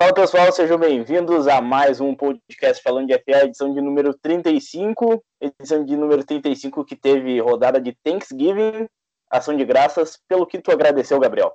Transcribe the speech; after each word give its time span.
Fala 0.00 0.14
pessoal, 0.14 0.52
sejam 0.52 0.78
bem-vindos 0.78 1.48
a 1.48 1.60
mais 1.60 2.00
um 2.00 2.14
podcast 2.14 2.80
falando 2.84 3.08
de 3.08 3.14
FA, 3.14 3.46
edição 3.46 3.74
de 3.74 3.80
número 3.80 4.14
35, 4.14 5.20
edição 5.40 5.84
de 5.84 5.96
número 5.96 6.22
35 6.22 6.84
que 6.84 6.94
teve 6.94 7.40
rodada 7.40 7.80
de 7.80 7.92
Thanksgiving, 8.04 8.86
ação 9.28 9.56
de 9.56 9.64
graças, 9.64 10.16
pelo 10.28 10.46
que 10.46 10.60
tu 10.60 10.70
agradeceu, 10.70 11.18
Gabriel. 11.18 11.52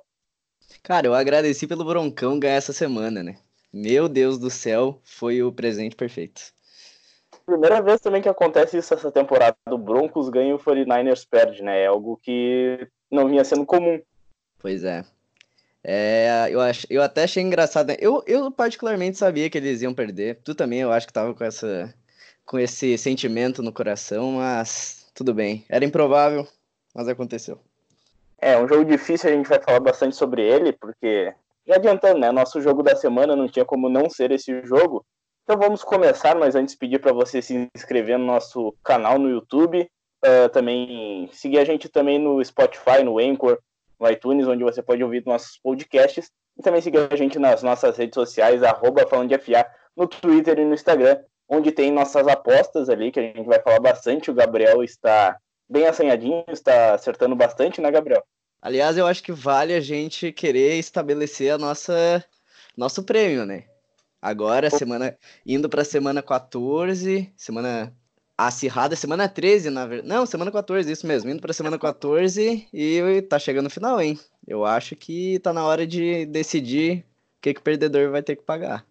Cara, 0.82 1.06
eu 1.06 1.14
agradeci 1.14 1.66
pelo 1.66 1.86
Broncão 1.86 2.38
ganhar 2.38 2.56
essa 2.56 2.74
semana, 2.74 3.22
né? 3.22 3.38
Meu 3.72 4.10
Deus 4.10 4.38
do 4.38 4.50
céu, 4.50 5.00
foi 5.02 5.42
o 5.42 5.50
presente 5.50 5.96
perfeito. 5.96 6.42
Primeira 7.46 7.80
vez 7.80 7.98
também 7.98 8.20
que 8.20 8.28
acontece 8.28 8.76
isso 8.76 8.92
essa 8.92 9.10
temporada, 9.10 9.56
o 9.70 9.78
Broncos 9.78 10.28
ganha 10.28 10.50
e 10.50 10.52
o 10.52 10.58
49ers 10.58 11.26
perde, 11.26 11.62
né? 11.62 11.84
É 11.84 11.86
algo 11.86 12.20
que 12.22 12.86
não 13.10 13.26
vinha 13.26 13.42
sendo 13.42 13.64
comum. 13.64 13.98
Pois 14.58 14.84
é. 14.84 15.02
É, 15.86 16.48
eu, 16.50 16.60
eu 16.88 17.02
até 17.02 17.24
achei 17.24 17.42
engraçado. 17.42 17.88
Né? 17.88 17.96
Eu, 18.00 18.24
eu 18.26 18.50
particularmente 18.50 19.18
sabia 19.18 19.50
que 19.50 19.58
eles 19.58 19.82
iam 19.82 19.92
perder. 19.92 20.40
Tu 20.42 20.54
também, 20.54 20.80
eu 20.80 20.90
acho 20.90 21.06
que 21.06 21.12
tava 21.12 21.34
com, 21.34 21.44
essa, 21.44 21.94
com 22.46 22.58
esse 22.58 22.96
sentimento 22.96 23.62
no 23.62 23.72
coração, 23.72 24.32
mas 24.32 25.06
tudo 25.14 25.34
bem. 25.34 25.64
Era 25.68 25.84
improvável, 25.84 26.48
mas 26.94 27.06
aconteceu. 27.06 27.60
É, 28.38 28.58
um 28.58 28.66
jogo 28.66 28.84
difícil, 28.84 29.28
a 29.28 29.32
gente 29.32 29.48
vai 29.48 29.60
falar 29.60 29.80
bastante 29.80 30.16
sobre 30.16 30.42
ele, 30.42 30.72
porque, 30.72 31.32
já 31.66 31.76
adiantando, 31.76 32.18
né? 32.18 32.32
Nosso 32.32 32.60
jogo 32.62 32.82
da 32.82 32.96
semana 32.96 33.36
não 33.36 33.48
tinha 33.48 33.64
como 33.64 33.88
não 33.88 34.08
ser 34.08 34.30
esse 34.32 34.62
jogo. 34.64 35.04
Então 35.44 35.58
vamos 35.58 35.84
começar, 35.84 36.34
mas 36.34 36.54
antes 36.54 36.74
pedir 36.74 36.98
para 36.98 37.12
você 37.12 37.42
se 37.42 37.70
inscrever 37.76 38.18
no 38.18 38.24
nosso 38.24 38.74
canal 38.82 39.18
no 39.18 39.28
YouTube, 39.28 39.86
uh, 40.24 40.48
também 40.48 41.28
seguir 41.32 41.58
a 41.58 41.64
gente 41.64 41.86
também 41.88 42.18
no 42.18 42.42
Spotify, 42.42 43.02
no 43.04 43.18
Anchor, 43.18 43.58
no 43.98 44.10
iTunes, 44.10 44.46
onde 44.46 44.64
você 44.64 44.82
pode 44.82 45.02
ouvir 45.02 45.22
nossos 45.26 45.58
podcasts. 45.58 46.30
E 46.56 46.62
também 46.62 46.80
seguir 46.80 47.08
a 47.10 47.16
gente 47.16 47.38
nas 47.38 47.62
nossas 47.62 47.96
redes 47.96 48.14
sociais, 48.14 48.62
arroba 48.62 49.06
falando 49.06 49.28
de 49.28 49.38
FA, 49.38 49.66
no 49.96 50.06
Twitter 50.06 50.58
e 50.58 50.64
no 50.64 50.74
Instagram, 50.74 51.18
onde 51.48 51.72
tem 51.72 51.90
nossas 51.90 52.26
apostas 52.28 52.88
ali, 52.88 53.10
que 53.10 53.20
a 53.20 53.22
gente 53.22 53.46
vai 53.46 53.60
falar 53.60 53.80
bastante. 53.80 54.30
O 54.30 54.34
Gabriel 54.34 54.82
está 54.82 55.36
bem 55.68 55.86
assanhadinho, 55.86 56.44
está 56.48 56.94
acertando 56.94 57.34
bastante, 57.34 57.80
né, 57.80 57.90
Gabriel? 57.90 58.22
Aliás, 58.62 58.96
eu 58.96 59.06
acho 59.06 59.22
que 59.22 59.32
vale 59.32 59.74
a 59.74 59.80
gente 59.80 60.32
querer 60.32 60.78
estabelecer 60.78 61.52
a 61.52 61.58
nossa 61.58 62.24
nosso 62.76 63.02
prêmio, 63.04 63.44
né? 63.44 63.64
Agora, 64.20 64.70
semana 64.70 65.16
indo 65.44 65.68
para 65.68 65.84
semana 65.84 66.22
14, 66.22 67.30
semana 67.36 67.94
acirrada, 68.36 68.96
semana 68.96 69.28
13, 69.28 69.70
na 69.70 69.86
verdade. 69.86 70.08
Não, 70.08 70.26
semana 70.26 70.50
14, 70.50 70.90
isso 70.90 71.06
mesmo. 71.06 71.30
Indo 71.30 71.40
pra 71.40 71.52
semana 71.52 71.78
14 71.78 72.68
e 72.72 73.22
tá 73.28 73.38
chegando 73.38 73.66
o 73.66 73.70
final, 73.70 74.00
hein? 74.00 74.18
Eu 74.46 74.64
acho 74.64 74.94
que 74.96 75.38
tá 75.38 75.52
na 75.52 75.64
hora 75.64 75.86
de 75.86 76.26
decidir 76.26 76.98
o 77.38 77.42
que, 77.42 77.54
que 77.54 77.60
o 77.60 77.64
perdedor 77.64 78.10
vai 78.10 78.22
ter 78.22 78.36
que 78.36 78.42
pagar. 78.42 78.84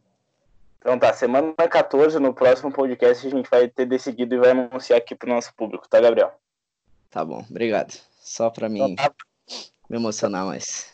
Então 0.79 0.99
tá, 0.99 1.13
semana 1.13 1.53
14, 1.53 2.19
no 2.19 2.33
próximo 2.33 2.71
podcast, 2.71 3.25
a 3.25 3.29
gente 3.29 3.49
vai 3.49 3.69
ter 3.69 3.85
decidido 3.85 4.35
e 4.35 4.39
vai 4.39 4.51
anunciar 4.51 4.97
aqui 4.97 5.15
pro 5.15 5.29
nosso 5.29 5.53
público, 5.55 5.87
tá, 5.87 5.99
Gabriel? 5.99 6.33
Tá 7.09 7.23
bom, 7.23 7.45
obrigado. 7.49 7.93
Só 8.19 8.49
pra 8.49 8.67
mim 8.67 8.81
então, 8.81 8.95
tá. 8.95 9.13
me 9.89 9.97
emocionar 9.97 10.45
mais. 10.45 10.93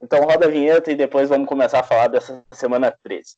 Então 0.00 0.20
roda 0.20 0.46
a 0.46 0.50
vinheta 0.50 0.92
e 0.92 0.94
depois 0.94 1.28
vamos 1.28 1.48
começar 1.48 1.80
a 1.80 1.82
falar 1.82 2.08
dessa 2.08 2.44
semana 2.52 2.94
13. 3.02 3.36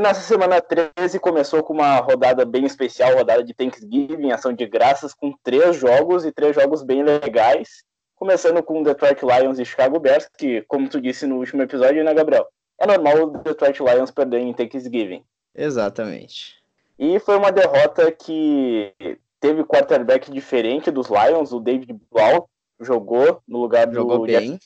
E 0.00 0.02
nessa 0.02 0.22
semana 0.22 0.62
13 0.62 1.20
começou 1.20 1.62
com 1.62 1.74
uma 1.74 1.98
rodada 1.98 2.46
bem 2.46 2.64
especial, 2.64 3.16
rodada 3.16 3.44
de 3.44 3.52
Thanksgiving, 3.52 4.30
ação 4.30 4.50
de 4.50 4.66
graças, 4.66 5.12
com 5.12 5.34
três 5.42 5.76
jogos 5.76 6.24
e 6.24 6.32
três 6.32 6.56
jogos 6.56 6.82
bem 6.82 7.02
legais. 7.02 7.84
Começando 8.16 8.62
com 8.62 8.82
Detroit 8.82 9.20
Lions 9.20 9.58
e 9.58 9.64
Chicago 9.66 10.00
Bears, 10.00 10.26
que, 10.38 10.62
como 10.62 10.88
tu 10.88 11.02
disse 11.02 11.26
no 11.26 11.36
último 11.36 11.60
episódio, 11.60 12.02
né, 12.02 12.14
Gabriel? 12.14 12.46
É 12.78 12.86
normal 12.86 13.24
o 13.24 13.26
Detroit 13.42 13.78
Lions 13.78 14.10
perder 14.10 14.38
em 14.38 14.54
Thanksgiving. 14.54 15.22
Exatamente. 15.54 16.54
E 16.98 17.18
foi 17.18 17.36
uma 17.36 17.52
derrota 17.52 18.10
que 18.10 18.94
teve 19.38 19.64
quarterback 19.64 20.30
diferente 20.30 20.90
dos 20.90 21.08
Lions, 21.10 21.52
o 21.52 21.60
David 21.60 21.94
Blau 22.10 22.48
jogou 22.80 23.42
no 23.46 23.58
lugar 23.60 23.86
do 23.86 23.92
jogou 23.92 24.24
bem 24.24 24.58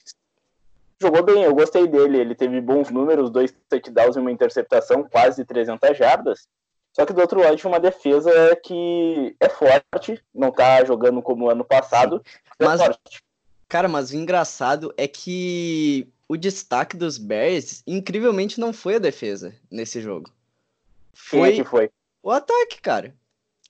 jogou 1.05 1.23
bem, 1.23 1.43
eu 1.43 1.55
gostei 1.55 1.87
dele. 1.87 2.19
Ele 2.19 2.35
teve 2.35 2.61
bons 2.61 2.91
números, 2.91 3.31
dois 3.31 3.55
touchdowns 3.69 4.17
e 4.17 4.19
uma 4.19 4.33
interceptação, 4.33 5.05
quase 5.05 5.45
300 5.45 5.97
jardas. 5.97 6.49
Só 6.93 7.05
que 7.05 7.13
do 7.13 7.21
outro 7.21 7.41
lado 7.41 7.57
tinha 7.57 7.71
uma 7.71 7.81
defesa 7.81 8.31
que 8.63 9.37
é 9.41 9.49
forte, 9.49 10.23
não 10.33 10.51
tá 10.53 10.85
jogando 10.85 11.21
como 11.21 11.51
ano 11.51 11.65
passado. 11.65 12.23
É 12.59 12.65
mas, 12.65 12.81
é 12.81 12.91
cara, 13.69 13.89
mas 13.89 14.11
o 14.11 14.17
engraçado 14.17 14.95
é 14.97 15.09
que 15.09 16.09
o 16.29 16.37
destaque 16.37 16.97
dos 16.97 17.19
Bears, 17.19 17.83
incrivelmente, 17.87 18.61
não 18.61 18.73
foi 18.73 18.95
a 18.95 19.01
defesa 19.01 19.55
nesse 19.71 20.01
jogo. 20.01 20.31
Foi, 21.13 21.53
Quem 21.53 21.61
é 21.61 21.65
foi? 21.65 21.91
o 22.23 22.31
ataque, 22.31 22.81
cara. 22.81 23.15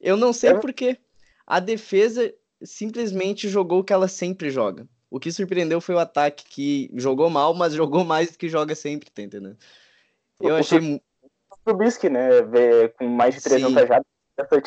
Eu 0.01 0.17
não 0.17 0.33
sei 0.33 0.51
é. 0.51 0.59
porquê. 0.59 0.99
A 1.47 1.61
defesa 1.61 2.33
simplesmente 2.63 3.49
jogou 3.49 3.81
o 3.81 3.85
que 3.85 3.93
ela 3.93 4.09
sempre 4.09 4.51
joga. 4.51 4.87
O 5.15 5.21
que 5.21 5.31
surpreendeu 5.31 5.81
foi 5.81 5.95
o 5.95 6.01
ataque, 6.01 6.45
que 6.45 6.91
jogou 6.97 7.31
mal, 7.31 7.55
mas 7.55 7.73
jogou 7.73 8.05
mais 8.05 8.33
do 8.33 8.37
que 8.37 8.49
joga 8.49 8.75
sempre, 8.75 9.09
tá 9.13 9.23
entendendo? 9.23 9.57
Eu 10.41 10.57
o 10.57 10.57
achei. 10.57 10.81
O 10.81 11.01
Trubisky, 11.65 12.09
né? 12.09 12.31
Com 12.99 13.07
mais 13.07 13.37
de 13.37 13.41
300 13.41 13.75
jardas, 13.75 14.07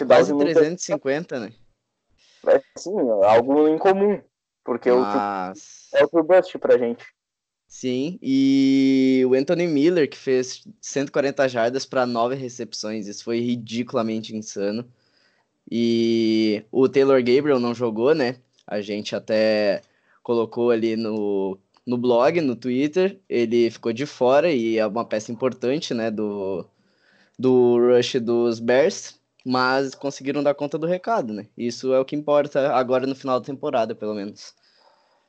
quase 0.08 0.38
350, 0.38 1.38
né? 1.42 1.52
É, 2.48 2.62
sim, 2.78 2.96
algo 3.26 3.68
incomum. 3.68 4.22
Porque 4.64 4.90
mas... 4.90 5.90
o 5.92 5.98
é 5.98 6.06
o 6.06 6.08
Trubisky 6.08 6.58
pra 6.58 6.78
gente. 6.78 7.06
Sim, 7.68 8.18
e 8.22 9.26
o 9.28 9.34
Anthony 9.34 9.68
Miller, 9.68 10.10
que 10.10 10.18
fez 10.18 10.66
140 10.80 11.46
jardas 11.50 11.86
para 11.86 12.06
nove 12.06 12.36
recepções, 12.36 13.08
isso 13.08 13.22
foi 13.22 13.42
ridiculamente 13.42 14.34
insano. 14.34 14.90
E 15.70 16.64
o 16.72 16.88
Taylor 16.88 17.22
Gabriel 17.22 17.60
não 17.60 17.76
jogou, 17.76 18.16
né? 18.16 18.38
A 18.66 18.80
gente 18.80 19.14
até 19.14 19.82
colocou 20.28 20.72
ali 20.72 20.98
no, 20.98 21.58
no 21.86 21.98
blog, 21.98 22.42
no 22.42 22.54
Twitter, 22.54 23.18
ele 23.30 23.72
ficou 23.72 23.94
de 23.94 24.06
fora 24.06 24.52
e 24.52 24.78
é 24.78 24.86
uma 24.86 25.06
peça 25.06 25.32
importante, 25.32 25.94
né, 25.94 26.12
do, 26.12 26.66
do 27.40 27.78
rush 27.78 28.16
dos 28.16 28.60
Bears, 28.60 29.18
mas 29.46 29.96
conseguiram 29.96 30.44
dar 30.44 30.54
conta 30.54 30.78
do 30.78 30.86
recado, 30.86 31.32
né? 31.32 31.48
Isso 31.58 31.94
é 31.94 32.00
o 32.02 32.04
que 32.04 32.14
importa 32.14 32.74
agora 32.74 33.08
no 33.08 33.16
final 33.16 33.40
da 33.40 33.46
temporada, 33.46 33.96
pelo 33.96 34.14
menos. 34.14 34.54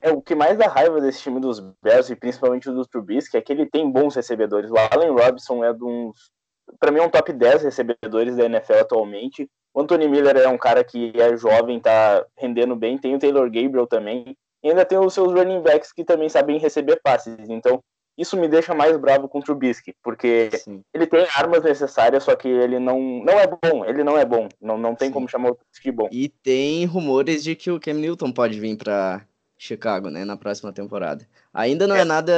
É, 0.00 0.10
o 0.10 0.20
que 0.20 0.34
mais 0.34 0.58
dá 0.58 0.66
raiva 0.66 1.00
desse 1.00 1.22
time 1.22 1.38
dos 1.38 1.60
Bears, 1.80 2.10
e 2.10 2.16
principalmente 2.16 2.68
do 2.68 2.84
Trubisky, 2.84 3.36
é 3.36 3.40
que 3.40 3.52
ele 3.52 3.66
tem 3.66 3.88
bons 3.88 4.16
recebedores. 4.16 4.68
O 4.68 4.74
Allen 4.76 5.12
Robinson 5.12 5.62
é 5.62 5.72
de 5.72 5.84
uns... 5.84 6.32
Pra 6.80 6.90
mim 6.90 6.98
é 6.98 7.04
um 7.04 7.08
top 7.08 7.32
10 7.32 7.62
recebedores 7.62 8.34
da 8.34 8.46
NFL 8.46 8.80
atualmente. 8.80 9.48
O 9.72 9.80
Anthony 9.80 10.08
Miller 10.08 10.36
é 10.36 10.48
um 10.48 10.58
cara 10.58 10.82
que 10.82 11.12
é 11.14 11.36
jovem, 11.36 11.78
tá 11.78 12.26
rendendo 12.36 12.74
bem. 12.74 12.98
Tem 12.98 13.14
o 13.14 13.18
Taylor 13.18 13.44
Gabriel 13.44 13.86
também. 13.86 14.36
E 14.68 14.70
ainda 14.70 14.84
tem 14.84 14.98
os 14.98 15.14
seus 15.14 15.32
running 15.32 15.62
backs 15.62 15.92
que 15.92 16.04
também 16.04 16.28
sabem 16.28 16.58
receber 16.58 17.00
passes. 17.02 17.34
Então, 17.48 17.82
isso 18.18 18.36
me 18.36 18.46
deixa 18.46 18.74
mais 18.74 18.94
bravo 18.98 19.26
com 19.26 19.38
o 19.38 19.42
Trubisky, 19.42 19.94
porque 20.02 20.50
Sim. 20.58 20.82
ele 20.92 21.06
tem 21.06 21.26
armas 21.34 21.62
necessárias, 21.62 22.22
só 22.22 22.36
que 22.36 22.46
ele 22.46 22.78
não, 22.78 23.00
não 23.00 23.32
é 23.40 23.46
bom. 23.46 23.82
Ele 23.86 24.04
não 24.04 24.18
é 24.18 24.26
bom. 24.26 24.46
Não, 24.60 24.76
não 24.76 24.94
tem 24.94 25.08
Sim. 25.08 25.14
como 25.14 25.26
chamar 25.26 25.52
o 25.52 25.54
Trubisky 25.54 25.90
bom. 25.90 26.06
E 26.12 26.28
tem 26.28 26.84
rumores 26.84 27.42
de 27.42 27.56
que 27.56 27.70
o 27.70 27.80
Cam 27.80 27.94
Newton 27.94 28.30
pode 28.30 28.60
vir 28.60 28.76
para 28.76 29.24
Chicago, 29.56 30.10
né, 30.10 30.22
na 30.22 30.36
próxima 30.36 30.70
temporada. 30.70 31.26
Ainda 31.54 31.86
não 31.86 31.96
é. 31.96 32.00
é 32.00 32.04
nada 32.04 32.34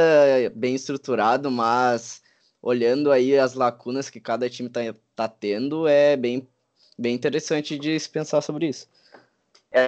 bem 0.55 0.77
estruturado, 0.77 1.51
mas 1.51 2.23
olhando 2.63 3.11
aí 3.11 3.37
as 3.37 3.55
lacunas 3.55 4.09
que 4.09 4.21
cada 4.21 4.49
time 4.49 4.69
tá, 4.69 4.81
tá 5.17 5.27
tendo, 5.27 5.89
é 5.89 6.17
bem, 6.17 6.47
bem 6.97 7.13
interessante 7.13 7.77
de 7.77 7.99
se 7.99 8.09
pensar 8.09 8.41
sobre 8.41 8.69
isso. 8.69 8.87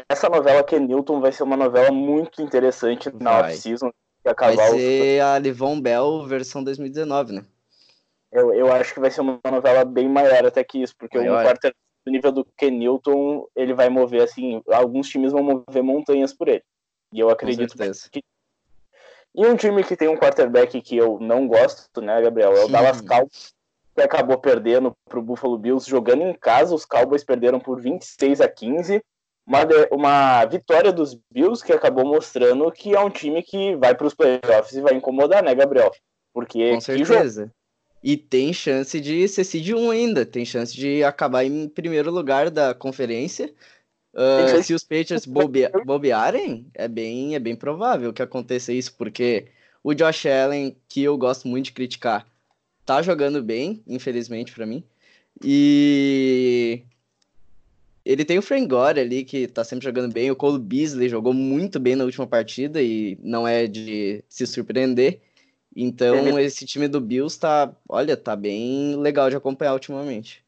Essa 0.08 0.28
novela 0.28 0.62
que 0.62 0.76
é 0.76 0.78
Newton 0.78 1.20
vai 1.20 1.32
ser 1.32 1.42
uma 1.42 1.56
novela 1.56 1.90
muito 1.90 2.40
interessante 2.40 3.10
na 3.20 3.40
off-season. 3.40 3.92
Vai 4.24 4.56
ser 4.56 5.20
a 5.20 5.38
Livon 5.38 5.80
Bell 5.80 6.24
versão 6.24 6.62
2019, 6.62 7.32
né? 7.32 7.44
Eu, 8.30 8.54
eu 8.54 8.72
acho 8.72 8.94
que 8.94 9.00
vai 9.00 9.10
ser 9.10 9.20
uma 9.20 9.40
novela 9.50 9.84
bem 9.84 10.08
maior 10.08 10.46
até 10.46 10.62
que 10.62 10.80
isso, 10.80 10.94
porque 10.96 11.18
maior. 11.18 11.40
um 11.40 11.42
quarto 11.42 11.72
do 12.06 12.12
nível 12.12 12.30
do 12.30 12.44
Ken 12.56 12.70
Newton, 12.70 13.46
ele 13.56 13.74
vai 13.74 13.88
mover, 13.88 14.22
assim, 14.22 14.62
alguns 14.68 15.08
times 15.08 15.32
vão 15.32 15.42
mover 15.42 15.82
montanhas 15.82 16.32
por 16.32 16.48
ele. 16.48 16.62
E 17.12 17.18
eu 17.18 17.28
acredito 17.28 17.76
que... 18.10 18.22
E 19.34 19.46
um 19.46 19.56
time 19.56 19.82
que 19.82 19.96
tem 19.96 20.08
um 20.08 20.16
quarterback 20.16 20.80
que 20.80 20.96
eu 20.96 21.18
não 21.20 21.48
gosto, 21.48 22.00
né, 22.00 22.20
Gabriel, 22.22 22.54
é 22.54 22.64
o. 22.64 22.68
Dallas 22.68 23.00
Cowboys, 23.00 23.52
que 23.94 24.02
acabou 24.02 24.38
perdendo 24.38 24.94
para 25.08 25.18
o 25.18 25.22
Buffalo 25.22 25.58
Bills 25.58 25.88
jogando 25.88 26.22
em 26.22 26.34
casa. 26.34 26.74
Os 26.74 26.84
Cowboys 26.84 27.24
perderam 27.24 27.58
por 27.58 27.80
26 27.80 28.42
a 28.42 28.48
15 28.48 29.02
uma, 29.46 29.60
uma 29.90 30.44
vitória 30.46 30.92
dos 30.92 31.18
Bills 31.30 31.64
que 31.64 31.72
acabou 31.72 32.04
mostrando 32.04 32.70
que 32.70 32.94
é 32.94 33.00
um 33.00 33.10
time 33.10 33.42
que 33.42 33.76
vai 33.76 33.94
para 33.94 34.06
os 34.06 34.14
playoffs 34.14 34.72
e 34.72 34.80
vai 34.80 34.94
incomodar, 34.94 35.42
né, 35.42 35.54
Gabriel? 35.54 35.90
Porque 36.32 36.72
com 36.74 36.80
certeza. 36.80 37.52
E 38.02 38.16
tem 38.16 38.52
chance 38.52 39.00
de 39.00 39.28
ser 39.28 39.44
seed 39.44 39.70
1 39.70 39.90
ainda, 39.90 40.26
tem 40.26 40.44
chance 40.44 40.74
de 40.74 41.04
acabar 41.04 41.44
em 41.44 41.68
primeiro 41.68 42.10
lugar 42.10 42.50
da 42.50 42.74
conferência. 42.74 43.52
Uh, 44.12 44.62
se 44.62 44.74
os 44.74 44.82
Patriots 44.82 45.24
bobe 45.24 45.68
bobearem, 45.84 46.66
é 46.74 46.88
bem, 46.88 47.34
é 47.34 47.38
bem 47.38 47.54
provável 47.54 48.12
que 48.12 48.20
aconteça 48.20 48.72
isso, 48.72 48.94
porque 48.96 49.46
o 49.82 49.94
Josh 49.94 50.26
Allen, 50.26 50.76
que 50.88 51.02
eu 51.02 51.16
gosto 51.16 51.46
muito 51.48 51.66
de 51.66 51.72
criticar, 51.72 52.26
tá 52.84 53.00
jogando 53.00 53.42
bem, 53.42 53.82
infelizmente 53.86 54.52
para 54.52 54.66
mim. 54.66 54.84
E 55.42 56.82
ele 58.04 58.24
tem 58.24 58.38
o 58.38 58.42
Frank 58.42 58.66
Gore 58.66 59.00
ali, 59.00 59.24
que 59.24 59.46
tá 59.46 59.62
sempre 59.62 59.84
jogando 59.84 60.12
bem. 60.12 60.30
O 60.30 60.36
Cole 60.36 60.58
Beasley 60.58 61.08
jogou 61.08 61.32
muito 61.32 61.78
bem 61.78 61.94
na 61.94 62.04
última 62.04 62.26
partida 62.26 62.82
e 62.82 63.18
não 63.22 63.46
é 63.46 63.66
de 63.66 64.24
se 64.28 64.46
surpreender. 64.46 65.20
Então, 65.74 66.38
esse 66.38 66.66
time 66.66 66.86
do 66.88 67.00
Bills 67.00 67.38
tá, 67.38 67.72
olha, 67.88 68.16
tá 68.16 68.36
bem 68.36 68.96
legal 68.96 69.30
de 69.30 69.36
acompanhar 69.36 69.72
ultimamente. 69.72 70.44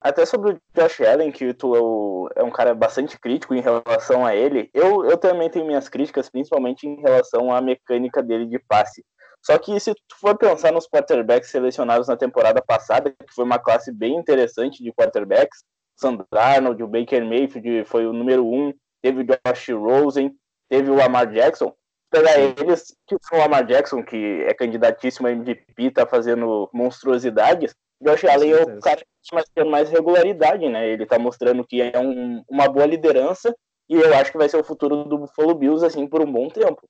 Até 0.00 0.24
sobre 0.24 0.52
o 0.52 0.60
Josh 0.74 1.00
Allen, 1.02 1.30
que 1.30 1.52
tu 1.54 2.28
é, 2.36 2.40
é 2.40 2.42
um 2.42 2.50
cara 2.50 2.74
bastante 2.74 3.18
crítico 3.18 3.54
em 3.54 3.60
relação 3.60 4.24
a 4.24 4.34
ele, 4.34 4.70
eu, 4.72 5.04
eu 5.04 5.16
também 5.16 5.50
tenho 5.50 5.66
minhas 5.66 5.88
críticas, 5.88 6.28
principalmente 6.28 6.86
em 6.86 7.00
relação 7.00 7.52
à 7.52 7.60
mecânica 7.60 8.22
dele 8.22 8.46
de 8.46 8.58
passe. 8.58 9.04
Só 9.42 9.58
que 9.58 9.78
se 9.78 9.94
tu 9.94 10.16
for 10.18 10.36
pensar 10.36 10.72
nos 10.72 10.86
quarterbacks 10.86 11.50
selecionados 11.50 12.08
na 12.08 12.16
temporada 12.16 12.62
passada, 12.62 13.10
que 13.10 13.34
foi 13.34 13.44
uma 13.44 13.58
classe 13.58 13.92
bem 13.92 14.16
interessante 14.16 14.82
de 14.82 14.92
quarterbacks, 14.92 15.64
Sandro 16.00 16.26
Arnold, 16.32 16.82
o 16.82 16.88
Baker 16.88 17.24
Mayfield 17.24 17.84
foi 17.84 18.06
o 18.06 18.12
número 18.12 18.46
um, 18.46 18.72
teve 19.02 19.20
o 19.20 19.24
Josh 19.24 19.68
Rosen, 19.68 20.34
teve 20.68 20.90
o 20.90 20.94
Lamar 20.94 21.30
Jackson. 21.30 21.74
Pegar 22.10 22.40
eles, 22.40 22.96
que 23.06 23.14
o 23.14 23.36
Lamar 23.36 23.64
Jackson, 23.66 24.02
que 24.02 24.42
é 24.48 24.54
candidatíssimo 24.54 25.28
a 25.28 25.32
MVP, 25.32 25.90
tá 25.92 26.06
fazendo 26.06 26.68
monstruosidades, 26.72 27.74
Josh 28.02 28.24
Allen 28.24 28.52
é 28.52 28.62
o 28.62 28.80
cara 28.80 28.96
que 28.96 29.06
está 29.22 29.44
tendo 29.54 29.70
mais 29.70 29.90
regularidade, 29.90 30.66
né? 30.68 30.88
Ele 30.88 31.04
tá 31.04 31.18
mostrando 31.18 31.64
que 31.64 31.82
é 31.82 31.98
um, 31.98 32.42
uma 32.48 32.66
boa 32.66 32.86
liderança 32.86 33.54
e 33.88 33.94
eu 33.94 34.14
acho 34.14 34.32
que 34.32 34.38
vai 34.38 34.48
ser 34.48 34.56
o 34.56 34.64
futuro 34.64 35.04
do 35.04 35.18
Buffalo 35.18 35.54
Bills, 35.54 35.84
assim, 35.84 36.06
por 36.06 36.22
um 36.22 36.32
bom 36.32 36.48
tempo. 36.48 36.88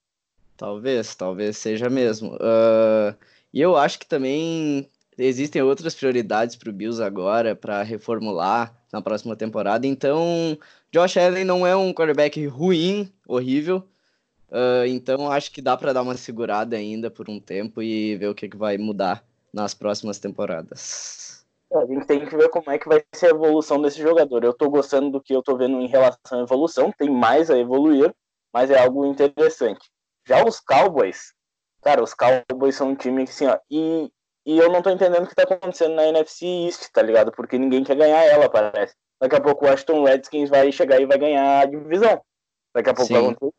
Talvez, 0.56 1.14
talvez 1.16 1.56
seja 1.56 1.90
mesmo. 1.90 2.34
Uh, 2.34 3.16
e 3.52 3.60
eu 3.60 3.76
acho 3.76 3.98
que 3.98 4.06
também 4.06 4.88
existem 5.24 5.62
outras 5.62 5.94
prioridades 5.94 6.56
para 6.56 6.70
o 6.70 6.72
Bills 6.72 7.02
agora, 7.02 7.54
para 7.54 7.82
reformular 7.82 8.74
na 8.92 9.02
próxima 9.02 9.36
temporada. 9.36 9.86
Então, 9.86 10.58
Josh 10.90 11.16
Allen 11.16 11.44
não 11.44 11.66
é 11.66 11.76
um 11.76 11.92
quarterback 11.92 12.44
ruim, 12.46 13.12
horrível. 13.26 13.84
Uh, 14.48 14.84
então, 14.88 15.30
acho 15.30 15.52
que 15.52 15.62
dá 15.62 15.76
para 15.76 15.92
dar 15.92 16.02
uma 16.02 16.16
segurada 16.16 16.76
ainda 16.76 17.10
por 17.10 17.30
um 17.30 17.38
tempo 17.38 17.80
e 17.82 18.16
ver 18.16 18.28
o 18.28 18.34
que, 18.34 18.48
que 18.48 18.56
vai 18.56 18.76
mudar 18.76 19.24
nas 19.52 19.74
próximas 19.74 20.18
temporadas. 20.18 21.44
É, 21.72 21.78
a 21.78 21.86
gente 21.86 22.06
tem 22.06 22.26
que 22.26 22.36
ver 22.36 22.48
como 22.48 22.70
é 22.70 22.78
que 22.78 22.88
vai 22.88 23.02
ser 23.14 23.26
a 23.26 23.30
evolução 23.30 23.80
desse 23.80 24.00
jogador. 24.00 24.42
Eu 24.42 24.50
estou 24.50 24.68
gostando 24.68 25.10
do 25.10 25.20
que 25.20 25.32
eu 25.32 25.40
estou 25.40 25.56
vendo 25.56 25.80
em 25.80 25.86
relação 25.86 26.40
à 26.40 26.42
evolução, 26.42 26.92
tem 26.96 27.08
mais 27.08 27.48
a 27.50 27.58
evoluir, 27.58 28.12
mas 28.52 28.70
é 28.70 28.82
algo 28.82 29.06
interessante. 29.06 29.88
Já 30.26 30.44
os 30.44 30.58
Cowboys, 30.58 31.32
cara, 31.82 32.02
os 32.02 32.12
Cowboys 32.14 32.74
são 32.74 32.90
um 32.90 32.96
time 32.96 33.24
que 33.24 33.30
assim, 33.30 33.46
ó, 33.46 33.56
e 33.70 34.10
e 34.50 34.58
eu 34.58 34.68
não 34.68 34.82
tô 34.82 34.90
entendendo 34.90 35.22
o 35.22 35.28
que 35.28 35.34
tá 35.34 35.44
acontecendo 35.44 35.94
na 35.94 36.08
NFC 36.08 36.44
East, 36.44 36.90
tá 36.92 37.00
ligado? 37.00 37.30
Porque 37.30 37.56
ninguém 37.56 37.84
quer 37.84 37.94
ganhar 37.94 38.24
ela, 38.24 38.50
parece. 38.50 38.96
Daqui 39.20 39.36
a 39.36 39.40
pouco 39.40 39.64
o 39.64 39.68
Aston 39.68 40.02
Redskins 40.02 40.50
vai 40.50 40.72
chegar 40.72 41.00
e 41.00 41.06
vai 41.06 41.16
ganhar 41.16 41.60
a 41.60 41.66
divisão. 41.66 42.20
Daqui 42.74 42.90
a 42.90 42.94
pouco 42.94 43.06
Sim. 43.06 43.14
vai 43.14 43.22
acontecer. 43.22 43.54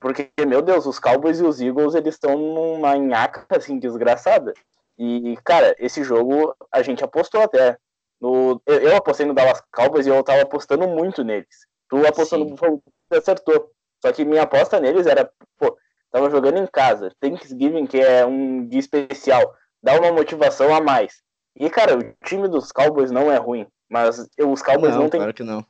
Porque, 0.00 0.30
meu 0.46 0.62
Deus, 0.62 0.86
os 0.86 0.98
Cowboys 0.98 1.40
e 1.40 1.44
os 1.44 1.60
Eagles, 1.60 1.94
eles 1.94 2.14
estão 2.14 2.38
numa 2.38 2.96
nhaca, 2.96 3.44
assim, 3.54 3.78
desgraçada. 3.78 4.54
E, 4.98 5.36
cara, 5.44 5.76
esse 5.78 6.02
jogo 6.02 6.56
a 6.72 6.80
gente 6.80 7.04
apostou 7.04 7.42
até. 7.42 7.76
No, 8.18 8.62
eu 8.66 8.96
apostei 8.96 9.26
no 9.26 9.34
Dallas 9.34 9.62
Cowboys 9.70 10.06
e 10.06 10.08
eu 10.08 10.24
tava 10.24 10.40
apostando 10.40 10.88
muito 10.88 11.22
neles. 11.22 11.66
Tu 11.90 11.98
apostou 12.06 12.38
Sim. 12.38 12.44
no 12.44 12.50
Buffalo, 12.52 12.82
acertou. 13.10 13.70
Só 14.00 14.10
que 14.10 14.24
minha 14.24 14.44
aposta 14.44 14.80
neles 14.80 15.06
era, 15.06 15.30
pô, 15.58 15.76
tava 16.10 16.30
jogando 16.30 16.56
em 16.56 16.66
casa. 16.66 17.12
Thanksgiving, 17.20 17.86
que 17.86 18.00
é 18.00 18.24
um 18.24 18.66
dia 18.66 18.80
especial 18.80 19.54
dá 19.82 19.98
uma 19.98 20.12
motivação 20.12 20.74
a 20.74 20.80
mais. 20.80 21.22
E, 21.56 21.68
cara, 21.68 21.98
o 21.98 22.14
time 22.24 22.48
dos 22.48 22.72
Cowboys 22.72 23.10
não 23.10 23.30
é 23.30 23.36
ruim, 23.36 23.66
mas 23.88 24.18
os 24.40 24.62
Cowboys 24.62 24.94
não, 24.94 25.02
não 25.02 25.08
tem. 25.10 25.20
Claro 25.20 25.34
que 25.34 25.42
não. 25.42 25.64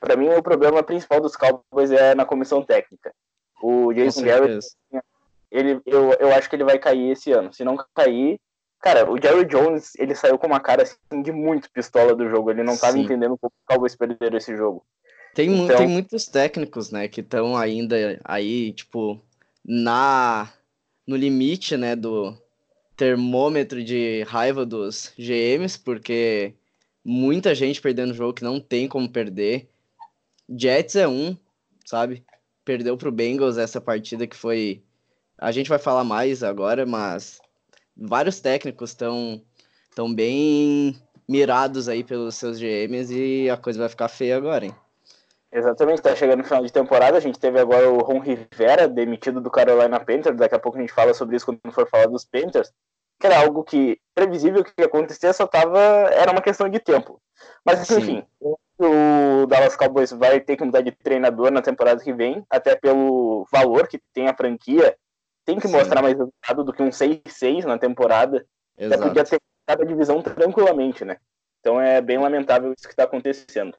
Pra 0.00 0.16
mim, 0.16 0.28
o 0.28 0.42
problema 0.42 0.82
principal 0.82 1.20
dos 1.20 1.36
Cowboys 1.36 1.90
é 1.90 2.14
na 2.14 2.24
comissão 2.24 2.62
técnica. 2.62 3.12
O 3.60 3.92
Jason 3.92 4.22
Garrett, 4.22 4.64
ele, 5.50 5.80
eu, 5.84 6.12
eu 6.20 6.32
acho 6.32 6.48
que 6.48 6.54
ele 6.54 6.64
vai 6.64 6.78
cair 6.78 7.10
esse 7.10 7.32
ano. 7.32 7.52
Se 7.52 7.64
não 7.64 7.76
cair, 7.94 8.38
cara, 8.80 9.10
o 9.10 9.20
Jerry 9.20 9.44
Jones, 9.46 9.92
ele 9.96 10.14
saiu 10.14 10.38
com 10.38 10.46
uma 10.46 10.60
cara 10.60 10.84
assim, 10.84 11.22
de 11.22 11.32
muito 11.32 11.68
pistola 11.72 12.14
do 12.14 12.28
jogo. 12.28 12.52
Ele 12.52 12.62
não 12.62 12.74
estava 12.74 12.96
entendendo 12.96 13.36
como 13.36 13.52
os 13.52 13.66
Cowboys 13.66 13.96
perderam 13.96 14.38
esse 14.38 14.56
jogo. 14.56 14.84
Tem, 15.34 15.52
então... 15.64 15.76
tem 15.76 15.88
muitos 15.88 16.26
técnicos, 16.26 16.90
né, 16.90 17.08
que 17.08 17.20
estão 17.20 17.56
ainda 17.56 18.20
aí, 18.24 18.72
tipo, 18.72 19.20
na 19.64 20.52
no 21.06 21.16
limite, 21.16 21.76
né, 21.76 21.96
do, 21.96 22.36
termômetro 22.98 23.82
de 23.82 24.24
raiva 24.24 24.66
dos 24.66 25.14
GMs, 25.16 25.78
porque 25.78 26.52
muita 27.04 27.54
gente 27.54 27.80
perdendo 27.80 28.10
o 28.10 28.14
jogo 28.14 28.34
que 28.34 28.42
não 28.42 28.60
tem 28.60 28.88
como 28.88 29.08
perder. 29.08 29.70
Jets 30.50 30.96
é 30.96 31.06
um, 31.06 31.36
sabe? 31.86 32.24
Perdeu 32.64 32.96
pro 32.98 33.12
Bengals 33.12 33.56
essa 33.56 33.80
partida 33.80 34.26
que 34.26 34.36
foi. 34.36 34.82
A 35.38 35.52
gente 35.52 35.70
vai 35.70 35.78
falar 35.78 36.02
mais 36.02 36.42
agora, 36.42 36.84
mas 36.84 37.40
vários 37.96 38.40
técnicos 38.40 38.90
estão 38.90 39.40
tão 39.94 40.12
bem 40.12 41.00
mirados 41.28 41.88
aí 41.88 42.02
pelos 42.02 42.34
seus 42.34 42.58
GMs 42.58 43.14
e 43.14 43.48
a 43.48 43.56
coisa 43.56 43.78
vai 43.78 43.88
ficar 43.88 44.08
feia 44.08 44.36
agora, 44.36 44.66
hein? 44.66 44.74
Exatamente, 45.52 46.02
tá 46.02 46.16
chegando 46.16 46.38
no 46.40 46.44
final 46.44 46.64
de 46.64 46.72
temporada. 46.72 47.16
A 47.16 47.20
gente 47.20 47.38
teve 47.38 47.60
agora 47.60 47.88
o 47.88 47.98
Ron 47.98 48.18
Rivera 48.18 48.88
demitido 48.88 49.40
do 49.40 49.50
Carolina 49.50 50.00
Panthers. 50.00 50.36
Daqui 50.36 50.56
a 50.56 50.58
pouco 50.58 50.76
a 50.76 50.80
gente 50.80 50.92
fala 50.92 51.14
sobre 51.14 51.36
isso 51.36 51.46
quando 51.46 51.72
for 51.72 51.88
falar 51.88 52.06
dos 52.06 52.24
Panthers 52.24 52.72
que 53.18 53.26
era 53.26 53.40
algo 53.40 53.64
que 53.64 53.98
previsível 54.14 54.64
que 54.64 54.72
ia 54.78 54.86
acontecer, 54.86 55.32
só 55.32 55.46
tava. 55.46 55.78
Era 55.78 56.32
uma 56.32 56.42
questão 56.42 56.68
de 56.68 56.78
tempo. 56.78 57.20
Mas 57.64 57.86
Sim. 57.86 57.98
enfim, 57.98 58.26
o 58.40 59.46
Dallas 59.46 59.76
Cowboys 59.76 60.10
vai 60.12 60.40
ter 60.40 60.56
que 60.56 60.64
mudar 60.64 60.80
de 60.80 60.92
treinador 60.92 61.50
na 61.50 61.62
temporada 61.62 62.02
que 62.02 62.12
vem, 62.12 62.44
até 62.48 62.76
pelo 62.76 63.46
valor 63.52 63.88
que 63.88 64.00
tem 64.12 64.28
a 64.28 64.34
franquia. 64.34 64.96
Tem 65.44 65.58
que 65.58 65.66
Sim. 65.66 65.76
mostrar 65.76 66.02
mais 66.02 66.16
resultado 66.16 66.64
do 66.64 66.72
que 66.72 66.82
um 66.82 66.90
6-6 66.90 67.64
na 67.64 67.78
temporada. 67.78 68.46
Exato. 68.76 69.02
Até 69.02 69.08
podia 69.08 69.24
ter 69.24 69.40
cada 69.66 69.84
divisão 69.84 70.22
tranquilamente, 70.22 71.04
né? 71.04 71.16
Então 71.60 71.80
é 71.80 72.00
bem 72.00 72.18
lamentável 72.18 72.72
isso 72.72 72.86
que 72.86 72.92
está 72.92 73.04
acontecendo. 73.04 73.76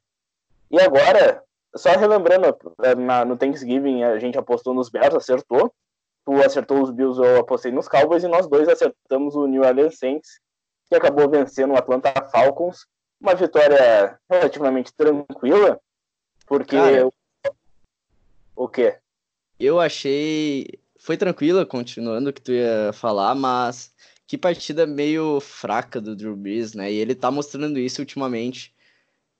E 0.70 0.80
agora, 0.80 1.42
só 1.74 1.90
relembrando, 1.90 2.56
na, 2.98 3.24
no 3.24 3.36
Thanksgiving 3.36 4.04
a 4.04 4.18
gente 4.18 4.38
apostou 4.38 4.74
nos 4.74 4.90
Bears, 4.90 5.14
acertou 5.14 5.72
tu 6.30 6.46
acertou 6.46 6.80
os 6.80 6.90
Bills, 6.90 7.20
eu 7.20 7.40
apostei 7.40 7.72
nos 7.72 7.88
Cowboys, 7.88 8.22
e 8.22 8.28
nós 8.28 8.46
dois 8.46 8.68
acertamos 8.68 9.34
o 9.34 9.46
New 9.46 9.62
Orleans 9.62 9.98
Saints, 9.98 10.40
que 10.88 10.94
acabou 10.94 11.28
vencendo 11.28 11.72
o 11.72 11.76
Atlanta 11.76 12.12
Falcons. 12.30 12.86
Uma 13.20 13.34
vitória 13.34 14.18
relativamente 14.30 14.92
tranquila, 14.94 15.80
porque. 16.46 16.76
Cara, 16.76 17.10
o 18.54 18.68
quê? 18.68 18.96
Eu 19.58 19.80
achei. 19.80 20.78
Foi 20.98 21.16
tranquila, 21.16 21.66
continuando 21.66 22.30
o 22.30 22.32
que 22.32 22.40
tu 22.40 22.52
ia 22.52 22.92
falar, 22.92 23.34
mas 23.34 23.92
que 24.26 24.38
partida 24.38 24.86
meio 24.86 25.40
fraca 25.40 26.00
do 26.00 26.14
Drew 26.14 26.36
Brees, 26.36 26.74
né? 26.74 26.92
E 26.92 26.96
ele 26.96 27.14
tá 27.14 27.30
mostrando 27.30 27.78
isso 27.78 28.00
ultimamente. 28.00 28.72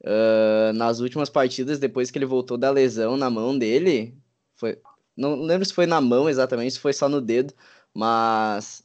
Uh, 0.02 0.72
nas 0.72 1.00
últimas 1.00 1.28
partidas, 1.28 1.78
depois 1.78 2.10
que 2.10 2.16
ele 2.16 2.24
voltou 2.24 2.56
da 2.56 2.70
lesão 2.70 3.18
na 3.18 3.28
mão 3.28 3.56
dele, 3.58 4.16
foi, 4.54 4.78
não 5.16 5.40
lembro 5.42 5.64
se 5.64 5.74
foi 5.74 5.86
na 5.86 6.00
mão 6.00 6.28
exatamente, 6.28 6.74
se 6.74 6.80
foi 6.80 6.92
só 6.92 7.08
no 7.08 7.20
dedo, 7.20 7.52
mas 7.94 8.82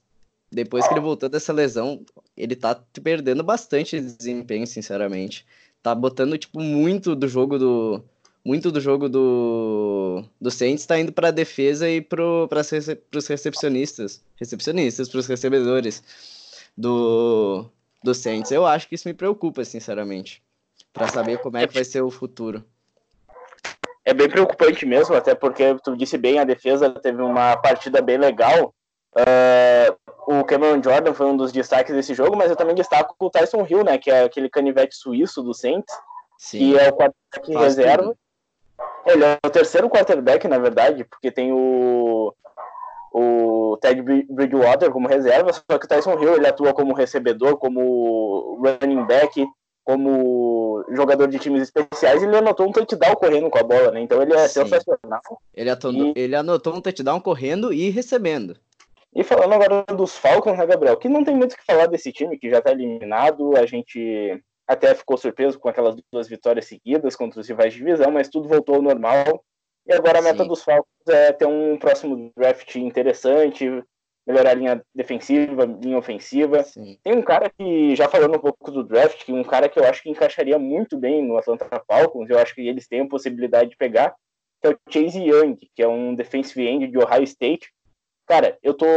depois 0.51 0.87
que 0.87 0.93
ele 0.93 1.01
voltou 1.01 1.29
dessa 1.29 1.51
lesão, 1.51 2.05
ele 2.35 2.55
tá 2.55 2.81
perdendo 3.03 3.43
bastante 3.43 3.99
desempenho, 3.99 4.65
sinceramente. 4.65 5.45
Tá 5.81 5.93
botando, 5.93 6.37
tipo, 6.37 6.59
muito 6.59 7.15
do 7.15 7.27
jogo 7.27 7.59
do. 7.59 8.03
Muito 8.43 8.71
do 8.71 8.79
jogo 8.79 9.09
do. 9.09 10.23
Do 10.39 10.51
Saints 10.51 10.85
tá 10.85 10.99
indo 10.99 11.11
pra 11.11 11.31
defesa 11.31 11.89
e 11.89 12.01
pro, 12.01 12.47
pra, 12.47 12.61
pros 13.09 13.27
recepcionistas. 13.27 14.23
Recepcionistas, 14.35 15.09
pros 15.09 15.27
recebedores 15.27 16.03
do, 16.77 17.65
do 18.03 18.13
Saints. 18.13 18.51
Eu 18.51 18.65
acho 18.65 18.87
que 18.87 18.95
isso 18.95 19.07
me 19.07 19.13
preocupa, 19.13 19.65
sinceramente. 19.65 20.41
para 20.93 21.07
saber 21.07 21.39
como 21.39 21.57
é 21.57 21.67
que 21.67 21.73
vai 21.73 21.83
ser 21.83 22.01
o 22.01 22.11
futuro 22.11 22.63
é 24.05 24.13
bem 24.13 24.29
preocupante 24.29 24.85
mesmo, 24.85 25.15
até 25.15 25.33
porque 25.33 25.75
tu 25.83 25.97
disse 25.97 26.17
bem, 26.17 26.39
a 26.39 26.43
defesa 26.43 26.89
teve 26.91 27.21
uma 27.21 27.57
partida 27.57 28.01
bem 28.01 28.17
legal. 28.17 28.73
Uh, 29.15 30.39
o 30.39 30.43
Cameron 30.43 30.81
Jordan 30.81 31.13
foi 31.13 31.25
um 31.25 31.35
dos 31.35 31.51
destaques 31.51 31.93
desse 31.93 32.13
jogo, 32.13 32.35
mas 32.35 32.49
eu 32.49 32.55
também 32.55 32.75
destaco 32.75 33.15
o 33.17 33.29
Tyson 33.29 33.65
Hill, 33.67 33.83
né, 33.83 33.97
que 33.97 34.11
é 34.11 34.23
aquele 34.23 34.49
canivete 34.49 34.95
suíço 34.95 35.41
do 35.41 35.53
Saints, 35.53 35.93
Sim. 36.37 36.57
que 36.59 36.79
é 36.79 36.89
o 36.89 36.93
quarterback 36.93 37.53
Faz 37.53 37.77
reserva. 37.77 38.03
Tudo. 38.03 38.17
Ele 39.07 39.23
é 39.23 39.37
o 39.45 39.49
terceiro 39.49 39.89
quarterback, 39.89 40.47
na 40.47 40.59
verdade, 40.59 41.03
porque 41.03 41.31
tem 41.31 41.51
o 41.51 42.33
o 43.17 43.77
Ted 43.77 44.01
Bridgewater 44.01 44.91
como 44.91 45.07
reserva, 45.07 45.53
só 45.53 45.77
que 45.77 45.85
o 45.85 45.87
Tyson 45.87 46.19
Hill 46.19 46.35
ele 46.35 46.47
atua 46.47 46.73
como 46.73 46.93
recebedor, 46.93 47.57
como 47.57 48.59
running 48.61 49.05
back, 49.05 49.47
como 49.85 50.83
jogador 50.89 51.27
de 51.27 51.37
times 51.37 51.61
especiais, 51.61 52.21
ele 52.21 52.35
anotou 52.35 52.67
um 52.67 52.71
touchdown 52.71 53.15
correndo 53.15 53.49
com 53.51 53.59
a 53.59 53.63
bola, 53.63 53.91
né? 53.91 54.01
Então 54.01 54.21
ele 54.21 54.33
é 54.33 54.47
Sim. 54.47 54.65
sensacional. 54.65 55.21
Ele, 55.53 55.69
atonou, 55.69 56.07
e... 56.07 56.19
ele 56.19 56.35
anotou 56.35 56.75
um 56.75 56.81
touchdown 56.81 57.21
correndo 57.21 57.71
e 57.71 57.91
recebendo. 57.91 58.57
E 59.15 59.23
falando 59.23 59.53
agora 59.53 59.83
dos 59.95 60.17
Falcons, 60.17 60.57
né, 60.57 60.65
Gabriel? 60.65 60.97
Que 60.97 61.07
não 61.07 61.23
tem 61.23 61.35
muito 61.35 61.53
o 61.53 61.55
que 61.55 61.63
falar 61.63 61.85
desse 61.85 62.11
time, 62.11 62.37
que 62.37 62.49
já 62.49 62.59
tá 62.59 62.71
eliminado. 62.71 63.55
A 63.55 63.65
gente 63.65 64.43
até 64.67 64.93
ficou 64.95 65.17
surpreso 65.17 65.59
com 65.59 65.69
aquelas 65.69 65.95
duas 66.11 66.27
vitórias 66.27 66.65
seguidas 66.65 67.15
contra 67.15 67.39
os 67.39 67.47
rivais 67.47 67.71
de 67.71 67.79
divisão, 67.79 68.11
mas 68.11 68.27
tudo 68.27 68.49
voltou 68.49 68.75
ao 68.75 68.81
normal. 68.81 69.43
E 69.87 69.93
agora 69.93 70.17
a 70.17 70.21
meta 70.21 70.41
Sim. 70.41 70.49
dos 70.49 70.63
Falcons 70.63 71.07
é 71.07 71.31
ter 71.31 71.45
um 71.45 71.77
próximo 71.77 72.31
draft 72.35 72.75
interessante, 72.75 73.83
melhorar 74.25 74.51
a 74.51 74.55
linha 74.55 74.81
defensiva, 74.93 75.65
linha 75.65 75.97
ofensiva. 75.97 76.63
Sim. 76.63 76.97
Tem 77.03 77.13
um 77.13 77.21
cara 77.21 77.49
que, 77.49 77.95
já 77.95 78.09
falando 78.09 78.35
um 78.35 78.39
pouco 78.39 78.71
do 78.71 78.83
draft, 78.83 79.23
que 79.23 79.31
um 79.31 79.43
cara 79.43 79.69
que 79.69 79.79
eu 79.79 79.85
acho 79.85 80.01
que 80.01 80.09
encaixaria 80.09 80.57
muito 80.57 80.97
bem 80.97 81.23
no 81.23 81.37
Atlanta 81.37 81.67
Falcons, 81.87 82.29
eu 82.29 82.39
acho 82.39 82.55
que 82.55 82.67
eles 82.67 82.87
têm 82.87 83.01
a 83.01 83.07
possibilidade 83.07 83.71
de 83.71 83.77
pegar, 83.77 84.15
que 84.61 84.67
é 84.67 84.71
o 84.71 84.77
Chase 84.89 85.19
Young, 85.19 85.57
que 85.75 85.81
é 85.81 85.87
um 85.87 86.15
defensive 86.15 86.67
end 86.67 86.87
de 86.87 86.97
Ohio 86.97 87.23
State. 87.23 87.71
Cara, 88.27 88.57
eu 88.63 88.73
tô 88.73 88.87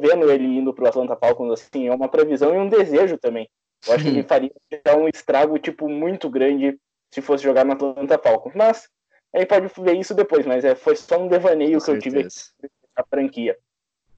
vendo 0.00 0.30
ele 0.30 0.46
indo 0.46 0.72
pro 0.72 0.88
Atlanta 0.88 1.16
Falcons, 1.16 1.52
assim, 1.52 1.88
é 1.88 1.94
uma 1.94 2.08
previsão 2.08 2.54
e 2.54 2.58
um 2.58 2.68
desejo 2.68 3.18
também. 3.18 3.48
Eu 3.86 3.94
acho 3.94 4.04
que 4.04 4.10
ele 4.10 4.22
faria 4.22 4.50
um 4.96 5.08
estrago, 5.08 5.58
tipo, 5.58 5.88
muito 5.88 6.30
grande 6.30 6.78
se 7.12 7.20
fosse 7.20 7.44
jogar 7.44 7.64
no 7.64 7.72
Atlanta 7.72 8.18
Falcons. 8.18 8.54
Mas, 8.54 8.88
aí 9.34 9.44
pode 9.44 9.70
ver 9.78 9.96
isso 9.96 10.14
depois, 10.14 10.46
mas 10.46 10.64
é, 10.64 10.74
foi 10.74 10.96
só 10.96 11.18
um 11.18 11.28
devaneio 11.28 11.78
Com 11.78 11.84
que 11.84 11.84
certeza. 11.84 12.16
eu 12.16 12.22
tive 12.22 12.26
aqui 12.26 12.70
a 12.96 13.04
franquia. 13.04 13.58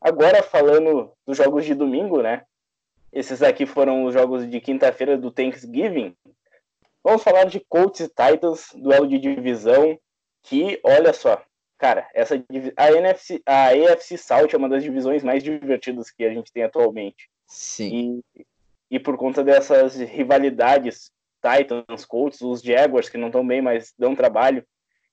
Agora, 0.01 0.43
falando 0.43 1.13
dos 1.27 1.37
jogos 1.37 1.65
de 1.65 1.75
domingo, 1.75 2.23
né? 2.23 2.45
Esses 3.13 3.43
aqui 3.43 3.67
foram 3.67 4.05
os 4.05 4.15
jogos 4.15 4.49
de 4.49 4.61
quinta-feira 4.61 5.19
do 5.19 5.31
Thanksgiving. 5.31 6.17
Vamos 7.03 7.23
falar 7.23 7.45
de 7.45 7.61
Colts 7.61 8.01
e 8.01 8.09
Titans, 8.09 8.69
duelo 8.75 9.07
de 9.09 9.19
divisão, 9.19 9.99
que, 10.43 10.81
olha 10.85 11.13
só, 11.13 11.43
cara, 11.77 12.09
essa 12.15 12.35
a 12.77 12.93
NFC, 12.93 13.43
a 13.45 13.69
AFC 13.69 14.17
South 14.17 14.49
é 14.53 14.57
uma 14.57 14.69
das 14.69 14.83
divisões 14.83 15.23
mais 15.23 15.43
divertidas 15.43 16.11
que 16.11 16.25
a 16.25 16.33
gente 16.33 16.53
tem 16.53 16.63
atualmente. 16.63 17.29
Sim. 17.47 18.23
E, 18.37 18.47
e 18.93 19.01
por 19.01 19.17
conta 19.17 19.43
dessas 19.43 19.97
rivalidades, 19.97 21.11
Titans, 21.43 22.05
Colts, 22.05 22.41
os 22.43 22.63
Jaguars 22.63 23.09
que 23.09 23.19
não 23.19 23.29
estão 23.29 23.47
bem, 23.47 23.61
mas 23.61 23.93
dão 23.99 24.15
trabalho, 24.15 24.65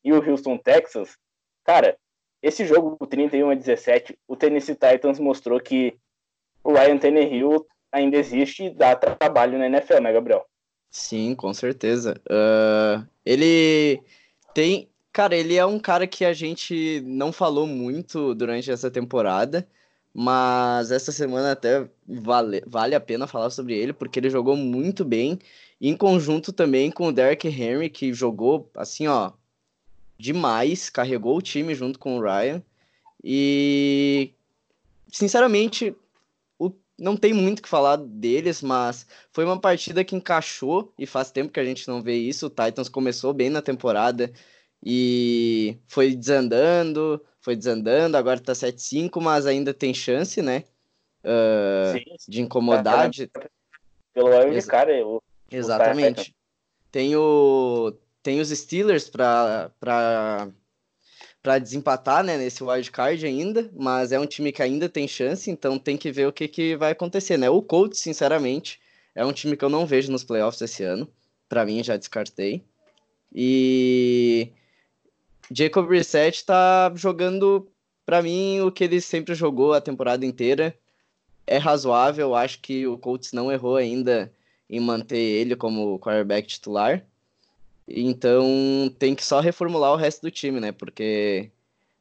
e 0.03 0.13
o 0.13 0.29
Houston 0.29 0.57
Texans, 0.57 1.17
cara, 1.63 1.97
esse 2.41 2.65
jogo, 2.65 2.97
31 3.07 3.49
a 3.49 3.55
17, 3.55 4.17
o 4.27 4.35
Tennessee 4.35 4.75
Titans 4.75 5.19
mostrou 5.19 5.59
que 5.59 5.97
o 6.63 6.73
Ryan 6.73 6.97
Tannehill 6.97 7.65
ainda 7.91 8.17
existe 8.17 8.65
e 8.65 8.69
dá 8.69 8.95
trabalho 8.95 9.57
na 9.57 9.67
NFL, 9.67 10.01
né, 10.01 10.13
Gabriel? 10.13 10.45
Sim, 10.89 11.35
com 11.35 11.53
certeza. 11.53 12.19
Uh, 12.29 13.05
ele 13.25 14.01
tem. 14.53 14.89
Cara, 15.11 15.35
ele 15.35 15.55
é 15.55 15.65
um 15.65 15.79
cara 15.79 16.05
que 16.05 16.23
a 16.23 16.33
gente 16.33 17.01
não 17.05 17.31
falou 17.31 17.65
muito 17.65 18.35
durante 18.35 18.69
essa 18.71 18.91
temporada, 18.91 19.67
mas 20.13 20.91
essa 20.91 21.11
semana 21.11 21.51
até 21.51 21.89
vale, 22.07 22.61
vale 22.67 22.93
a 22.93 22.99
pena 22.99 23.25
falar 23.25 23.49
sobre 23.49 23.75
ele, 23.75 23.93
porque 23.93 24.19
ele 24.19 24.29
jogou 24.29 24.55
muito 24.55 25.03
bem, 25.03 25.39
em 25.81 25.97
conjunto 25.97 26.53
também 26.53 26.91
com 26.91 27.07
o 27.07 27.11
Derrick 27.11 27.47
Henry, 27.47 27.89
que 27.89 28.13
jogou 28.13 28.69
assim, 28.75 29.07
ó, 29.07 29.31
demais, 30.17 30.89
carregou 30.89 31.37
o 31.37 31.41
time 31.41 31.75
junto 31.75 31.99
com 31.99 32.17
o 32.17 32.21
Ryan. 32.21 32.61
E, 33.23 34.31
sinceramente, 35.11 35.95
o, 36.57 36.71
não 36.97 37.15
tem 37.15 37.33
muito 37.33 37.59
o 37.59 37.61
que 37.61 37.69
falar 37.69 37.97
deles, 37.97 38.61
mas 38.61 39.05
foi 39.31 39.45
uma 39.45 39.59
partida 39.59 40.03
que 40.03 40.15
encaixou 40.15 40.93
e 40.97 41.05
faz 41.05 41.31
tempo 41.31 41.51
que 41.51 41.59
a 41.59 41.65
gente 41.65 41.87
não 41.87 42.01
vê 42.01 42.15
isso. 42.15 42.47
O 42.47 42.49
Titans 42.49 42.89
começou 42.89 43.33
bem 43.33 43.49
na 43.49 43.61
temporada 43.61 44.31
e 44.83 45.77
foi 45.87 46.15
desandando, 46.15 47.21
foi 47.39 47.55
desandando, 47.55 48.17
agora 48.17 48.39
tá 48.39 48.53
7-5, 48.53 49.21
mas 49.21 49.45
ainda 49.45 49.73
tem 49.73 49.93
chance, 49.93 50.41
né? 50.41 50.63
Uh, 51.23 51.93
sim, 51.93 52.15
sim. 52.17 52.31
De 52.31 52.41
incomodar. 52.41 53.09
De... 53.09 53.29
Pelo 54.13 54.33
Ex 54.33 54.65
cara, 54.65 54.97
eu, 54.97 55.21
Exatamente. 55.51 56.35
Tem 56.91 57.15
o, 57.15 57.93
tem 58.27 58.41
os 58.41 58.49
Steelers 58.49 59.09
para 59.09 59.71
desempatar 61.61 62.25
né, 62.25 62.35
nesse 62.37 62.61
wildcard 62.61 63.25
ainda, 63.25 63.71
mas 63.73 64.11
é 64.11 64.19
um 64.19 64.25
time 64.25 64.51
que 64.51 64.61
ainda 64.61 64.89
tem 64.89 65.07
chance, 65.07 65.49
então 65.49 65.79
tem 65.79 65.95
que 65.95 66.11
ver 66.11 66.27
o 66.27 66.33
que, 66.33 66.45
que 66.45 66.75
vai 66.75 66.91
acontecer, 66.91 67.37
né? 67.37 67.49
O 67.49 67.61
Colts, 67.61 68.01
sinceramente, 68.01 68.81
é 69.15 69.25
um 69.25 69.31
time 69.31 69.55
que 69.55 69.63
eu 69.63 69.69
não 69.69 69.85
vejo 69.85 70.11
nos 70.11 70.25
playoffs 70.25 70.61
esse 70.61 70.83
ano. 70.83 71.07
Para 71.47 71.65
mim, 71.65 71.81
já 71.81 71.95
descartei. 71.95 72.65
E 73.33 74.51
Jacob 75.49 75.89
Reset 75.89 76.43
tá 76.43 76.91
jogando, 76.95 77.65
para 78.05 78.21
mim, 78.21 78.59
o 78.59 78.69
que 78.69 78.83
ele 78.83 78.99
sempre 78.99 79.35
jogou 79.35 79.71
a 79.71 79.79
temporada 79.79 80.25
inteira. 80.25 80.77
É 81.45 81.57
razoável, 81.57 82.35
acho 82.35 82.59
que 82.59 82.85
o 82.87 82.97
Colts 82.97 83.31
não 83.31 83.49
errou 83.49 83.77
ainda 83.77 84.29
em 84.69 84.81
manter 84.81 85.15
ele 85.15 85.55
como 85.55 85.97
quarterback 85.97 86.45
titular. 86.45 87.07
Então 87.87 88.45
tem 88.99 89.15
que 89.15 89.23
só 89.23 89.39
reformular 89.39 89.93
o 89.93 89.95
resto 89.95 90.21
do 90.23 90.31
time, 90.31 90.59
né? 90.59 90.71
Porque 90.71 91.49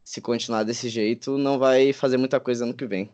se 0.03 0.21
continuar 0.21 0.65
desse 0.65 0.89
jeito, 0.89 1.39
não 1.39 1.59
vai 1.59 1.93
fazer 1.93 2.17
muita 2.17 2.41
coisa 2.41 2.65
ano 2.65 2.75
que 2.75 2.87
vem. 2.87 3.11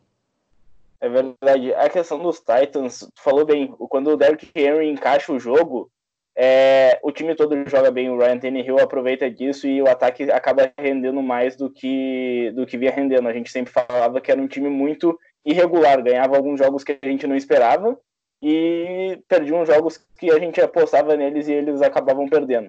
É 1.01 1.09
verdade. 1.09 1.75
A 1.75 1.89
questão 1.91 2.19
dos 2.19 2.39
Titans, 2.39 3.01
tu 3.01 3.23
falou 3.23 3.45
bem, 3.45 3.69
quando 3.89 4.11
o 4.11 4.17
Derrick 4.17 4.51
Henry 4.55 4.89
encaixa 4.89 5.33
o 5.33 5.39
jogo, 5.39 5.91
é, 6.35 6.99
o 7.03 7.13
time 7.13 7.35
todo 7.35 7.69
joga 7.69 7.91
bem, 7.91 8.09
o 8.09 8.17
Ryan 8.17 8.39
Tannehill 8.39 8.79
aproveita 8.79 9.31
disso 9.31 9.67
e 9.67 9.83
o 9.83 9.89
ataque 9.89 10.31
acaba 10.31 10.73
rendendo 10.79 11.21
mais 11.21 11.57
do 11.57 11.69
que, 11.69 12.53
do 12.55 12.65
que 12.65 12.79
via 12.79 12.91
rendendo. 12.91 13.29
A 13.29 13.33
gente 13.33 13.51
sempre 13.51 13.73
falava 13.73 14.21
que 14.21 14.31
era 14.31 14.41
um 14.41 14.47
time 14.47 14.71
muito 14.71 15.19
irregular, 15.45 16.03
ganhava 16.03 16.37
alguns 16.37 16.59
jogos 16.59 16.85
que 16.85 16.97
a 17.03 17.09
gente 17.09 17.27
não 17.27 17.37
esperava 17.37 17.99
e 18.43 19.23
perdiam 19.29 19.65
jogos 19.65 20.05
que 20.19 20.31
a 20.31 20.39
gente 20.39 20.61
apostava 20.61 21.17
neles 21.17 21.47
e 21.47 21.53
eles 21.53 21.81
acabavam 21.81 22.29
perdendo. 22.29 22.69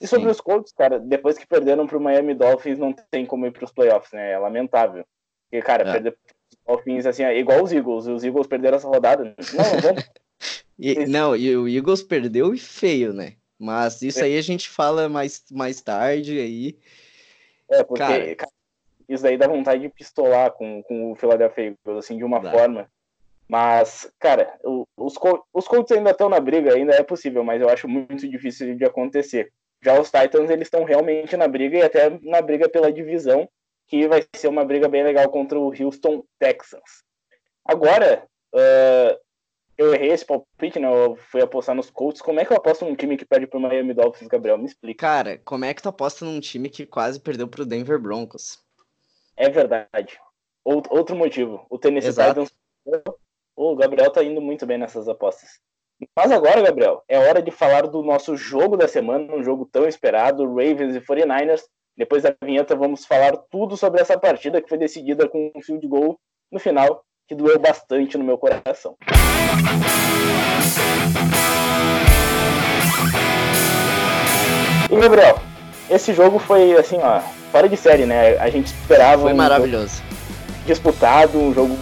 E 0.00 0.06
sobre 0.06 0.26
Sim. 0.26 0.30
os 0.30 0.40
Colts, 0.40 0.72
cara, 0.72 1.00
depois 1.00 1.36
que 1.36 1.46
perderam 1.46 1.84
para 1.84 1.98
o 1.98 2.00
Miami 2.00 2.32
Dolphins, 2.32 2.78
não 2.78 2.94
tem 3.10 3.26
como 3.26 3.44
ir 3.44 3.50
para 3.50 3.64
os 3.64 3.72
playoffs, 3.72 4.12
né? 4.12 4.30
É 4.30 4.38
lamentável. 4.38 5.04
Porque, 5.50 5.60
cara, 5.60 5.88
é. 5.88 5.92
perder 5.92 6.10
os 6.12 6.58
Dolphins, 6.64 7.04
assim, 7.04 7.24
é 7.24 7.36
igual 7.36 7.64
os 7.64 7.72
Eagles. 7.72 8.06
Os 8.06 8.22
Eagles 8.22 8.46
perderam 8.46 8.76
essa 8.76 8.86
rodada. 8.86 9.24
Não, 9.24 9.34
vamos. 9.82 10.08
e, 10.78 11.04
não, 11.06 11.34
e 11.34 11.56
o 11.56 11.66
Eagles 11.66 12.04
perdeu 12.04 12.54
e 12.54 12.58
feio, 12.58 13.12
né? 13.12 13.34
Mas 13.58 14.00
isso 14.02 14.20
é. 14.20 14.24
aí 14.24 14.38
a 14.38 14.42
gente 14.42 14.68
fala 14.68 15.08
mais, 15.08 15.44
mais 15.50 15.80
tarde 15.80 16.38
aí. 16.38 16.78
É, 17.68 17.82
porque, 17.82 18.00
cara, 18.00 18.36
cara, 18.36 18.52
isso 19.08 19.26
aí 19.26 19.36
dá 19.36 19.48
vontade 19.48 19.82
de 19.82 19.88
pistolar 19.88 20.52
com, 20.52 20.80
com 20.84 21.10
o 21.10 21.16
Philadelphia 21.16 21.64
Eagles, 21.64 22.04
assim, 22.04 22.16
de 22.16 22.22
uma 22.22 22.38
dá. 22.38 22.52
forma 22.52 22.88
mas, 23.48 24.10
cara, 24.18 24.58
os, 24.96 25.14
os 25.54 25.66
Colts 25.66 25.92
ainda 25.92 26.10
estão 26.10 26.28
na 26.28 26.38
briga, 26.38 26.74
ainda 26.74 26.94
é 26.94 27.02
possível, 27.02 27.42
mas 27.42 27.60
eu 27.62 27.68
acho 27.68 27.88
muito 27.88 28.28
difícil 28.28 28.76
de 28.76 28.84
acontecer. 28.84 29.50
Já 29.82 29.98
os 29.98 30.10
Titans, 30.10 30.50
eles 30.50 30.66
estão 30.66 30.84
realmente 30.84 31.36
na 31.36 31.48
briga 31.48 31.78
e 31.78 31.82
até 31.82 32.10
na 32.22 32.42
briga 32.42 32.68
pela 32.68 32.92
divisão, 32.92 33.48
que 33.86 34.06
vai 34.06 34.22
ser 34.36 34.48
uma 34.48 34.64
briga 34.64 34.86
bem 34.88 35.02
legal 35.02 35.30
contra 35.30 35.58
o 35.58 35.72
Houston 35.72 36.22
Texans. 36.38 37.02
Agora, 37.64 38.26
uh, 38.54 39.18
eu 39.78 39.94
errei 39.94 40.10
esse 40.10 40.26
palpite, 40.26 40.78
né? 40.78 40.88
Eu 40.88 41.16
fui 41.16 41.40
apostar 41.40 41.74
nos 41.74 41.88
Colts. 41.88 42.20
Como 42.20 42.40
é 42.40 42.44
que 42.44 42.52
eu 42.52 42.56
aposto 42.56 42.84
num 42.84 42.96
time 42.96 43.16
que 43.16 43.24
perde 43.24 43.46
pro 43.46 43.60
Miami 43.60 43.94
Dolphins, 43.94 44.28
Gabriel? 44.28 44.58
Me 44.58 44.66
explica. 44.66 45.06
Cara, 45.06 45.38
como 45.38 45.64
é 45.64 45.72
que 45.72 45.80
tu 45.80 45.88
aposta 45.88 46.24
num 46.24 46.40
time 46.40 46.68
que 46.68 46.84
quase 46.84 47.20
perdeu 47.20 47.48
pro 47.48 47.64
Denver 47.64 47.98
Broncos? 47.98 48.58
É 49.36 49.48
verdade. 49.48 50.18
Outro 50.64 51.16
motivo. 51.16 51.64
O 51.70 51.78
Tennessee 51.78 52.08
Exato. 52.08 52.44
Titans 52.44 52.58
o 53.58 53.74
Gabriel 53.74 54.10
tá 54.10 54.22
indo 54.22 54.40
muito 54.40 54.64
bem 54.64 54.78
nessas 54.78 55.08
apostas. 55.08 55.50
Mas 56.16 56.30
agora, 56.30 56.62
Gabriel, 56.62 57.02
é 57.08 57.18
hora 57.18 57.42
de 57.42 57.50
falar 57.50 57.88
do 57.88 58.04
nosso 58.04 58.36
jogo 58.36 58.76
da 58.76 58.86
semana, 58.86 59.34
um 59.34 59.42
jogo 59.42 59.68
tão 59.70 59.88
esperado, 59.88 60.46
Ravens 60.46 60.94
e 60.94 61.00
49ers. 61.00 61.62
Depois 61.96 62.22
da 62.22 62.32
vinheta, 62.40 62.76
vamos 62.76 63.04
falar 63.04 63.36
tudo 63.50 63.76
sobre 63.76 64.00
essa 64.00 64.16
partida 64.16 64.62
que 64.62 64.68
foi 64.68 64.78
decidida 64.78 65.28
com 65.28 65.50
um 65.56 65.60
field 65.60 65.84
goal 65.88 66.16
no 66.52 66.60
final, 66.60 67.02
que 67.26 67.34
doeu 67.34 67.58
bastante 67.58 68.16
no 68.16 68.22
meu 68.22 68.38
coração. 68.38 68.96
E, 74.88 74.96
Gabriel, 74.96 75.40
esse 75.90 76.14
jogo 76.14 76.38
foi, 76.38 76.76
assim, 76.76 76.98
ó, 76.98 77.18
fora 77.50 77.68
de 77.68 77.76
série, 77.76 78.06
né? 78.06 78.38
A 78.38 78.48
gente 78.48 78.66
esperava. 78.66 79.22
Foi 79.22 79.32
um 79.32 79.36
maravilhoso 79.36 80.00
disputado, 80.68 81.38
um 81.38 81.54
jogo 81.54 81.76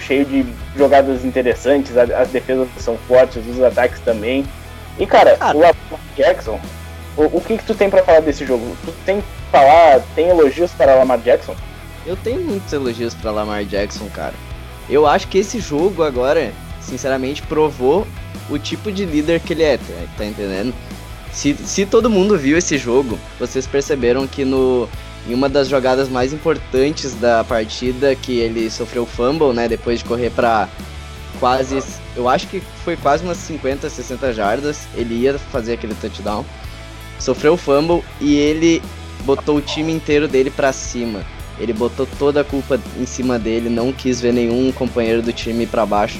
cheio 0.00 0.24
de 0.24 0.44
jogadas 0.76 1.24
interessantes, 1.24 1.96
as 1.96 2.28
defesas 2.28 2.68
são 2.78 2.98
fortes, 3.08 3.46
os 3.46 3.62
ataques 3.62 4.00
também. 4.00 4.44
E 4.98 5.06
cara, 5.06 5.36
cara. 5.36 5.56
o 5.56 5.60
Lamar 5.60 6.00
Jackson, 6.16 6.60
o, 7.16 7.22
o, 7.36 7.40
que 7.40 7.56
que 7.56 7.64
tu 7.64 7.74
tem 7.74 7.88
para 7.88 8.02
falar 8.02 8.20
desse 8.20 8.44
jogo? 8.44 8.76
Tu 8.84 8.92
tem 9.06 9.20
que 9.20 9.26
falar, 9.50 10.02
tem 10.14 10.28
elogios 10.28 10.72
para 10.72 10.94
Lamar 10.94 11.18
Jackson? 11.20 11.54
Eu 12.04 12.16
tenho 12.16 12.40
muitos 12.40 12.72
elogios 12.72 13.14
para 13.14 13.30
Lamar 13.30 13.64
Jackson, 13.64 14.08
cara. 14.12 14.34
Eu 14.90 15.06
acho 15.06 15.28
que 15.28 15.38
esse 15.38 15.60
jogo 15.60 16.02
agora, 16.02 16.52
sinceramente, 16.80 17.42
provou 17.42 18.06
o 18.50 18.58
tipo 18.58 18.90
de 18.90 19.04
líder 19.04 19.40
que 19.40 19.52
ele 19.52 19.62
é, 19.62 19.78
tá, 19.78 19.84
tá 20.18 20.24
entendendo? 20.24 20.74
Se, 21.32 21.54
se 21.54 21.86
todo 21.86 22.10
mundo 22.10 22.36
viu 22.36 22.58
esse 22.58 22.76
jogo, 22.76 23.18
vocês 23.38 23.66
perceberam 23.66 24.26
que 24.26 24.44
no, 24.44 24.88
em 25.28 25.34
uma 25.34 25.48
das 25.48 25.68
jogadas 25.68 26.08
mais 26.08 26.32
importantes 26.32 27.14
da 27.14 27.44
partida, 27.44 28.14
que 28.14 28.38
ele 28.38 28.70
sofreu 28.70 29.06
fumble, 29.06 29.52
né? 29.52 29.68
Depois 29.68 30.00
de 30.00 30.04
correr 30.04 30.30
para 30.30 30.68
quase. 31.38 31.82
Eu 32.16 32.28
acho 32.28 32.46
que 32.48 32.60
foi 32.84 32.96
quase 32.96 33.24
umas 33.24 33.36
50, 33.38 33.88
60 33.88 34.32
jardas. 34.32 34.86
Ele 34.94 35.14
ia 35.14 35.38
fazer 35.38 35.74
aquele 35.74 35.94
touchdown. 35.94 36.44
Sofreu 37.18 37.56
fumble 37.56 38.02
e 38.20 38.34
ele 38.34 38.82
botou 39.24 39.56
o 39.56 39.60
time 39.60 39.92
inteiro 39.92 40.26
dele 40.26 40.50
para 40.50 40.72
cima. 40.72 41.24
Ele 41.58 41.72
botou 41.72 42.08
toda 42.18 42.40
a 42.40 42.44
culpa 42.44 42.80
em 42.98 43.06
cima 43.06 43.38
dele, 43.38 43.68
não 43.68 43.92
quis 43.92 44.20
ver 44.20 44.32
nenhum 44.32 44.72
companheiro 44.72 45.22
do 45.22 45.32
time 45.32 45.66
para 45.66 45.86
baixo. 45.86 46.18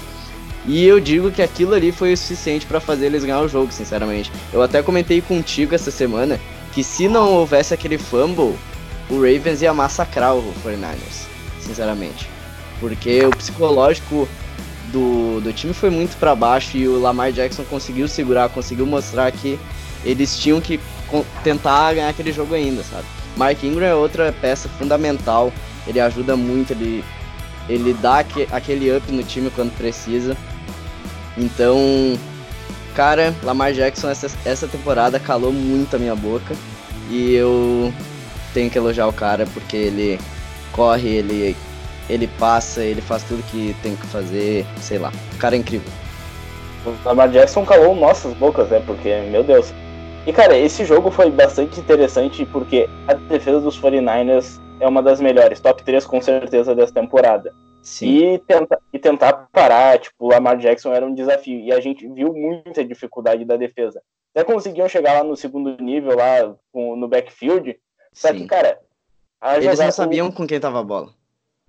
E 0.64 0.84
eu 0.84 1.00
digo 1.00 1.32
que 1.32 1.42
aquilo 1.42 1.74
ali 1.74 1.90
foi 1.90 2.12
o 2.12 2.16
suficiente 2.16 2.66
para 2.66 2.78
fazer 2.78 3.06
eles 3.06 3.24
ganhar 3.24 3.40
o 3.40 3.48
jogo, 3.48 3.72
sinceramente. 3.72 4.30
Eu 4.52 4.62
até 4.62 4.80
comentei 4.80 5.20
contigo 5.20 5.74
essa 5.74 5.90
semana 5.90 6.38
que 6.72 6.84
se 6.84 7.08
não 7.08 7.32
houvesse 7.32 7.74
aquele 7.74 7.98
fumble, 7.98 8.54
o 9.12 9.16
Ravens 9.16 9.60
ia 9.60 9.74
massacrar 9.74 10.34
o 10.34 10.54
49ers, 10.64 11.26
sinceramente. 11.60 12.26
Porque 12.80 13.22
o 13.26 13.30
psicológico 13.30 14.26
do, 14.90 15.38
do 15.42 15.52
time 15.52 15.74
foi 15.74 15.90
muito 15.90 16.16
para 16.16 16.34
baixo 16.34 16.78
e 16.78 16.88
o 16.88 16.98
Lamar 16.98 17.30
Jackson 17.30 17.62
conseguiu 17.64 18.08
segurar, 18.08 18.48
conseguiu 18.48 18.86
mostrar 18.86 19.30
que 19.30 19.58
eles 20.02 20.38
tinham 20.38 20.62
que 20.62 20.80
tentar 21.44 21.92
ganhar 21.92 22.08
aquele 22.08 22.32
jogo 22.32 22.54
ainda, 22.54 22.82
sabe? 22.82 23.04
Mark 23.36 23.62
Ingram 23.62 23.86
é 23.86 23.94
outra 23.94 24.32
peça 24.32 24.68
fundamental, 24.70 25.52
ele 25.86 26.00
ajuda 26.00 26.34
muito, 26.34 26.72
ele, 26.72 27.04
ele 27.68 27.92
dá 27.92 28.24
aquele 28.50 28.96
up 28.96 29.12
no 29.12 29.22
time 29.22 29.50
quando 29.50 29.76
precisa. 29.76 30.36
Então, 31.36 31.78
cara, 32.94 33.34
Lamar 33.42 33.74
Jackson 33.74 34.08
essa, 34.08 34.30
essa 34.44 34.66
temporada 34.66 35.20
calou 35.20 35.52
muito 35.52 35.96
a 35.96 35.98
minha 35.98 36.16
boca 36.16 36.56
e 37.10 37.34
eu 37.34 37.92
tenho 38.52 38.70
que 38.70 38.78
elogiar 38.78 39.06
o 39.06 39.12
cara 39.12 39.46
porque 39.52 39.76
ele 39.76 40.18
corre, 40.72 41.08
ele, 41.08 41.56
ele 42.08 42.26
passa, 42.38 42.82
ele 42.82 43.00
faz 43.00 43.22
tudo 43.24 43.42
que 43.44 43.74
tem 43.82 43.96
que 43.96 44.06
fazer, 44.06 44.66
sei 44.80 44.98
lá. 44.98 45.12
O 45.34 45.38
cara 45.38 45.54
é 45.54 45.58
incrível. 45.58 45.90
O 46.84 47.08
Lamar 47.08 47.30
Jackson 47.30 47.64
calou 47.64 47.94
nossas 47.94 48.34
bocas, 48.34 48.68
né? 48.68 48.82
Porque, 48.84 49.14
meu 49.30 49.44
Deus. 49.44 49.72
E, 50.26 50.32
cara, 50.32 50.56
esse 50.56 50.84
jogo 50.84 51.10
foi 51.10 51.30
bastante 51.30 51.80
interessante 51.80 52.44
porque 52.46 52.88
a 53.08 53.14
defesa 53.14 53.60
dos 53.60 53.80
49ers 53.80 54.60
é 54.80 54.86
uma 54.86 55.02
das 55.02 55.20
melhores, 55.20 55.60
top 55.60 55.82
3 55.82 56.04
com 56.06 56.20
certeza 56.20 56.74
dessa 56.74 56.92
temporada. 56.92 57.52
Sim. 57.82 58.06
E, 58.06 58.38
tenta, 58.38 58.78
e 58.92 58.98
tentar 58.98 59.48
parar, 59.52 59.98
tipo, 59.98 60.14
o 60.26 60.28
Lamar 60.28 60.56
Jackson 60.56 60.92
era 60.92 61.04
um 61.04 61.14
desafio. 61.14 61.60
E 61.60 61.72
a 61.72 61.80
gente 61.80 62.06
viu 62.08 62.32
muita 62.32 62.84
dificuldade 62.84 63.44
da 63.44 63.56
defesa. 63.56 64.00
Até 64.34 64.44
conseguiam 64.44 64.88
chegar 64.88 65.14
lá 65.14 65.24
no 65.24 65.36
segundo 65.36 65.76
nível, 65.82 66.16
lá 66.16 66.54
no 66.72 67.08
backfield. 67.08 67.76
Só 68.12 68.28
Sim. 68.28 68.38
que, 68.40 68.46
cara. 68.46 68.80
Eles 69.56 69.78
não 69.78 69.90
sabiam 69.90 70.30
com 70.30 70.46
quem 70.46 70.60
tava 70.60 70.80
a 70.80 70.84
bola. 70.84 71.12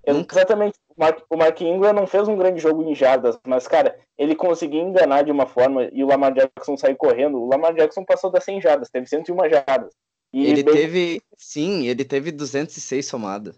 Exatamente. 0.05 0.77
O 0.95 0.99
Mark, 0.99 1.23
o 1.29 1.37
Mark 1.37 1.61
Ingram 1.61 1.93
não 1.93 2.05
fez 2.05 2.27
um 2.27 2.35
grande 2.35 2.59
jogo 2.59 2.83
em 2.83 2.93
jardas, 2.93 3.39
mas, 3.47 3.67
cara, 3.67 3.97
ele 4.17 4.35
conseguiu 4.35 4.81
enganar 4.81 5.23
de 5.23 5.31
uma 5.31 5.45
forma 5.45 5.89
e 5.91 6.03
o 6.03 6.07
Lamar 6.07 6.33
Jackson 6.33 6.77
saiu 6.77 6.95
correndo. 6.95 7.41
O 7.41 7.47
Lamar 7.47 7.73
Jackson 7.73 8.03
passou 8.03 8.29
das 8.29 8.43
100 8.43 8.61
jardas, 8.61 8.89
teve 8.89 9.07
101 9.07 9.49
jardas. 9.49 9.93
E 10.31 10.45
ele 10.45 10.63
bem... 10.63 10.73
teve, 10.73 11.21
sim, 11.37 11.87
ele 11.87 12.03
teve 12.03 12.31
206 12.31 13.05
somado. 13.05 13.55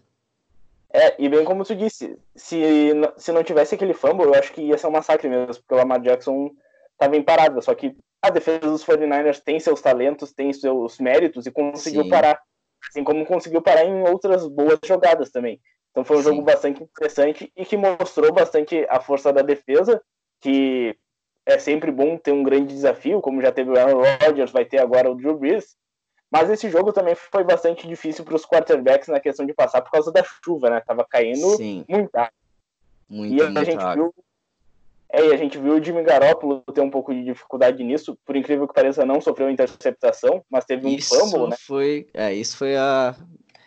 É, 0.90 1.14
e 1.18 1.28
bem 1.28 1.44
como 1.44 1.64
tu 1.64 1.74
disse, 1.74 2.16
se, 2.34 2.92
se 3.18 3.32
não 3.32 3.42
tivesse 3.42 3.74
aquele 3.74 3.92
fumble, 3.92 4.26
eu 4.26 4.34
acho 4.34 4.52
que 4.52 4.62
ia 4.62 4.78
ser 4.78 4.86
um 4.86 4.92
massacre 4.92 5.28
mesmo, 5.28 5.54
porque 5.54 5.74
o 5.74 5.76
Lamar 5.76 6.00
Jackson 6.00 6.50
tava 6.96 7.16
em 7.16 7.22
parada, 7.22 7.60
só 7.60 7.74
que 7.74 7.94
a 8.22 8.30
defesa 8.30 8.60
dos 8.60 8.84
49ers 8.84 9.40
tem 9.40 9.60
seus 9.60 9.80
talentos, 9.80 10.32
tem 10.32 10.52
seus 10.52 10.98
méritos 10.98 11.46
e 11.46 11.50
conseguiu 11.50 12.04
Sim. 12.04 12.08
parar. 12.08 12.40
Assim 12.88 13.04
como 13.04 13.26
conseguiu 13.26 13.60
parar 13.62 13.84
em 13.84 14.02
outras 14.08 14.46
boas 14.46 14.78
jogadas 14.84 15.30
também. 15.30 15.60
Então 15.90 16.04
foi 16.04 16.18
um 16.18 16.22
Sim. 16.22 16.28
jogo 16.28 16.42
bastante 16.42 16.82
interessante 16.82 17.52
e 17.56 17.64
que 17.64 17.76
mostrou 17.76 18.32
bastante 18.32 18.86
a 18.88 19.00
força 19.00 19.32
da 19.32 19.42
defesa, 19.42 20.02
que 20.40 20.96
é 21.46 21.58
sempre 21.58 21.90
bom 21.90 22.18
ter 22.18 22.32
um 22.32 22.42
grande 22.42 22.74
desafio, 22.74 23.20
como 23.20 23.40
já 23.40 23.50
teve 23.50 23.70
o 23.70 23.78
Aaron 23.78 24.02
Rodgers, 24.22 24.50
vai 24.50 24.64
ter 24.64 24.78
agora 24.78 25.10
o 25.10 25.14
Drew 25.14 25.38
Brees, 25.38 25.76
mas 26.30 26.50
esse 26.50 26.68
jogo 26.68 26.92
também 26.92 27.14
foi 27.14 27.44
bastante 27.44 27.86
difícil 27.86 28.24
para 28.24 28.34
os 28.34 28.44
quarterbacks 28.44 29.08
na 29.08 29.20
questão 29.20 29.46
de 29.46 29.54
passar 29.54 29.80
por 29.80 29.90
causa 29.90 30.12
da 30.12 30.22
chuva, 30.44 30.68
né? 30.68 30.80
Tava 30.80 31.06
caindo 31.08 31.56
Sim. 31.56 31.84
muita. 31.88 32.30
Muita, 33.08 33.44
e 33.44 33.58
a 33.58 33.64
gente 33.64 33.94
viu 33.94 34.12
é, 35.08 35.26
e 35.26 35.32
a 35.32 35.36
gente 35.36 35.58
viu 35.58 35.74
o 35.74 35.82
Jimmy 35.82 36.02
Garoppolo 36.02 36.62
ter 36.74 36.80
um 36.80 36.90
pouco 36.90 37.14
de 37.14 37.24
dificuldade 37.24 37.82
nisso, 37.82 38.18
por 38.24 38.36
incrível 38.36 38.66
que 38.66 38.74
pareça, 38.74 39.04
não 39.04 39.20
sofreu 39.20 39.50
interceptação, 39.50 40.44
mas 40.50 40.64
teve 40.64 40.86
um 40.86 40.90
isso 40.90 41.18
fumble, 41.18 41.50
né? 41.50 41.56
Foi, 41.58 42.08
é, 42.12 42.34
isso 42.34 42.56
foi 42.56 42.76
a, 42.76 43.14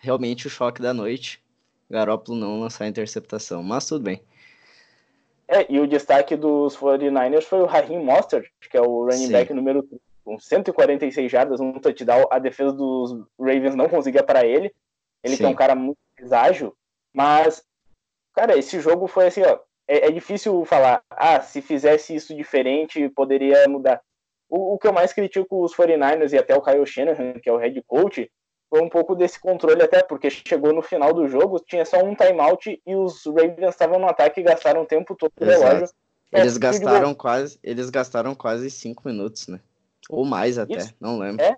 realmente 0.02 0.48
o 0.48 0.50
choque 0.50 0.82
da 0.82 0.94
noite. 0.94 1.42
Garoppolo 1.90 2.38
não 2.38 2.60
lançar 2.60 2.88
interceptação, 2.88 3.64
mas 3.64 3.88
tudo 3.88 4.04
bem. 4.04 4.22
É, 5.48 5.66
e 5.68 5.80
o 5.80 5.88
destaque 5.88 6.36
dos 6.36 6.78
49ers 6.78 7.44
foi 7.44 7.62
o 7.62 7.66
Raheem 7.66 8.04
Mostert, 8.04 8.48
que 8.70 8.78
é 8.78 8.82
o 8.82 9.06
running 9.06 9.26
Sim. 9.26 9.32
back 9.32 9.54
número 9.54 9.82
3 9.82 10.00
com 10.30 10.40
146 10.40 11.32
jardas, 11.32 11.60
um 11.60 11.74
touchdown. 11.80 12.28
A 12.30 12.38
defesa 12.38 12.72
dos 12.72 13.14
Ravens 13.40 13.74
não 13.74 13.90
conseguia 13.90 14.22
parar 14.22 14.46
ele. 14.46 14.72
Ele 15.24 15.36
Sim. 15.36 15.46
é 15.46 15.48
um 15.48 15.56
cara 15.56 15.74
muito 15.74 15.98
ágil. 16.32 16.76
Mas, 17.12 17.64
cara, 18.34 18.56
esse 18.56 18.80
jogo 18.80 19.08
foi 19.08 19.28
assim, 19.28 19.42
ó. 19.42 19.58
É, 19.90 20.06
é, 20.06 20.12
difícil 20.12 20.64
falar, 20.66 21.02
ah, 21.10 21.42
se 21.42 21.64
fizesse 21.64 22.14
isso 22.14 22.36
diferente, 22.36 23.10
poderia 23.10 23.68
mudar. 23.68 24.00
O, 24.48 24.76
o, 24.76 24.78
que 24.78 24.88
eu 24.88 24.94
mais 24.94 25.12
critico 25.12 25.64
os 25.64 25.76
49ers 25.76 26.32
e 26.32 26.38
até 26.38 26.56
o 26.56 26.62
Kyle 26.62 26.86
Shanahan, 26.86 27.34
que 27.40 27.50
é 27.50 27.52
o 27.52 27.58
head 27.58 27.82
coach, 27.88 28.32
foi 28.70 28.82
um 28.82 28.90
pouco 28.90 29.16
desse 29.16 29.40
controle 29.40 29.82
até, 29.82 30.04
porque 30.04 30.30
chegou 30.30 30.72
no 30.72 30.84
final 30.84 31.12
do 31.12 31.28
jogo, 31.28 31.60
tinha 31.60 31.84
só 31.86 32.04
um 32.04 32.14
timeout 32.14 32.80
e 32.86 32.96
os 32.96 33.26
Ravens 33.26 33.70
estavam 33.70 33.98
no 33.98 34.08
ataque 34.08 34.42
e 34.42 34.44
gastaram 34.44 34.84
o 34.84 34.86
tempo 34.86 35.16
todo 35.16 35.32
do 35.36 35.44
relógio. 35.44 35.88
Eles 36.32 36.58
gastaram 36.58 37.16
quase, 37.16 37.60
eles 37.64 37.90
gastaram 37.90 38.36
quase 38.36 38.70
cinco 38.70 39.02
minutos, 39.08 39.48
né? 39.48 39.60
Ou 40.08 40.24
mais 40.24 40.60
até, 40.60 40.78
Isso. 40.78 40.94
não 41.00 41.18
lembro. 41.18 41.44
É. 41.44 41.56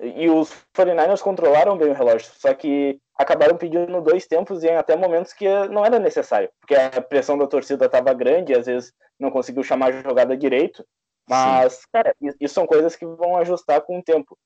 E 0.00 0.28
os 0.28 0.50
49ers 0.76 1.20
controlaram 1.20 1.76
bem 1.76 1.90
o 1.90 1.94
relógio, 1.94 2.30
só 2.36 2.52
que 2.52 2.98
acabaram 3.16 3.56
pedindo 3.56 4.00
dois 4.00 4.26
tempos 4.26 4.64
e 4.64 4.68
em 4.68 4.76
até 4.76 4.96
momentos 4.96 5.32
que 5.32 5.46
não 5.68 5.84
era 5.84 5.98
necessário, 5.98 6.50
porque 6.60 6.74
a 6.74 7.00
pressão 7.00 7.38
da 7.38 7.46
torcida 7.46 7.86
estava 7.86 8.12
grande, 8.12 8.54
às 8.54 8.66
vezes 8.66 8.92
não 9.18 9.30
conseguiu 9.30 9.62
chamar 9.62 9.94
a 9.94 10.02
jogada 10.02 10.36
direito. 10.36 10.84
Mas, 11.28 11.74
Sim. 11.74 11.86
cara, 11.92 12.14
isso 12.40 12.54
são 12.54 12.66
coisas 12.66 12.96
que 12.96 13.06
vão 13.06 13.36
ajustar 13.36 13.80
com 13.82 13.98
o 13.98 14.02
tempo. 14.02 14.36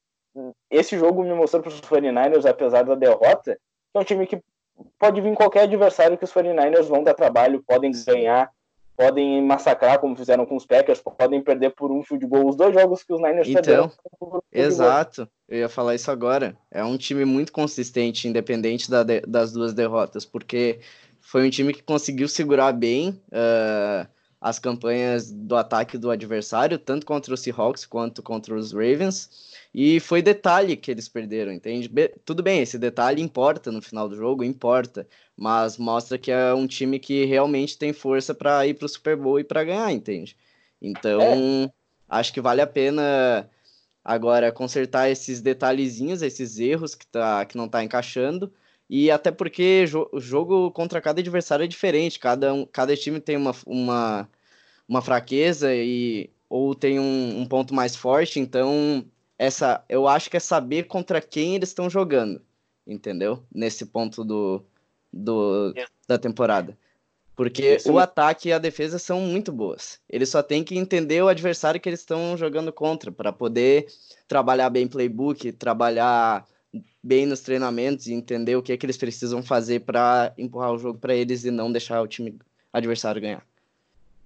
Esse 0.70 0.96
jogo 0.96 1.24
me 1.24 1.34
mostrou 1.34 1.62
para 1.62 1.70
os 1.70 1.80
49ers, 1.80 2.48
apesar 2.48 2.84
da 2.84 2.94
derrota, 2.94 3.54
que 3.54 3.98
é 3.98 4.00
um 4.00 4.04
time 4.04 4.26
que 4.26 4.40
pode 4.98 5.20
vir 5.20 5.34
qualquer 5.34 5.62
adversário 5.62 6.16
que 6.16 6.24
os 6.24 6.32
49ers 6.32 6.84
vão 6.84 7.02
dar 7.02 7.14
trabalho, 7.14 7.64
podem 7.66 7.90
ganhar, 8.06 8.50
podem 8.98 9.40
massacrar, 9.40 10.00
como 10.00 10.16
fizeram 10.16 10.44
com 10.44 10.56
os 10.56 10.66
Packers, 10.66 11.00
podem 11.00 11.40
perder 11.40 11.70
por 11.70 11.92
um 11.92 12.02
field 12.02 12.26
goal. 12.26 12.48
Os 12.48 12.56
dois 12.56 12.74
jogos 12.74 13.04
que 13.04 13.12
os 13.12 13.20
Niners 13.20 13.46
então, 13.46 13.62
perderam. 13.62 13.92
Exato, 14.52 15.28
eu 15.48 15.58
ia 15.58 15.68
falar 15.68 15.94
isso 15.94 16.10
agora. 16.10 16.56
É 16.68 16.82
um 16.82 16.98
time 16.98 17.24
muito 17.24 17.52
consistente, 17.52 18.26
independente 18.26 18.90
da 18.90 19.04
de, 19.04 19.20
das 19.20 19.52
duas 19.52 19.72
derrotas, 19.72 20.24
porque 20.24 20.80
foi 21.20 21.46
um 21.46 21.50
time 21.50 21.72
que 21.72 21.82
conseguiu 21.82 22.26
segurar 22.26 22.72
bem 22.72 23.10
uh, 23.28 24.08
as 24.40 24.58
campanhas 24.58 25.30
do 25.30 25.54
ataque 25.54 25.96
do 25.96 26.10
adversário, 26.10 26.76
tanto 26.76 27.06
contra 27.06 27.32
os 27.32 27.40
Seahawks 27.40 27.86
quanto 27.86 28.20
contra 28.20 28.52
os 28.56 28.72
Ravens. 28.72 29.30
E 29.74 30.00
foi 30.00 30.22
detalhe 30.22 30.76
que 30.76 30.90
eles 30.90 31.08
perderam, 31.08 31.52
entende? 31.52 31.88
Be 31.88 32.08
tudo 32.24 32.42
bem, 32.42 32.60
esse 32.62 32.78
detalhe 32.78 33.22
importa 33.22 33.70
no 33.70 33.82
final 33.82 34.08
do 34.08 34.16
jogo, 34.16 34.42
importa, 34.42 35.06
mas 35.36 35.76
mostra 35.76 36.18
que 36.18 36.30
é 36.30 36.54
um 36.54 36.66
time 36.66 36.98
que 36.98 37.24
realmente 37.24 37.78
tem 37.78 37.92
força 37.92 38.34
para 38.34 38.66
ir 38.66 38.74
para 38.74 38.86
o 38.86 38.88
Super 38.88 39.16
Bowl 39.16 39.38
e 39.38 39.44
para 39.44 39.64
ganhar, 39.64 39.92
entende? 39.92 40.36
Então, 40.80 41.20
é. 41.22 41.70
acho 42.08 42.32
que 42.32 42.40
vale 42.40 42.60
a 42.62 42.66
pena 42.66 43.48
agora 44.02 44.50
consertar 44.50 45.10
esses 45.10 45.42
detalhezinhos, 45.42 46.22
esses 46.22 46.58
erros 46.58 46.94
que, 46.94 47.06
tá, 47.06 47.44
que 47.44 47.56
não 47.56 47.68
tá 47.68 47.84
encaixando. 47.84 48.52
E 48.88 49.10
até 49.10 49.30
porque 49.30 49.84
o 50.12 50.18
jogo 50.18 50.70
contra 50.70 51.00
cada 51.00 51.20
adversário 51.20 51.64
é 51.64 51.68
diferente, 51.68 52.18
cada, 52.18 52.54
um, 52.54 52.64
cada 52.64 52.96
time 52.96 53.20
tem 53.20 53.36
uma, 53.36 53.54
uma, 53.66 54.28
uma 54.88 55.02
fraqueza 55.02 55.74
e 55.74 56.30
ou 56.48 56.74
tem 56.74 56.98
um, 56.98 57.40
um 57.40 57.46
ponto 57.46 57.74
mais 57.74 57.94
forte, 57.94 58.40
então 58.40 59.04
essa, 59.38 59.84
eu 59.88 60.08
acho 60.08 60.28
que 60.28 60.36
é 60.36 60.40
saber 60.40 60.84
contra 60.84 61.20
quem 61.20 61.54
eles 61.54 61.68
estão 61.68 61.88
jogando, 61.88 62.42
entendeu? 62.86 63.42
Nesse 63.54 63.86
ponto 63.86 64.24
do, 64.24 64.64
do 65.12 65.72
da 66.06 66.18
temporada. 66.18 66.76
Porque 67.36 67.76
Isso. 67.76 67.92
o 67.92 68.00
ataque 68.00 68.48
e 68.48 68.52
a 68.52 68.58
defesa 68.58 68.98
são 68.98 69.20
muito 69.20 69.52
boas. 69.52 70.00
Eles 70.10 70.28
só 70.28 70.42
têm 70.42 70.64
que 70.64 70.76
entender 70.76 71.22
o 71.22 71.28
adversário 71.28 71.80
que 71.80 71.88
eles 71.88 72.00
estão 72.00 72.36
jogando 72.36 72.72
contra 72.72 73.12
para 73.12 73.32
poder 73.32 73.86
trabalhar 74.26 74.68
bem 74.70 74.88
playbook, 74.88 75.52
trabalhar 75.52 76.44
bem 77.00 77.26
nos 77.26 77.40
treinamentos 77.40 78.08
e 78.08 78.12
entender 78.12 78.56
o 78.56 78.62
que, 78.62 78.72
é 78.72 78.76
que 78.76 78.84
eles 78.84 78.96
precisam 78.96 79.40
fazer 79.40 79.82
para 79.82 80.32
empurrar 80.36 80.72
o 80.72 80.78
jogo 80.78 80.98
para 80.98 81.14
eles 81.14 81.44
e 81.44 81.52
não 81.52 81.70
deixar 81.70 82.02
o 82.02 82.08
time 82.08 82.36
adversário 82.72 83.22
ganhar. 83.22 83.46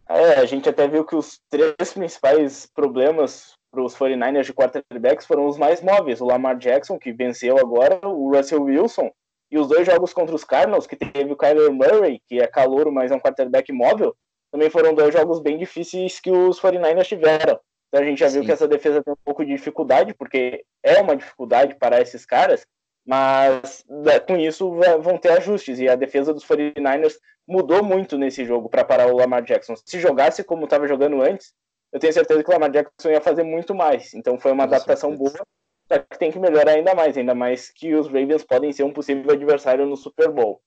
É, 0.09 0.41
a 0.41 0.47
gente 0.47 0.67
até 0.69 0.89
viu 0.89 1.05
que 1.05 1.15
os 1.15 1.39
três 1.51 1.93
principais 1.93 2.67
problemas 2.67 3.59
para 3.73 3.83
os 3.83 3.97
49ers 3.97 4.45
de 4.45 4.53
quarterbacks 4.53 5.27
foram 5.27 5.47
os 5.47 5.57
mais 5.57 5.83
móveis. 5.83 6.21
O 6.21 6.27
Lamar 6.27 6.59
Jackson, 6.59 6.99
que 6.99 7.13
venceu 7.13 7.59
agora, 7.59 8.07
o 8.07 8.31
Russell 8.37 8.63
Wilson, 8.63 9.11
e 9.51 9.59
os 9.59 9.67
dois 9.67 9.87
jogos 9.87 10.13
contra 10.13 10.35
os 10.35 10.45
Cardinals, 10.45 10.87
que 10.87 10.95
teve 10.95 11.33
o 11.33 11.37
Kyler 11.37 11.73
Murray, 11.73 12.21
que 12.29 12.39
é 12.39 12.47
calouro, 12.47 12.93
mas 12.93 13.11
é 13.11 13.15
um 13.15 13.21
quarterback 13.21 13.73
móvel, 13.73 14.15
também 14.53 14.69
foram 14.69 14.95
dois 14.95 15.13
jogos 15.13 15.41
bem 15.41 15.57
difíceis 15.59 16.21
que 16.21 16.31
os 16.31 16.61
49ers 16.61 17.07
tiveram. 17.07 17.59
Então 17.89 18.03
a 18.03 18.05
gente 18.05 18.21
já 18.21 18.29
Sim. 18.29 18.39
viu 18.39 18.47
que 18.47 18.53
essa 18.53 18.69
defesa 18.69 19.03
tem 19.03 19.13
um 19.13 19.25
pouco 19.25 19.45
de 19.45 19.53
dificuldade, 19.53 20.15
porque 20.15 20.65
é 20.83 21.01
uma 21.01 21.17
dificuldade 21.17 21.75
para 21.75 22.01
esses 22.01 22.27
caras, 22.27 22.67
mas 23.07 23.85
né, 23.89 24.21
com 24.21 24.37
isso 24.37 24.79
vão 25.01 25.19
ter 25.19 25.31
ajustes. 25.33 25.79
E 25.79 25.89
a 25.89 25.97
defesa 25.97 26.33
dos 26.33 26.45
49ers 26.47 27.15
mudou 27.47 27.83
muito 27.83 28.17
nesse 28.17 28.45
jogo 28.45 28.69
para 28.69 28.85
parar 28.85 29.07
o 29.09 29.17
Lamar 29.17 29.43
Jackson. 29.43 29.75
Se 29.85 29.99
jogasse 29.99 30.45
como 30.45 30.65
estava 30.65 30.87
jogando 30.87 31.21
antes, 31.21 31.53
eu 31.93 32.01
tenho 32.01 32.13
certeza 32.13 32.43
que 32.43 32.49
o 32.49 32.53
Lamar 32.53 32.71
Jackson 32.71 33.11
ia 33.11 33.21
fazer 33.21 33.43
muito 33.43 33.75
mais. 33.75 34.15
Então 34.15 34.39
foi 34.39 34.51
uma 34.51 34.65
adaptação 34.65 35.15
boa, 35.15 35.47
só 35.87 35.99
que 35.99 36.19
tem 36.19 36.33
que 36.33 36.39
melhorar 36.39 36.73
ainda 36.73 36.95
mais, 36.95 37.17
ainda 37.17 37.35
mais 37.35 37.69
que 37.69 37.95
os 37.95 38.07
Ravens 38.07 38.43
podem 38.43 38.73
ser 38.73 38.83
um 38.83 38.93
possível 38.93 39.31
adversário 39.31 39.87
no 39.87 39.97
Super 39.97 40.31
Bowl. 40.31 40.61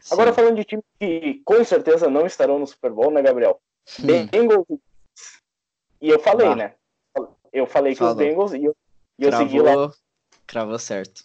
Sim. 0.00 0.14
Agora 0.14 0.32
falando 0.32 0.56
de 0.56 0.64
times 0.64 0.84
que 1.00 1.42
com 1.44 1.64
certeza 1.64 2.08
não 2.08 2.24
estarão 2.26 2.58
no 2.58 2.66
Super 2.66 2.92
Bowl, 2.92 3.10
né, 3.10 3.20
Gabriel? 3.20 3.60
Hum. 4.00 4.26
Bengals. 4.26 4.66
E 6.00 6.08
eu 6.08 6.20
falei, 6.20 6.46
ah. 6.46 6.56
né? 6.56 6.74
Eu 7.52 7.66
falei 7.66 7.92
que 7.92 7.98
Falou. 7.98 8.12
os 8.12 8.18
Bengals 8.18 8.52
e 8.52 8.64
eu, 8.64 8.76
e 9.18 9.24
eu 9.24 9.32
segui 9.32 9.60
lá. 9.60 9.90
Cravou 10.46 10.78
certo. 10.78 11.24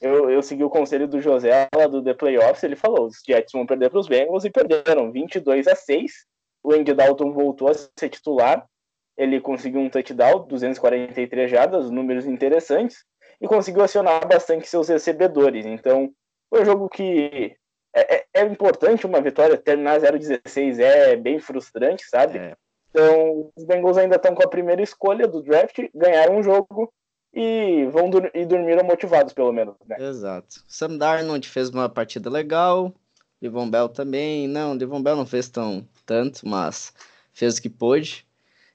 Eu, 0.00 0.28
eu 0.28 0.42
segui 0.42 0.64
o 0.64 0.70
conselho 0.70 1.06
do 1.06 1.20
José 1.20 1.68
lá 1.72 1.86
do 1.86 2.02
The 2.02 2.14
Playoffs, 2.14 2.64
ele 2.64 2.74
falou: 2.74 3.06
os 3.06 3.22
Jets 3.24 3.52
vão 3.52 3.64
perder 3.64 3.90
para 3.90 4.00
os 4.00 4.08
Bengals 4.08 4.44
e 4.44 4.50
perderam 4.50 5.12
22 5.12 5.68
a 5.68 5.76
6. 5.76 6.26
O 6.64 6.72
Andy 6.72 6.92
Dalton 6.92 7.32
voltou 7.32 7.68
a 7.68 7.74
ser 7.74 8.08
titular 8.08 8.66
ele 9.16 9.40
conseguiu 9.40 9.80
um 9.80 9.90
touchdown, 9.90 10.46
243 10.46 11.50
jardas, 11.50 11.90
números 11.90 12.26
interessantes, 12.26 13.04
e 13.40 13.46
conseguiu 13.46 13.82
acionar 13.82 14.26
bastante 14.26 14.68
seus 14.68 14.88
recebedores. 14.88 15.66
Então, 15.66 16.10
foi 16.48 16.62
um 16.62 16.64
jogo 16.64 16.88
que 16.88 17.56
é, 17.94 18.16
é, 18.16 18.24
é 18.34 18.42
importante 18.44 19.06
uma 19.06 19.20
vitória, 19.20 19.56
terminar 19.56 20.00
0-16 20.00 20.78
é 20.78 21.16
bem 21.16 21.38
frustrante, 21.38 22.04
sabe? 22.08 22.38
É. 22.38 22.56
Então, 22.90 23.50
os 23.56 23.64
Bengals 23.64 23.96
ainda 23.96 24.16
estão 24.16 24.34
com 24.34 24.42
a 24.42 24.50
primeira 24.50 24.82
escolha 24.82 25.26
do 25.26 25.42
draft, 25.42 25.78
ganharam 25.94 26.36
um 26.36 26.42
jogo 26.42 26.92
e 27.32 27.86
vão 27.86 28.10
dur 28.10 28.30
e 28.34 28.44
dormiram 28.44 28.84
motivados, 28.84 29.32
pelo 29.32 29.52
menos. 29.52 29.74
Né? 29.86 29.96
Exato. 29.98 30.62
Sam 30.68 30.98
Darnold 30.98 31.48
fez 31.48 31.70
uma 31.70 31.88
partida 31.88 32.28
legal, 32.28 32.94
Devon 33.40 33.70
Bell 33.70 33.88
também. 33.88 34.46
Não, 34.46 34.76
Devon 34.76 35.02
Bell 35.02 35.16
não 35.16 35.26
fez 35.26 35.48
tão 35.48 35.88
tanto, 36.04 36.46
mas 36.46 36.92
fez 37.32 37.56
o 37.56 37.62
que 37.62 37.70
pôde. 37.70 38.26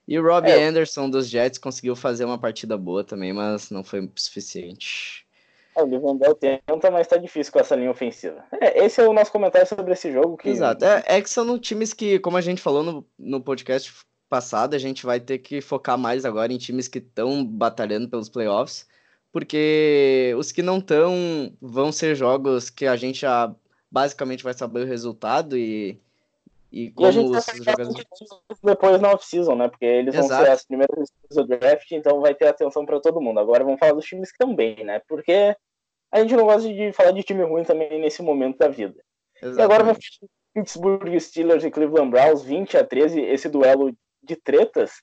E 0.08 0.17
o 0.17 0.24
Robbie 0.24 0.52
é. 0.52 0.63
Anderson 0.63 1.10
dos 1.10 1.28
Jets 1.28 1.60
conseguiu 1.60 1.96
fazer 1.96 2.24
uma 2.24 2.38
partida 2.38 2.78
boa 2.78 3.04
também, 3.04 3.34
mas 3.34 3.70
não 3.70 3.84
foi 3.84 4.10
suficiente. 4.15 5.28
É, 5.76 5.84
o 5.84 5.86
Livan 5.86 6.15
Bell 6.15 6.34
tenta, 6.34 6.89
mas 6.89 7.08
tá 7.08 7.17
difícil 7.17 7.52
com 7.52 7.60
essa 7.60 7.76
linha 7.76 7.91
ofensiva. 7.91 8.43
É, 8.60 8.86
esse 8.86 9.02
é 9.02 9.08
o 9.08 9.13
nosso 9.13 9.32
comentário 9.32 9.67
sobre 9.67 9.93
esse 9.93 10.12
jogo. 10.12 10.38
Que... 10.38 10.50
Exato. 10.50 10.86
É, 10.86 11.04
é 11.06 11.22
que 11.22 11.30
são 11.30 11.60
times 11.60 11.93
que, 11.93 12.20
como 12.20 12.38
a 12.38 12.41
gente 12.41 12.62
falou 12.62 12.84
no, 12.84 13.06
no 13.20 13.41
podcast 13.41 13.93
passado, 14.30 14.74
a 14.74 14.80
gente 14.80 15.06
vai 15.06 15.20
ter 15.20 15.39
que 15.39 15.62
focar 15.62 15.98
mais 15.98 16.26
agora 16.26 16.52
em 16.52 16.58
times 16.58 16.88
que 16.88 17.00
estão 17.00 17.46
batalhando 17.46 18.10
pelos 18.10 18.30
playoffs, 18.30 18.88
porque 19.32 20.34
os 20.38 20.52
que 20.52 20.63
não 20.63 20.80
estão 20.80 21.54
vão 21.62 21.91
ser 21.91 22.15
jogos 22.15 22.70
que 22.70 22.86
a 22.86 22.96
gente 22.96 23.22
já 23.22 23.54
basicamente 23.91 24.43
vai 24.43 24.54
saber 24.54 24.82
o 24.82 24.88
resultado 24.88 25.58
e 25.58 26.00
e 26.71 26.91
como 26.91 27.08
e 27.08 27.10
a 27.10 27.12
gente 27.12 27.30
os 27.30 27.45
jogadores... 27.45 28.06
depois 28.63 29.01
na 29.01 29.12
off-season, 29.12 29.56
né? 29.56 29.67
Porque 29.69 29.86
eles 29.86 30.13
Exato. 30.13 30.30
vão 30.30 30.45
ser 30.45 30.51
as 30.51 30.65
primeiras 30.65 31.10
do 31.32 31.47
draft, 31.47 31.91
então 31.91 32.21
vai 32.21 32.36
ter 32.36 32.47
atenção 32.47 32.86
para 32.86 32.99
todo 32.99 33.21
mundo. 33.21 33.39
Agora 33.39 33.63
vamos 33.63 33.80
falar 33.80 33.93
dos 33.93 34.06
times 34.06 34.32
que 34.32 34.45
bem, 34.45 34.84
né? 34.84 35.01
Porque 35.08 35.56
a 36.12 36.19
gente 36.19 36.36
não 36.36 36.45
gosta 36.45 36.67
de 36.67 36.91
falar 36.93 37.12
de 37.12 37.23
time 37.23 37.43
ruim 37.43 37.63
também 37.63 37.99
nesse 37.99 38.21
momento 38.21 38.58
da 38.58 38.67
vida. 38.67 39.01
Exatamente. 39.36 39.60
E 39.60 39.63
agora 39.63 39.84
vamos 39.84 39.99
Pittsburgh 40.53 41.19
Steelers 41.19 41.63
e 41.63 41.71
Cleveland 41.71 42.10
Browns, 42.10 42.43
20 42.43 42.77
a 42.77 42.84
13, 42.84 43.21
esse 43.21 43.47
duelo 43.47 43.95
de 44.23 44.36
tretas. 44.36 45.01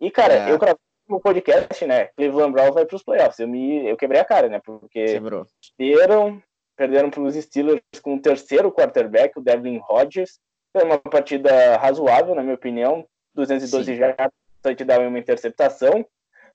E, 0.00 0.10
cara, 0.10 0.34
é. 0.34 0.52
eu 0.52 0.58
gravei 0.58 0.78
no 1.08 1.20
podcast, 1.20 1.84
né? 1.86 2.06
Cleveland 2.16 2.52
Browns 2.52 2.74
vai 2.74 2.86
para 2.86 2.96
os 2.96 3.02
playoffs. 3.02 3.38
Eu, 3.38 3.48
me, 3.48 3.86
eu 3.86 3.96
quebrei 3.96 4.20
a 4.20 4.24
cara, 4.24 4.48
né? 4.48 4.60
Porque 4.64 5.04
Quebrou. 5.04 5.46
perderam, 5.76 6.42
perderam 6.76 7.10
para 7.10 7.20
os 7.20 7.34
Steelers 7.34 7.82
com 8.02 8.14
o 8.14 8.20
terceiro 8.20 8.72
quarterback, 8.72 9.38
o 9.38 9.42
Devlin 9.42 9.78
Rodgers. 9.78 10.38
Foi 10.74 10.84
uma 10.84 10.98
partida 10.98 11.76
razoável, 11.76 12.34
na 12.34 12.42
minha 12.42 12.56
opinião. 12.56 13.06
212 13.34 13.96
jardas, 13.96 14.32
touchdown 14.60 15.04
e 15.04 15.06
uma 15.06 15.18
interceptação. 15.18 16.04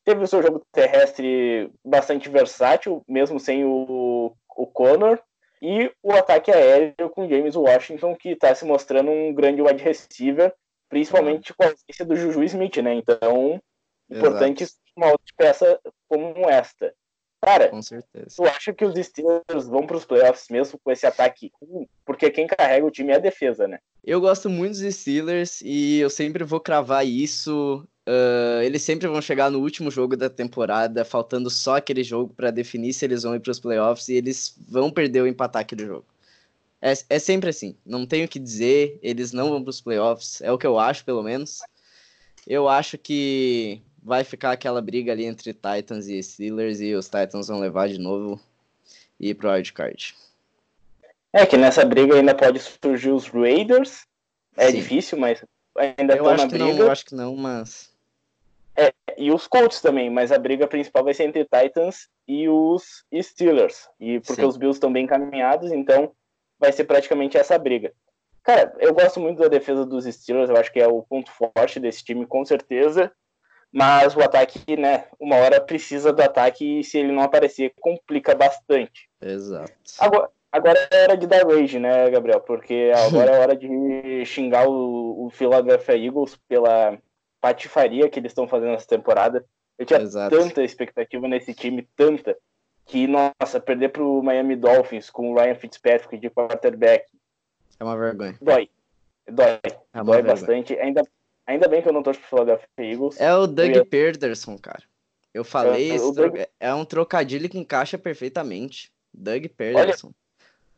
Teve 0.04 0.24
o 0.24 0.28
seu 0.28 0.42
jogo 0.42 0.66
terrestre 0.74 1.72
bastante 1.84 2.30
versátil, 2.30 3.02
mesmo 3.08 3.40
sem 3.40 3.64
o, 3.64 4.34
o 4.58 4.68
Connor. 4.68 5.20
E 5.62 5.92
o 6.04 6.12
ataque 6.12 6.52
aéreo 6.52 7.10
com 7.10 7.28
James 7.30 7.56
Washington, 7.56 8.16
que 8.16 8.30
está 8.30 8.54
se 8.54 8.66
mostrando 8.66 9.10
um 9.12 9.34
grande 9.34 9.62
wide 9.62 9.84
receiver, 9.84 10.54
principalmente 10.90 11.54
com 11.54 11.64
a 11.64 11.68
ausência 11.68 12.06
do 12.06 12.16
Juju 12.16 12.44
Smith, 12.44 12.78
né? 12.78 12.94
Então, 12.94 13.62
importante 14.10 14.66
uma 14.96 15.08
outra 15.08 15.34
peça 15.38 15.80
como 16.08 16.50
esta. 16.50 16.94
Cara, 17.42 17.70
com 17.70 17.82
certeza. 17.82 18.36
tu 18.36 18.44
acha 18.44 18.74
que 18.74 18.84
os 18.84 18.94
Steelers 19.00 19.68
vão 19.68 19.88
para 19.88 19.96
os 19.96 20.06
playoffs 20.06 20.48
mesmo 20.50 20.78
com 20.84 20.92
esse 20.92 21.06
ataque? 21.06 21.52
Porque 22.06 22.30
quem 22.30 22.46
carrega 22.46 22.86
o 22.86 22.92
time 22.92 23.12
é 23.12 23.16
a 23.16 23.20
defesa, 23.20 23.68
né? 23.68 23.80
Eu 24.04 24.20
gosto 24.20 24.50
muito 24.50 24.78
dos 24.78 24.96
Steelers 24.96 25.62
e 25.62 26.00
eu 26.00 26.10
sempre 26.10 26.44
vou 26.44 26.60
cravar 26.60 27.06
isso. 27.06 27.88
Uh, 28.08 28.62
eles 28.64 28.82
sempre 28.82 29.08
vão 29.08 29.22
chegar 29.22 29.50
no 29.50 29.60
último 29.60 29.90
jogo 29.90 30.18
da 30.18 30.30
temporada, 30.30 31.06
faltando 31.06 31.50
só 31.50 31.78
aquele 31.78 32.04
jogo 32.04 32.34
para 32.34 32.52
definir 32.52 32.92
se 32.92 33.06
eles 33.06 33.24
vão 33.24 33.36
ir 33.36 33.40
para 33.40 33.52
os 33.52 33.60
playoffs 33.60 34.10
e 34.10 34.16
eles 34.16 34.56
vão 34.68 34.92
perder 34.92 35.22
ou 35.22 35.28
empatar 35.28 35.62
aquele 35.62 35.86
jogo. 35.86 36.06
É, 36.82 36.94
é 37.10 37.20
sempre 37.20 37.50
assim, 37.50 37.76
não 37.86 38.06
tenho 38.06 38.26
o 38.26 38.30
que 38.30 38.40
dizer, 38.40 38.98
eles 39.02 39.32
não 39.32 39.50
vão 39.50 39.62
para 39.62 39.70
os 39.70 39.82
playoffs, 39.82 40.42
é 40.42 40.52
o 40.52 40.58
que 40.58 40.68
eu 40.68 40.80
acho, 40.80 41.06
pelo 41.06 41.22
menos. 41.22 41.60
Eu 42.48 42.68
acho 42.68 42.98
que 42.98 43.82
vai 44.10 44.24
ficar 44.24 44.52
aquela 44.52 44.82
briga 44.82 45.12
ali 45.12 45.24
entre 45.24 45.54
Titans 45.54 46.08
e 46.08 46.22
Steelers 46.22 46.82
e 46.82 46.96
os 46.96 47.06
Titans 47.06 47.48
vão 47.48 47.60
levar 47.60 47.88
de 47.88 48.00
novo 48.00 48.40
e 49.20 49.30
ir 49.30 49.36
pro 49.36 49.52
wildcard. 49.52 50.16
É 51.32 51.46
que 51.46 51.56
nessa 51.56 51.86
briga 51.86 52.16
ainda 52.16 52.34
pode 52.34 52.60
surgir 52.60 53.12
os 53.12 53.28
Raiders. 53.28 54.08
É 54.58 54.72
Sim. 54.72 54.78
difícil, 54.78 55.20
mas 55.20 55.46
ainda 55.78 56.16
estão 56.16 56.36
na 56.36 56.46
briga. 56.48 56.66
Não, 56.66 56.78
eu 56.78 56.92
acho 56.92 57.06
que 57.06 57.14
não, 57.14 57.36
mas. 57.36 57.94
É, 58.76 58.92
e 59.16 59.32
os 59.32 59.46
Colts 59.46 59.80
também, 59.80 60.10
mas 60.10 60.32
a 60.32 60.40
briga 60.40 60.68
principal 60.68 61.04
vai 61.04 61.14
ser 61.14 61.26
entre 61.26 61.46
Titans 61.46 62.10
e 62.28 62.50
os 62.50 63.06
Steelers. 63.22 63.88
E 64.00 64.20
porque 64.22 64.42
Sim. 64.42 64.48
os 64.48 64.58
Bills 64.58 64.78
estão 64.78 64.92
bem 64.92 65.06
encaminhados, 65.06 65.72
então 65.72 66.12
vai 66.58 66.72
ser 66.72 66.86
praticamente 66.86 67.38
essa 67.38 67.60
briga. 67.60 67.94
Cara, 68.42 68.74
eu 68.80 68.92
gosto 68.92 69.20
muito 69.20 69.40
da 69.40 69.48
defesa 69.48 69.86
dos 69.86 70.06
Steelers, 70.06 70.50
eu 70.50 70.58
acho 70.58 70.74
que 70.74 70.80
é 70.80 70.88
o 70.88 71.04
ponto 71.04 71.30
forte 71.32 71.80
desse 71.80 72.04
time, 72.04 72.26
com 72.26 72.44
certeza 72.44 73.12
mas 73.72 74.16
o 74.16 74.22
ataque, 74.22 74.76
né, 74.76 75.06
uma 75.20 75.36
hora 75.36 75.62
precisa 75.62 76.12
do 76.12 76.22
ataque 76.22 76.80
e 76.80 76.84
se 76.84 76.98
ele 76.98 77.12
não 77.12 77.22
aparecer, 77.22 77.74
complica 77.80 78.34
bastante. 78.34 79.10
Exato. 79.22 79.72
Agora, 80.00 80.30
agora 80.52 80.88
é 80.92 81.04
hora 81.04 81.18
de 81.18 81.28
dar 81.28 81.46
rage, 81.46 81.80
né, 81.80 82.10
Gabriel? 82.10 82.42
Porque 82.42 82.92
agora 83.08 83.32
é 83.32 83.40
hora 83.40 83.56
de 83.56 84.26
xingar 84.26 84.68
o, 84.68 85.26
o 85.26 85.30
Philadelphia 85.30 85.96
Eagles 85.96 86.36
pela 86.48 86.98
patifaria 87.40 88.10
que 88.10 88.20
eles 88.20 88.32
estão 88.32 88.48
fazendo 88.48 88.72
nessa 88.72 88.88
temporada. 88.88 89.46
Eu 89.78 89.86
tinha 89.86 90.02
Exato. 90.02 90.36
tanta 90.36 90.64
expectativa 90.64 91.28
nesse 91.28 91.54
time, 91.54 91.88
tanta, 91.96 92.36
que, 92.86 93.08
nossa, 93.08 93.60
perder 93.60 93.90
pro 93.90 94.22
Miami 94.24 94.56
Dolphins 94.56 95.10
com 95.10 95.32
o 95.32 95.36
Ryan 95.36 95.56
Fitzpatrick 95.56 96.18
de 96.18 96.30
quarterback. 96.30 97.06
É 97.80 97.84
uma 97.84 97.96
vergonha. 97.96 98.36
Dói. 98.42 98.70
Dói. 99.28 99.60
É 99.64 100.04
Dói 100.04 100.16
vergonha. 100.18 100.24
bastante. 100.24 100.78
Ainda 100.80 101.04
Ainda 101.50 101.68
bem 101.68 101.82
que 101.82 101.90
eu 101.90 101.94
não 101.94 102.04
torço 102.04 102.20
pro 102.20 102.30
Philadelphia 102.30 102.68
Eagles. 102.78 103.20
É 103.20 103.34
o 103.34 103.48
Doug 103.48 103.76
ia... 103.76 103.84
Pederson, 103.84 104.56
cara. 104.56 104.84
Eu 105.34 105.44
falei, 105.44 105.94
é, 105.94 105.98
Doug... 105.98 106.36
é 106.60 106.74
um 106.76 106.86
trocadilho 106.86 107.50
que 107.50 107.58
encaixa 107.58 107.98
perfeitamente. 107.98 108.92
Doug 109.12 109.48
Pederson. 109.58 110.12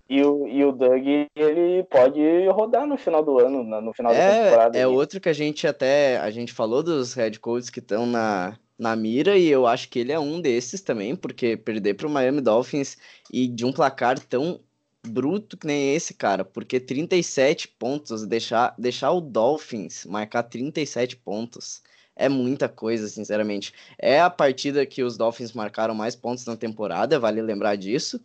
E 0.10 0.24
o, 0.24 0.48
e 0.48 0.64
o 0.64 0.72
Doug, 0.72 1.06
ele 1.36 1.84
pode 1.90 2.22
rodar 2.48 2.88
no 2.88 2.98
final 2.98 3.22
do 3.22 3.38
ano, 3.38 3.64
no 3.82 3.94
final 3.94 4.14
é, 4.14 4.18
da 4.18 4.44
temporada. 4.44 4.78
É 4.78 4.88
outro 4.88 5.20
que 5.20 5.28
a 5.28 5.34
gente 5.34 5.68
até, 5.68 6.18
a 6.20 6.32
gente 6.32 6.54
falou 6.54 6.82
dos 6.82 7.14
head 7.16 7.38
coaches 7.42 7.70
que 7.70 7.80
estão 7.80 8.06
na, 8.06 8.58
na 8.80 8.96
mira, 8.96 9.38
e 9.38 9.50
eu 9.50 9.68
acho 9.68 9.90
que 9.90 10.00
ele 10.00 10.14
é 10.14 10.20
um 10.20 10.40
desses 10.40 10.80
também, 10.80 11.18
porque 11.18 11.58
perder 11.58 11.96
para 11.96 12.08
o 12.08 12.10
Miami 12.10 12.40
Dolphins 12.40 12.98
e 13.30 13.46
de 13.46 13.66
um 13.66 13.74
placar 13.74 14.18
tão 14.20 14.62
bruto 15.06 15.58
que 15.58 15.68
nem 15.68 15.96
esse, 15.96 16.14
cara, 16.14 16.46
porque 16.46 16.80
37 16.80 17.68
pontos, 17.68 18.26
deixar, 18.26 18.76
deixar 18.78 19.12
o 19.12 19.22
Dolphins 19.22 20.06
marcar 20.06 20.44
37 20.44 21.18
pontos 21.18 21.82
é 22.16 22.30
muita 22.30 22.70
coisa, 22.70 23.08
sinceramente. 23.08 23.74
É 23.98 24.22
a 24.22 24.30
partida 24.30 24.86
que 24.86 25.04
os 25.04 25.18
Dolphins 25.18 25.54
marcaram 25.54 25.96
mais 25.96 26.16
pontos 26.16 26.46
na 26.46 26.56
temporada, 26.56 27.20
vale 27.20 27.42
lembrar 27.42 27.76
disso, 27.76 28.22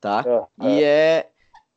tá? 0.00 0.24
É, 0.60 0.66
e 0.66 0.82
é. 0.82 0.86
é 0.86 1.26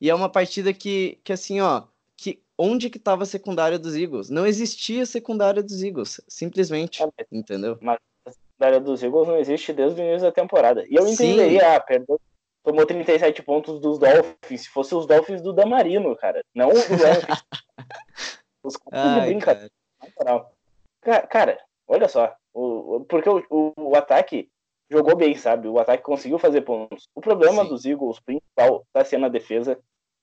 e 0.02 0.10
é 0.10 0.16
uma 0.16 0.28
partida 0.28 0.74
que, 0.74 1.18
que 1.24 1.32
assim, 1.32 1.62
ó, 1.62 1.84
que 2.18 2.42
onde 2.58 2.90
que 2.90 3.00
tava 3.00 3.24
a 3.24 3.26
secundária 3.26 3.80
dos 3.80 3.96
Eagles? 3.96 4.30
Não 4.30 4.46
existia 4.46 5.06
secundária 5.06 5.64
dos 5.64 5.82
Eagles, 5.82 6.20
simplesmente, 6.28 7.02
é, 7.02 7.08
entendeu? 7.32 7.78
Mas 7.80 7.98
a 8.26 8.32
secundária 8.32 8.82
dos 8.82 9.02
Eagles 9.02 9.28
não 9.30 9.38
existe 9.38 9.72
desde 9.72 10.02
o 10.02 10.04
início 10.04 10.24
da 10.24 10.32
temporada. 10.34 10.84
E 10.90 10.96
eu 10.96 11.08
entenderia, 11.08 11.62
Sim. 11.62 11.66
ah, 11.66 11.80
perdão, 11.80 12.20
tomou 12.64 12.86
37 12.86 13.44
pontos 13.44 13.80
dos 13.80 14.00
Dolphins, 14.00 14.62
se 14.62 14.70
fosse 14.70 14.96
os 14.96 15.06
Dolphins 15.06 15.42
do 15.42 15.54
Damarino, 15.54 16.16
cara, 16.16 16.44
não 16.56 16.70
o 16.70 16.74
do 16.74 16.80
os 18.64 18.78
caras 18.78 19.26
brincadeira. 19.26 19.72
Cara. 21.02 21.28
cara, 21.28 21.60
olha 21.88 22.08
só, 22.08 22.34
o, 22.54 23.06
porque 23.08 23.30
o, 23.30 23.44
o, 23.50 23.74
o, 23.78 23.96
ataque 23.96 24.50
jogou 24.90 25.16
bem, 25.16 25.36
sabe? 25.36 25.68
O 25.68 25.80
ataque 25.80 26.04
conseguiu 26.04 26.40
fazer 26.40 26.62
pontos. 26.62 27.10
O 27.14 27.22
problema 27.22 27.64
Sim. 27.64 27.70
dos 27.70 27.86
Eagles 27.86 28.20
principal 28.20 28.86
tá 28.94 29.04
sendo 29.04 29.26
a 29.26 29.30
defesa. 29.30 29.80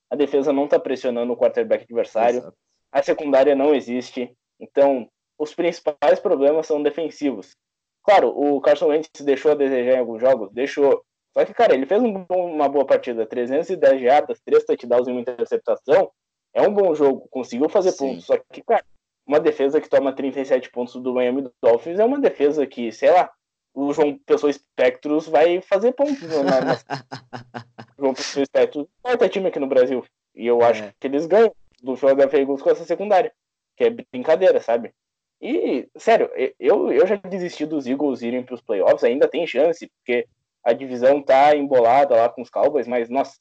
A 0.09 0.15
defesa 0.15 0.51
não 0.51 0.67
tá 0.67 0.79
pressionando 0.79 1.31
o 1.33 1.37
quarterback 1.37 1.83
adversário. 1.83 2.39
Exato. 2.39 2.57
A 2.91 3.03
secundária 3.03 3.55
não 3.55 3.73
existe. 3.73 4.35
Então, 4.59 5.09
os 5.37 5.53
principais 5.53 6.19
problemas 6.19 6.67
são 6.67 6.81
defensivos. 6.81 7.55
Claro, 8.03 8.29
o 8.29 8.59
Carson 8.61 8.87
Wentz 8.87 9.21
deixou 9.21 9.51
a 9.51 9.55
desejar 9.55 9.93
em 9.93 9.99
alguns 9.99 10.21
jogos, 10.21 10.51
deixou. 10.51 11.03
Só 11.33 11.45
que, 11.45 11.53
cara, 11.53 11.73
ele 11.73 11.85
fez 11.85 12.01
um 12.01 12.25
uma 12.29 12.67
boa 12.67 12.85
partida, 12.85 13.25
310 13.25 14.01
jardas, 14.01 14.39
3 14.41 14.65
touchdowns 14.65 15.07
e 15.07 15.11
uma 15.11 15.21
interceptação. 15.21 16.11
É 16.53 16.61
um 16.61 16.73
bom 16.73 16.93
jogo, 16.93 17.27
conseguiu 17.29 17.69
fazer 17.69 17.91
Sim. 17.91 18.09
pontos. 18.09 18.25
Só 18.25 18.37
que, 18.37 18.61
cara, 18.61 18.83
uma 19.25 19.39
defesa 19.39 19.79
que 19.79 19.89
toma 19.89 20.13
37 20.13 20.69
pontos 20.71 20.93
do 20.95 21.13
Miami 21.13 21.49
Dolphins 21.61 21.99
é 21.99 22.05
uma 22.05 22.19
defesa 22.19 22.67
que, 22.67 22.91
sei 22.91 23.11
lá, 23.11 23.31
o 23.73 23.93
João 23.93 24.17
Pessoa 24.25 24.49
Espectros 24.49 25.27
vai 25.27 25.61
fazer 25.61 25.93
pontos. 25.93 26.21
Né. 26.21 26.27
João 27.97 28.13
Pessoa 28.13 28.43
Espectros 28.43 28.87
ter 29.17 29.29
time 29.29 29.47
aqui 29.47 29.59
no 29.59 29.67
Brasil. 29.67 30.03
E 30.35 30.45
eu 30.45 30.61
acho 30.61 30.83
é. 30.83 30.93
que 30.99 31.07
eles 31.07 31.25
ganham 31.25 31.53
do 31.81 31.95
Philadelphia 31.95 32.41
Eagles 32.41 32.61
com 32.61 32.69
essa 32.69 32.83
secundária. 32.83 33.31
Que 33.77 33.85
é 33.85 33.89
brincadeira, 33.89 34.59
sabe? 34.59 34.93
E, 35.41 35.87
sério, 35.97 36.29
eu, 36.59 36.91
eu 36.91 37.07
já 37.07 37.15
desisti 37.15 37.65
dos 37.65 37.87
Eagles 37.87 38.21
irem 38.21 38.43
para 38.43 38.53
os 38.53 38.61
playoffs, 38.61 39.03
ainda 39.03 39.27
tem 39.27 39.47
chance, 39.47 39.87
porque 39.87 40.27
a 40.63 40.73
divisão 40.73 41.21
tá 41.21 41.55
embolada 41.55 42.15
lá 42.15 42.29
com 42.29 42.41
os 42.41 42.49
Cowboys, 42.49 42.87
mas, 42.87 43.09
nossa, 43.09 43.37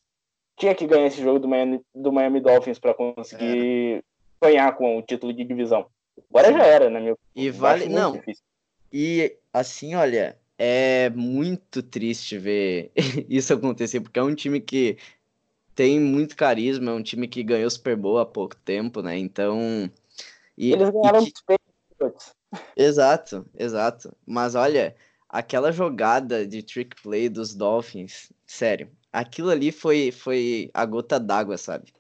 tinha 0.57 0.75
que 0.75 0.87
ganhar 0.87 1.07
esse 1.07 1.23
jogo 1.23 1.39
do 1.39 1.49
Miami, 1.49 1.81
do 1.95 2.13
Miami 2.13 2.41
Dolphins 2.41 2.79
para 2.79 2.95
conseguir 2.95 3.99
é. 3.99 4.03
sonhar 4.45 4.77
com 4.77 4.99
o 4.99 5.03
título 5.03 5.33
de 5.33 5.45
divisão. 5.45 5.87
Agora 6.29 6.53
já 6.53 6.65
era, 6.65 6.91
minha 6.91 7.13
opinião. 7.13 7.19
E 7.35 7.51
vale, 7.51 7.89
não. 7.89 8.13
Difícil. 8.13 8.45
E 8.93 9.37
assim, 9.53 9.95
olha, 9.95 10.37
é 10.59 11.09
muito 11.11 11.83
triste 11.83 12.37
ver 12.37 12.93
isso 13.29 13.55
acontecer, 13.55 14.01
porque 14.01 14.19
é 14.19 14.23
um 14.23 14.35
time 14.35 14.61
que 14.61 14.99
tem 15.75 15.99
muito 15.99 16.37
carisma, 16.37 16.91
é 16.91 16.95
um 16.95 17.03
time 17.03 17.27
que 17.27 17.43
ganhou 17.43 17.71
Super 17.71 17.97
Bowl 17.97 18.19
há 18.19 18.27
pouco 18.27 18.55
tempo, 18.57 19.01
né? 19.01 19.17
Então. 19.17 19.91
E, 20.59 20.73
Eles 20.73 20.91
ganharam 20.91 21.23
e 21.23 21.33
que... 21.33 21.41
Exato, 22.77 23.47
exato. 23.57 24.15
Mas 24.27 24.55
olha, 24.55 24.95
aquela 25.31 25.71
jogada 25.71 26.47
de 26.47 26.63
trick 26.63 27.01
play 27.01 27.29
dos 27.29 27.55
Dolphins, 27.55 28.33
sério, 28.45 28.91
aquilo 29.13 29.51
ali 29.51 29.71
foi, 29.71 30.11
foi 30.11 30.71
a 30.75 30.85
gota 30.85 31.19
d'água, 31.21 31.57
sabe? 31.57 31.93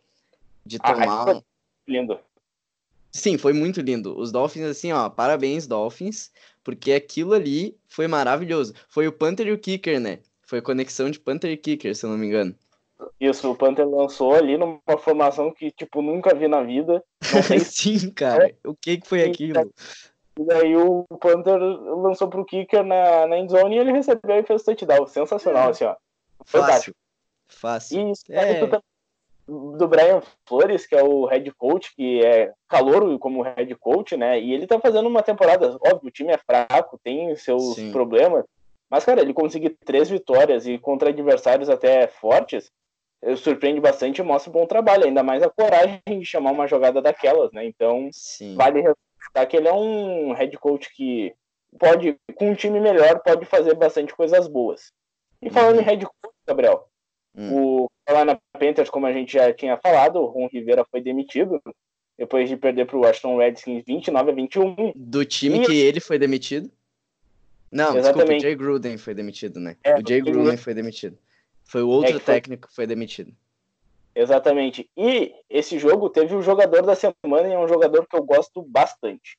De 0.66 0.78
ah, 0.82 0.92
tomar. 0.92 1.36
Ah, 1.36 1.42
lindo. 1.86 2.18
Sim, 3.12 3.38
foi 3.38 3.52
muito 3.52 3.80
lindo. 3.80 4.16
Os 4.18 4.30
Dolphins, 4.30 4.64
assim, 4.64 4.92
ó, 4.92 5.08
parabéns, 5.08 5.66
Dolphins, 5.66 6.30
porque 6.62 6.92
aquilo 6.92 7.32
ali 7.32 7.76
foi 7.88 8.06
maravilhoso. 8.06 8.74
Foi 8.88 9.08
o 9.08 9.12
Panther 9.12 9.48
e 9.48 9.52
o 9.52 9.58
Kicker, 9.58 10.00
né? 10.00 10.20
Foi 10.42 10.60
conexão 10.60 11.10
de 11.10 11.18
Panther 11.18 11.50
e 11.50 11.56
Kicker, 11.56 11.94
se 11.94 12.04
eu 12.04 12.10
não 12.10 12.18
me 12.18 12.26
engano. 12.26 12.54
Isso, 13.18 13.50
o 13.50 13.56
Panther 13.56 13.88
lançou 13.88 14.34
ali 14.34 14.56
numa 14.56 14.80
formação 14.98 15.52
que, 15.52 15.70
tipo, 15.70 16.02
nunca 16.02 16.34
vi 16.34 16.48
na 16.48 16.62
vida. 16.62 17.02
Sim, 17.64 18.10
cara. 18.10 18.48
É. 18.48 18.54
O 18.64 18.74
que, 18.74 18.98
que 18.98 19.08
foi 19.08 19.22
aquilo? 19.22 19.72
E 20.38 20.44
daí 20.44 20.76
o 20.76 21.04
Panther 21.20 21.58
lançou 21.58 22.28
pro 22.28 22.44
Kicker 22.44 22.84
na, 22.84 23.26
na 23.26 23.38
endzone 23.38 23.76
e 23.76 23.78
ele 23.78 23.92
recebeu 23.92 24.36
e 24.36 24.42
fez 24.42 24.62
touchdown. 24.62 25.06
Sensacional, 25.06 25.68
é. 25.68 25.70
assim, 25.70 25.84
ó. 25.84 25.96
Fantástico. 26.44 26.96
Fácil. 27.48 28.12
E 28.28 28.32
é. 28.32 28.60
do 29.46 29.88
Brian 29.88 30.22
Flores, 30.46 30.86
que 30.86 30.94
é 30.94 31.02
o 31.02 31.26
head 31.26 31.50
coach, 31.52 31.94
que 31.94 32.24
é 32.24 32.52
calouro 32.68 33.18
como 33.18 33.42
head 33.42 33.74
coach, 33.74 34.16
né? 34.16 34.40
E 34.40 34.52
ele 34.52 34.66
tá 34.66 34.78
fazendo 34.78 35.08
uma 35.08 35.22
temporada, 35.22 35.76
óbvio, 35.84 36.08
o 36.08 36.10
time 36.10 36.32
é 36.32 36.38
fraco, 36.38 37.00
tem 37.02 37.34
seus 37.34 37.74
Sim. 37.74 37.90
problemas, 37.90 38.44
mas, 38.88 39.04
cara, 39.04 39.20
ele 39.20 39.34
conseguir 39.34 39.76
três 39.84 40.08
vitórias 40.08 40.66
e 40.66 40.78
contra 40.78 41.10
adversários 41.10 41.68
até 41.68 42.08
fortes, 42.08 42.70
surpreende 43.36 43.80
bastante 43.80 44.18
e 44.18 44.24
mostra 44.24 44.50
um 44.50 44.52
bom 44.52 44.66
trabalho, 44.66 45.04
ainda 45.04 45.22
mais 45.22 45.42
a 45.42 45.50
coragem 45.50 46.00
de 46.08 46.24
chamar 46.24 46.52
uma 46.52 46.66
jogada 46.66 47.02
daquelas, 47.02 47.52
né? 47.52 47.64
Então, 47.64 48.08
Sim. 48.12 48.56
vale 48.56 48.82
ressaltar 49.20 49.48
que 49.48 49.56
ele 49.56 49.68
é 49.68 49.72
um 49.72 50.32
head 50.32 50.56
coach 50.58 50.92
que 50.94 51.34
pode, 51.78 52.16
com 52.34 52.50
um 52.50 52.54
time 52.54 52.80
melhor, 52.80 53.20
pode 53.20 53.44
fazer 53.44 53.74
bastante 53.74 54.14
coisas 54.14 54.48
boas. 54.48 54.92
E 55.42 55.50
falando 55.50 55.76
uhum. 55.76 55.82
em 55.82 55.84
head 55.84 56.04
coach, 56.04 56.34
Gabriel, 56.46 56.88
hum. 57.34 57.84
o 57.84 57.90
Carolina 58.04 58.40
Panthers, 58.58 58.90
como 58.90 59.06
a 59.06 59.12
gente 59.12 59.32
já 59.32 59.52
tinha 59.52 59.76
falado, 59.76 60.16
o 60.16 60.26
Ron 60.26 60.48
Rivera 60.48 60.84
foi 60.90 61.00
demitido 61.00 61.60
depois 62.18 62.48
de 62.48 62.56
perder 62.56 62.86
para 62.86 62.96
o 62.96 63.00
Washington 63.00 63.38
Redskins 63.38 63.82
29 63.86 64.30
a 64.30 64.34
21. 64.34 64.92
Do 64.94 65.24
time 65.24 65.62
e... 65.62 65.66
que 65.66 65.72
ele 65.74 66.00
foi 66.00 66.18
demitido? 66.18 66.70
Não, 67.72 67.96
Exatamente. 67.96 68.04
desculpa, 68.14 68.36
o 68.36 68.40
Jay 68.40 68.54
Gruden 68.56 68.98
foi 68.98 69.14
demitido, 69.14 69.60
né? 69.60 69.76
É, 69.84 69.94
o 69.94 70.02
Jay 70.06 70.20
Gruden 70.20 70.56
foi 70.56 70.74
demitido. 70.74 71.16
Foi 71.64 71.82
o 71.82 71.88
outro 71.88 72.16
é 72.16 72.20
técnico 72.20 72.68
que 72.68 72.74
foi 72.74 72.86
demitido. 72.86 73.32
Exatamente. 74.14 74.88
E 74.96 75.32
esse 75.48 75.78
jogo 75.78 76.10
teve 76.10 76.34
o 76.34 76.42
jogador 76.42 76.82
da 76.82 76.94
semana 76.94 77.48
e 77.48 77.52
é 77.52 77.58
um 77.58 77.68
jogador 77.68 78.06
que 78.08 78.16
eu 78.16 78.22
gosto 78.22 78.62
bastante. 78.62 79.38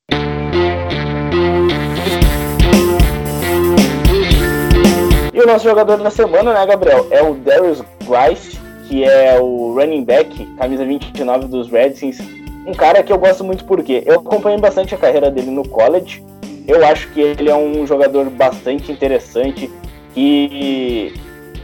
E 5.34 5.40
o 5.40 5.46
nosso 5.46 5.64
jogador 5.64 5.98
da 5.98 6.10
semana, 6.10 6.54
né, 6.54 6.66
Gabriel, 6.66 7.08
é 7.10 7.22
o 7.22 7.36
Darius 7.36 7.82
Grice, 8.06 8.60
que 8.88 9.04
é 9.04 9.40
o 9.40 9.74
running 9.74 10.04
back, 10.04 10.46
camisa 10.58 10.86
29 10.86 11.48
dos 11.48 11.70
Redskins. 11.70 12.20
Um 12.66 12.74
cara 12.74 13.02
que 13.02 13.12
eu 13.12 13.18
gosto 13.18 13.44
muito 13.44 13.66
porque 13.66 14.04
eu 14.06 14.20
acompanhei 14.20 14.60
bastante 14.60 14.94
a 14.94 14.98
carreira 14.98 15.32
dele 15.32 15.50
no 15.50 15.68
college. 15.68 16.24
Eu 16.68 16.86
acho 16.86 17.10
que 17.12 17.20
ele 17.20 17.50
é 17.50 17.56
um 17.56 17.88
jogador 17.88 18.30
bastante 18.30 18.92
interessante 18.92 19.72
e, 20.16 21.14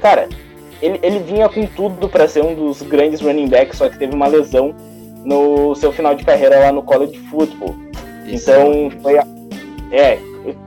cara, 0.01 0.27
ele, 0.81 0.99
ele 1.01 1.19
vinha 1.19 1.49
com 1.49 1.65
tudo 1.65 2.07
para 2.09 2.27
ser 2.27 2.43
um 2.43 2.53
dos 2.53 2.81
grandes 2.81 3.21
running 3.21 3.47
backs, 3.47 3.77
só 3.77 3.89
que 3.89 3.97
teve 3.97 4.13
uma 4.13 4.27
lesão 4.27 4.75
no 5.23 5.75
seu 5.75 5.91
final 5.91 6.15
de 6.15 6.23
carreira 6.23 6.59
lá 6.59 6.71
no 6.71 6.83
college 6.83 7.17
football. 7.29 7.75
Isso 8.25 8.51
então, 8.51 8.91
foi 9.01 9.17
a, 9.17 9.25
é, 9.91 10.19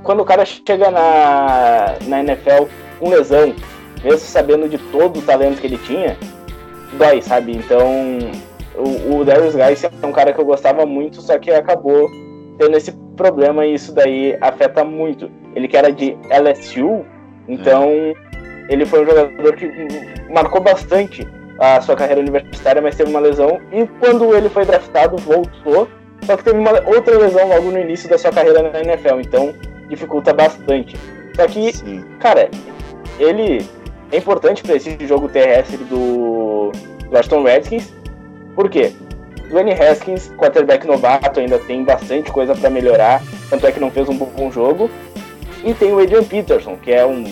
quando 0.03 0.21
o 0.21 0.25
cara 0.25 0.45
chega 0.45 0.91
na, 0.91 1.97
na 2.07 2.21
NFL 2.21 2.65
com 2.99 3.09
lesão, 3.09 3.55
mesmo 4.03 4.19
sabendo 4.21 4.69
de 4.69 4.79
todo 4.79 5.19
o 5.19 5.23
talento 5.23 5.61
que 5.61 5.67
ele 5.67 5.79
tinha, 5.79 6.17
dói, 6.99 7.23
sabe? 7.23 7.57
Então, 7.57 8.19
o, 8.77 9.17
o 9.17 9.25
Darius 9.25 9.55
Guy 9.55 9.91
é 10.03 10.07
um 10.07 10.13
cara 10.13 10.33
que 10.33 10.41
eu 10.41 10.45
gostava 10.45 10.85
muito, 10.87 11.21
só 11.21 11.39
que 11.39 11.51
acabou 11.51 12.09
tendo 12.59 12.77
esse 12.77 12.93
problema 13.17 13.67
e 13.67 13.75
isso 13.75 13.95
daí 13.95 14.37
afeta 14.41 14.85
muito. 14.85 15.31
Ele 15.55 15.69
que 15.69 15.77
era 15.77 15.91
de 15.91 16.17
LSU, 16.31 17.05
então 17.49 17.85
é. 17.85 18.15
Ele 18.71 18.87
foi 18.87 19.03
um 19.03 19.07
jogador 19.07 19.57
que 19.57 19.69
marcou 20.31 20.61
bastante 20.61 21.27
a 21.59 21.81
sua 21.81 21.97
carreira 21.97 22.21
universitária, 22.21 22.81
mas 22.81 22.95
teve 22.95 23.11
uma 23.11 23.21
lesão 23.21 23.61
e 23.73 23.87
quando 23.99 24.35
ele 24.35 24.49
foi 24.49 24.65
draftado 24.65 25.17
voltou, 25.19 25.89
só 26.23 26.37
que 26.37 26.45
teve 26.45 26.57
uma 26.57 26.71
outra 26.89 27.19
lesão 27.19 27.49
logo 27.49 27.71
no 27.71 27.79
início 27.79 28.09
da 28.09 28.17
sua 28.17 28.31
carreira 28.31 28.63
na 28.71 28.81
NFL, 28.81 29.21
então 29.21 29.53
dificulta 29.89 30.33
bastante. 30.33 30.97
Só 31.35 31.47
que, 31.49 31.73
Sim. 31.73 32.05
cara, 32.21 32.49
ele 33.19 33.67
é 34.13 34.17
importante 34.17 34.63
para 34.63 34.77
esse 34.77 34.97
jogo 35.07 35.29
terrestre 35.29 35.79
do 35.79 36.71
Washington 37.13 37.43
Redskins. 37.43 37.93
Por 38.55 38.71
quê? 38.71 38.93
Dwayne 39.49 39.73
Haskins, 39.73 40.33
quarterback 40.39 40.87
novato, 40.87 41.41
ainda 41.41 41.59
tem 41.59 41.83
bastante 41.85 42.31
coisa 42.31 42.55
para 42.55 42.71
melhorar, 42.71 43.21
tanto 43.49 43.67
é 43.67 43.73
que 43.73 43.81
não 43.81 43.91
fez 43.91 44.09
um 44.09 44.17
bom 44.17 44.51
jogo. 44.53 44.89
E 45.65 45.75
tem 45.75 45.93
o 45.93 45.99
Adrian 45.99 46.23
Peterson, 46.23 46.77
que 46.77 46.93
é 46.93 47.05
um 47.05 47.25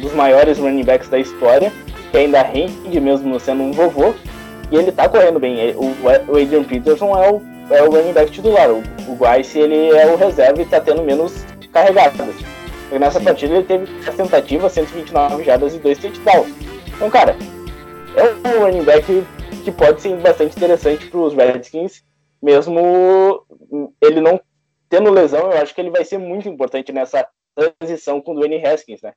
dos 0.00 0.12
maiores 0.12 0.58
running 0.58 0.84
backs 0.84 1.08
da 1.08 1.18
história, 1.18 1.72
que 2.10 2.18
ainda 2.18 2.42
rende 2.42 3.00
mesmo 3.00 3.38
sendo 3.40 3.62
um 3.62 3.72
vovô, 3.72 4.14
e 4.70 4.76
ele 4.76 4.92
tá 4.92 5.08
correndo 5.08 5.38
bem. 5.38 5.74
O 5.76 6.08
Adrian 6.36 6.64
Peterson 6.64 7.16
é 7.16 7.30
o, 7.30 7.42
é 7.70 7.82
o 7.82 7.90
running 7.90 8.12
back 8.12 8.30
titular, 8.30 8.70
o, 8.70 8.82
o 9.08 9.16
Guice 9.16 9.58
ele 9.58 9.90
é 9.90 10.06
o 10.06 10.16
reserva 10.16 10.60
e 10.60 10.66
tá 10.66 10.80
tendo 10.80 11.02
menos 11.02 11.44
carregadas. 11.72 12.34
E 12.92 12.98
nessa 12.98 13.18
Sim. 13.18 13.24
partida 13.24 13.54
ele 13.54 13.64
teve 13.64 13.86
a 14.08 14.12
tentativa, 14.12 14.68
129 14.68 15.44
jardas 15.44 15.74
e 15.74 15.78
2 15.78 15.98
touchdowns. 15.98 16.52
Então, 16.94 17.10
cara, 17.10 17.36
é 18.16 18.48
um 18.48 18.64
running 18.64 18.84
back 18.84 19.24
que 19.64 19.72
pode 19.72 20.00
ser 20.00 20.16
bastante 20.16 20.56
interessante 20.56 21.06
para 21.08 21.20
os 21.20 21.34
Redskins, 21.34 22.02
mesmo 22.42 23.46
ele 24.00 24.20
não 24.20 24.40
tendo 24.88 25.10
lesão, 25.10 25.50
eu 25.50 25.58
acho 25.58 25.74
que 25.74 25.80
ele 25.80 25.90
vai 25.90 26.04
ser 26.04 26.18
muito 26.18 26.48
importante 26.48 26.92
nessa 26.92 27.26
transição 27.80 28.20
com 28.20 28.32
o 28.32 28.34
Dwayne 28.34 28.64
Haskins, 28.64 29.02
né? 29.02 29.12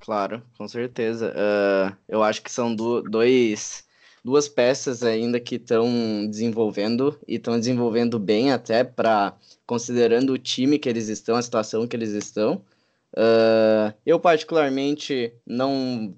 Claro, 0.00 0.42
com 0.56 0.66
certeza. 0.66 1.32
Uh, 1.32 1.96
eu 2.08 2.22
acho 2.22 2.42
que 2.42 2.50
são 2.50 2.74
do, 2.74 3.02
dois, 3.02 3.84
duas 4.24 4.48
peças 4.48 5.02
ainda 5.02 5.38
que 5.38 5.56
estão 5.56 6.26
desenvolvendo 6.26 7.18
e 7.28 7.36
estão 7.36 7.58
desenvolvendo 7.58 8.18
bem 8.18 8.50
até 8.50 8.82
para 8.82 9.36
considerando 9.66 10.32
o 10.32 10.38
time 10.38 10.78
que 10.78 10.88
eles 10.88 11.08
estão, 11.08 11.36
a 11.36 11.42
situação 11.42 11.86
que 11.86 11.94
eles 11.94 12.10
estão. 12.10 12.64
Uh, 13.12 13.92
eu 14.06 14.18
particularmente 14.18 15.32
não 15.46 16.14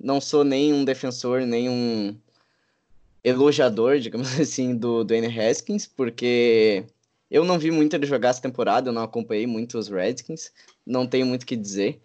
não 0.00 0.20
sou 0.20 0.44
nem 0.44 0.72
um 0.72 0.84
defensor 0.84 1.40
nem 1.40 1.68
um 1.68 2.16
elogiador, 3.22 3.98
digamos 4.00 4.40
assim, 4.40 4.76
do 4.76 5.04
Dwayne 5.04 5.38
Haskins, 5.38 5.86
porque 5.86 6.86
eu 7.30 7.44
não 7.44 7.58
vi 7.58 7.70
muito 7.70 7.94
ele 7.94 8.06
jogar 8.06 8.30
essa 8.30 8.40
temporada, 8.40 8.88
eu 8.88 8.92
não 8.92 9.02
acompanhei 9.02 9.46
muito 9.46 9.78
os 9.78 9.88
Redskins, 9.88 10.50
não 10.86 11.06
tenho 11.06 11.26
muito 11.26 11.42
o 11.42 11.46
que 11.46 11.56
dizer. 11.56 12.00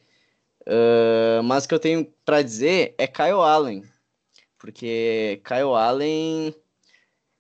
Mas 1.44 1.66
o 1.66 1.68
que 1.68 1.76
eu 1.76 1.80
tenho 1.80 2.06
para 2.26 2.42
dizer 2.42 2.96
é 2.98 3.08
Kyle 3.08 3.32
Allen. 3.32 3.84
Porque 4.58 5.42
Kyle 5.44 5.76
Allen, 5.76 6.56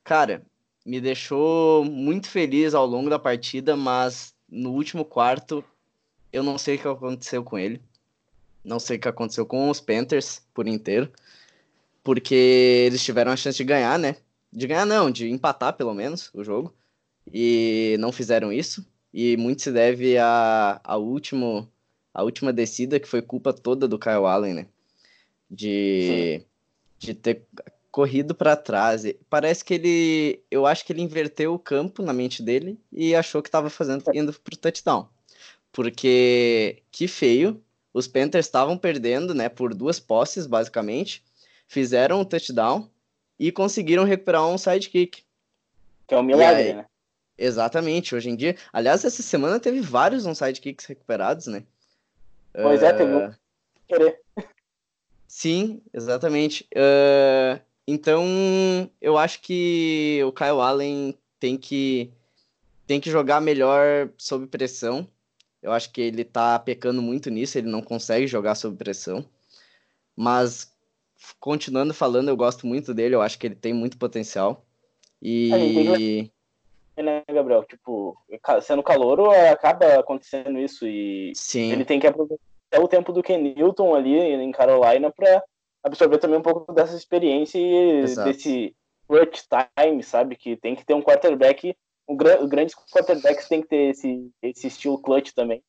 cara, 0.03 0.43
me 0.85 0.99
deixou 0.99 1.85
muito 1.85 2.27
feliz 2.27 2.73
ao 2.73 2.85
longo 2.85 3.09
da 3.09 3.17
partida, 3.17 3.75
mas 3.75 4.35
no 4.49 4.71
último 4.71 5.05
quarto 5.05 5.63
eu 6.31 6.43
não 6.43 6.57
sei 6.57 6.75
o 6.75 6.79
que 6.79 6.87
aconteceu 6.87 7.43
com 7.43 7.57
ele. 7.57 7.81
Não 8.63 8.79
sei 8.79 8.97
o 8.97 8.99
que 8.99 9.07
aconteceu 9.07 9.45
com 9.45 9.69
os 9.69 9.79
Panthers 9.79 10.41
por 10.53 10.67
inteiro. 10.67 11.11
Porque 12.03 12.35
eles 12.87 13.03
tiveram 13.03 13.31
a 13.31 13.37
chance 13.37 13.57
de 13.57 13.63
ganhar, 13.63 13.97
né? 13.99 14.17
De 14.51 14.67
ganhar 14.67 14.85
não, 14.85 15.11
de 15.11 15.29
empatar 15.29 15.73
pelo 15.73 15.93
menos 15.93 16.29
o 16.33 16.43
jogo. 16.43 16.73
E 17.31 17.95
não 17.99 18.11
fizeram 18.11 18.51
isso. 18.51 18.85
E 19.13 19.37
muito 19.37 19.61
se 19.61 19.71
deve 19.71 20.17
a, 20.17 20.81
a 20.83 20.97
último 20.97 21.69
a 22.13 22.23
última 22.23 22.53
descida, 22.53 22.99
que 22.99 23.07
foi 23.07 23.21
culpa 23.21 23.51
toda 23.51 23.87
do 23.87 23.97
Kyle 23.97 24.25
Allen, 24.25 24.53
né? 24.53 24.67
De, 25.49 26.43
de 26.99 27.13
ter 27.13 27.43
corrido 27.91 28.33
para 28.33 28.55
trás. 28.55 29.03
Parece 29.29 29.63
que 29.63 29.73
ele. 29.75 30.43
Eu 30.49 30.65
acho 30.65 30.85
que 30.85 30.93
ele 30.93 31.01
inverteu 31.01 31.53
o 31.53 31.59
campo 31.59 32.01
na 32.01 32.11
mente 32.13 32.41
dele 32.41 32.79
e 32.91 33.15
achou 33.15 33.41
que 33.41 33.49
estava 33.49 33.69
fazendo 33.69 34.03
indo 34.13 34.33
pro 34.33 34.57
touchdown. 34.57 35.07
Porque 35.71 36.81
que 36.91 37.07
feio. 37.07 37.61
Os 37.93 38.07
Panthers 38.07 38.47
estavam 38.47 38.75
perdendo, 38.75 39.35
né? 39.35 39.47
Por 39.47 39.75
duas 39.75 39.99
posses, 39.99 40.47
basicamente. 40.47 41.23
Fizeram 41.67 42.21
um 42.21 42.25
touchdown 42.25 42.89
e 43.37 43.51
conseguiram 43.51 44.03
recuperar 44.03 44.47
um 44.47 44.57
sidekick. 44.57 45.23
Que 46.07 46.15
é 46.15 46.17
um 46.17 46.23
milagre, 46.23 46.63
aí, 46.63 46.73
né? 46.73 46.85
Exatamente. 47.37 48.15
Hoje 48.15 48.29
em 48.29 48.35
dia. 48.35 48.55
Aliás, 48.71 49.05
essa 49.05 49.21
semana 49.21 49.59
teve 49.59 49.79
vários 49.79 50.25
um 50.25 50.33
sidekicks 50.33 50.87
recuperados, 50.87 51.45
né? 51.45 51.63
Pois 52.53 52.83
é, 52.83 52.93
teve 52.93 53.13
um 53.13 53.33
querer. 53.87 54.19
Sim, 55.27 55.81
exatamente. 55.93 56.67
Uh, 56.75 57.59
então, 57.87 58.89
eu 59.01 59.17
acho 59.17 59.41
que 59.41 60.21
o 60.25 60.31
Kyle 60.31 60.61
Allen 60.61 61.17
tem 61.39 61.57
que, 61.57 62.11
tem 62.85 63.01
que 63.01 63.09
jogar 63.09 63.41
melhor 63.41 64.09
sob 64.17 64.47
pressão. 64.47 65.07
Eu 65.61 65.71
acho 65.71 65.91
que 65.91 66.01
ele 66.01 66.23
tá 66.23 66.59
pecando 66.59 67.01
muito 67.01 67.29
nisso, 67.29 67.57
ele 67.57 67.69
não 67.69 67.81
consegue 67.81 68.27
jogar 68.27 68.55
sob 68.55 68.77
pressão. 68.77 69.25
Mas, 70.15 70.71
continuando 71.39 71.93
falando, 71.93 72.29
eu 72.29 72.37
gosto 72.37 72.67
muito 72.67 72.93
dele, 72.93 73.15
eu 73.15 73.21
acho 73.21 73.39
que 73.39 73.47
ele 73.47 73.55
tem 73.55 73.73
muito 73.73 73.97
potencial. 73.97 74.65
E. 75.21 76.31
Né, 76.95 77.23
Gabriel? 77.27 77.63
Tipo, 77.63 78.15
sendo 78.61 78.83
calouro, 78.83 79.31
acaba 79.31 79.99
acontecendo 79.99 80.59
isso 80.59 80.87
e 80.87 81.31
Sim. 81.35 81.71
ele 81.71 81.85
tem 81.85 81.99
que 81.99 82.05
aproveitar 82.05 82.39
o 82.77 82.87
tempo 82.87 83.11
do 83.11 83.23
Ken 83.23 83.37
Newton 83.37 83.95
ali 83.95 84.15
em 84.15 84.51
Carolina 84.51 85.11
para 85.11 85.43
absorver 85.83 86.19
também 86.19 86.39
um 86.39 86.43
pouco 86.43 86.71
dessa 86.71 86.95
experiência 86.95 87.57
e 87.57 88.01
Exato. 88.01 88.29
desse 88.29 88.75
clutch 89.07 89.41
time, 89.75 90.03
sabe? 90.03 90.35
Que 90.35 90.55
tem 90.55 90.75
que 90.75 90.85
ter 90.85 90.93
um 90.93 91.01
quarterback, 91.01 91.75
um 92.07 92.15
gra 92.15 92.45
grandes 92.45 92.75
quarterbacks 92.75 93.47
tem 93.47 93.61
que 93.61 93.67
ter 93.67 93.89
esse, 93.89 94.31
esse 94.41 94.67
estilo 94.67 95.01
clutch 95.01 95.31
também. 95.33 95.63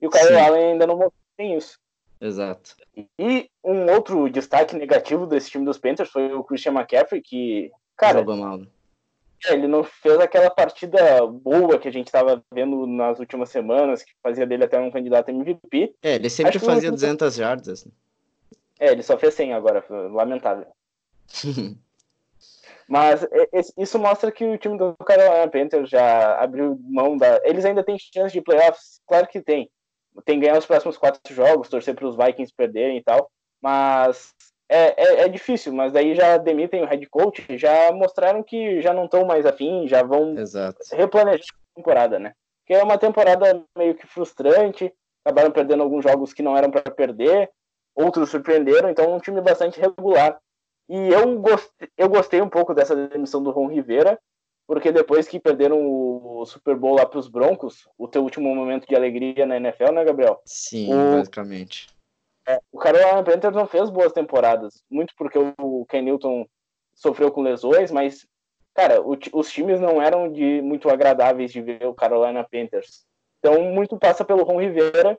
E 0.00 0.06
o 0.06 0.10
Kyle 0.10 0.36
Allen 0.36 0.72
ainda 0.72 0.86
não 0.86 1.12
tem 1.36 1.56
isso. 1.56 1.78
Exato. 2.20 2.76
E 3.18 3.50
um 3.64 3.90
outro 3.90 4.28
destaque 4.28 4.76
negativo 4.76 5.26
desse 5.26 5.50
time 5.50 5.64
dos 5.64 5.78
Panthers 5.78 6.10
foi 6.10 6.32
o 6.34 6.44
Christian 6.44 6.72
McCaffrey, 6.72 7.22
que, 7.22 7.70
cara, 7.96 8.18
Jogou 8.18 8.36
mal. 8.36 8.60
É, 9.46 9.54
ele 9.54 9.66
não 9.66 9.82
fez 9.82 10.18
aquela 10.18 10.50
partida 10.50 11.26
boa 11.26 11.78
que 11.78 11.88
a 11.88 11.92
gente 11.92 12.06
estava 12.06 12.42
vendo 12.52 12.86
nas 12.86 13.18
últimas 13.18 13.48
semanas, 13.48 14.02
que 14.02 14.12
fazia 14.22 14.46
dele 14.46 14.64
até 14.64 14.78
um 14.78 14.90
candidato 14.90 15.30
MVP. 15.30 15.94
É, 16.02 16.16
ele 16.16 16.28
sempre 16.28 16.58
Acho 16.58 16.66
fazia 16.66 16.90
200 16.90 17.34
jardas. 17.34 17.86
É, 18.78 18.92
ele 18.92 19.02
só 19.02 19.16
fez 19.18 19.34
100 19.34 19.54
agora, 19.54 19.84
lamentável. 19.88 20.66
Mas 22.90 23.24
isso 23.78 24.00
mostra 24.00 24.32
que 24.32 24.44
o 24.44 24.58
time 24.58 24.76
do 24.76 24.96
Carolina 24.96 25.46
Panthers 25.46 25.88
já 25.88 26.36
abriu 26.40 26.76
mão 26.82 27.16
da. 27.16 27.40
Eles 27.44 27.64
ainda 27.64 27.84
têm 27.84 27.96
chance 27.96 28.32
de 28.32 28.42
playoffs? 28.42 29.00
Claro 29.06 29.28
que 29.28 29.40
tem. 29.40 29.70
Tem 30.24 30.40
que 30.40 30.46
ganhar 30.46 30.58
os 30.58 30.66
próximos 30.66 30.98
quatro 30.98 31.32
jogos, 31.32 31.68
torcer 31.68 31.94
para 31.94 32.08
os 32.08 32.16
Vikings 32.16 32.52
perderem 32.52 32.96
e 32.96 33.02
tal. 33.02 33.30
Mas 33.62 34.34
é, 34.70 34.94
é, 34.96 35.20
é, 35.22 35.28
difícil, 35.28 35.72
mas 35.72 35.92
daí 35.92 36.14
já 36.14 36.36
demitem 36.36 36.84
o 36.84 36.86
head 36.86 37.04
coach, 37.06 37.44
já 37.58 37.90
mostraram 37.90 38.40
que 38.40 38.80
já 38.80 38.94
não 38.94 39.06
estão 39.06 39.24
mais 39.24 39.44
afim, 39.44 39.88
já 39.88 40.00
vão 40.04 40.38
Exato. 40.38 40.78
replanejar 40.92 41.42
a 41.42 41.74
temporada, 41.74 42.18
né? 42.20 42.32
Que 42.64 42.74
é 42.74 42.82
uma 42.82 42.96
temporada 42.96 43.64
meio 43.76 43.96
que 43.96 44.06
frustrante, 44.06 44.94
acabaram 45.24 45.50
perdendo 45.50 45.82
alguns 45.82 46.04
jogos 46.04 46.32
que 46.32 46.42
não 46.42 46.56
eram 46.56 46.70
para 46.70 46.88
perder, 46.88 47.50
outros 47.96 48.30
surpreenderam, 48.30 48.88
então 48.88 49.06
é 49.06 49.08
um 49.08 49.18
time 49.18 49.40
bastante 49.40 49.80
regular. 49.80 50.38
E 50.88 51.08
eu 51.08 51.36
gostei, 51.40 51.88
eu 51.98 52.08
gostei 52.08 52.40
um 52.40 52.48
pouco 52.48 52.72
dessa 52.72 52.94
demissão 52.94 53.42
do 53.42 53.50
Ron 53.50 53.66
Rivera, 53.66 54.20
porque 54.68 54.92
depois 54.92 55.26
que 55.26 55.40
perderam 55.40 55.80
o 55.84 56.46
Super 56.46 56.76
Bowl 56.76 56.94
lá 56.94 57.04
para 57.04 57.18
os 57.18 57.26
Broncos, 57.26 57.88
o 57.98 58.06
teu 58.06 58.22
último 58.22 58.54
momento 58.54 58.86
de 58.86 58.94
alegria 58.94 59.44
na 59.44 59.56
NFL, 59.56 59.90
né, 59.90 60.04
Gabriel? 60.04 60.40
Sim, 60.44 60.94
o... 60.94 61.16
basicamente 61.16 61.88
é, 62.50 62.60
o 62.72 62.78
Carolina 62.78 63.22
Panthers 63.22 63.54
não 63.54 63.66
fez 63.66 63.88
boas 63.90 64.12
temporadas, 64.12 64.82
muito 64.90 65.14
porque 65.16 65.38
o 65.58 65.86
Ken 65.86 66.02
Newton 66.02 66.46
sofreu 66.94 67.30
com 67.30 67.42
lesões, 67.42 67.90
mas, 67.90 68.26
cara, 68.74 69.00
o, 69.00 69.16
os 69.32 69.52
times 69.52 69.80
não 69.80 70.02
eram 70.02 70.30
de 70.30 70.60
muito 70.62 70.88
agradáveis 70.88 71.52
de 71.52 71.62
ver 71.62 71.86
o 71.86 71.94
Carolina 71.94 72.44
Panthers. 72.44 73.04
Então, 73.38 73.62
muito 73.72 73.98
passa 73.98 74.24
pelo 74.24 74.42
Ron 74.42 74.60
Rivera, 74.60 75.18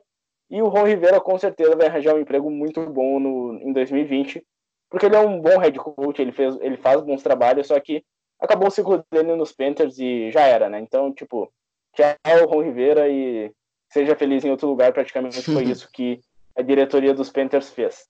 e 0.50 0.60
o 0.60 0.68
Ron 0.68 0.84
Rivera 0.84 1.20
com 1.20 1.38
certeza 1.38 1.74
vai 1.74 1.86
arranjar 1.86 2.14
um 2.14 2.20
emprego 2.20 2.50
muito 2.50 2.84
bom 2.86 3.18
no, 3.18 3.58
em 3.62 3.72
2020, 3.72 4.44
porque 4.90 5.06
ele 5.06 5.16
é 5.16 5.20
um 5.20 5.40
bom 5.40 5.58
head 5.58 5.78
coach, 5.78 6.20
ele, 6.20 6.32
fez, 6.32 6.58
ele 6.60 6.76
faz 6.76 7.00
bons 7.00 7.22
trabalhos, 7.22 7.66
só 7.66 7.80
que 7.80 8.04
acabou 8.38 8.68
o 8.68 8.70
ciclo 8.70 9.02
dele 9.10 9.34
nos 9.34 9.52
Panthers 9.52 9.98
e 9.98 10.30
já 10.30 10.42
era, 10.42 10.68
né? 10.68 10.78
Então, 10.80 11.12
tipo, 11.12 11.50
tchau, 11.94 12.46
Ron 12.46 12.62
Rivera, 12.62 13.08
e 13.08 13.50
seja 13.88 14.14
feliz 14.14 14.44
em 14.44 14.50
outro 14.50 14.68
lugar, 14.68 14.92
praticamente 14.92 15.42
foi 15.42 15.64
isso 15.72 15.88
que 15.90 16.20
a 16.56 16.62
diretoria 16.62 17.14
dos 17.14 17.30
Panthers 17.30 17.70
fez. 17.70 18.06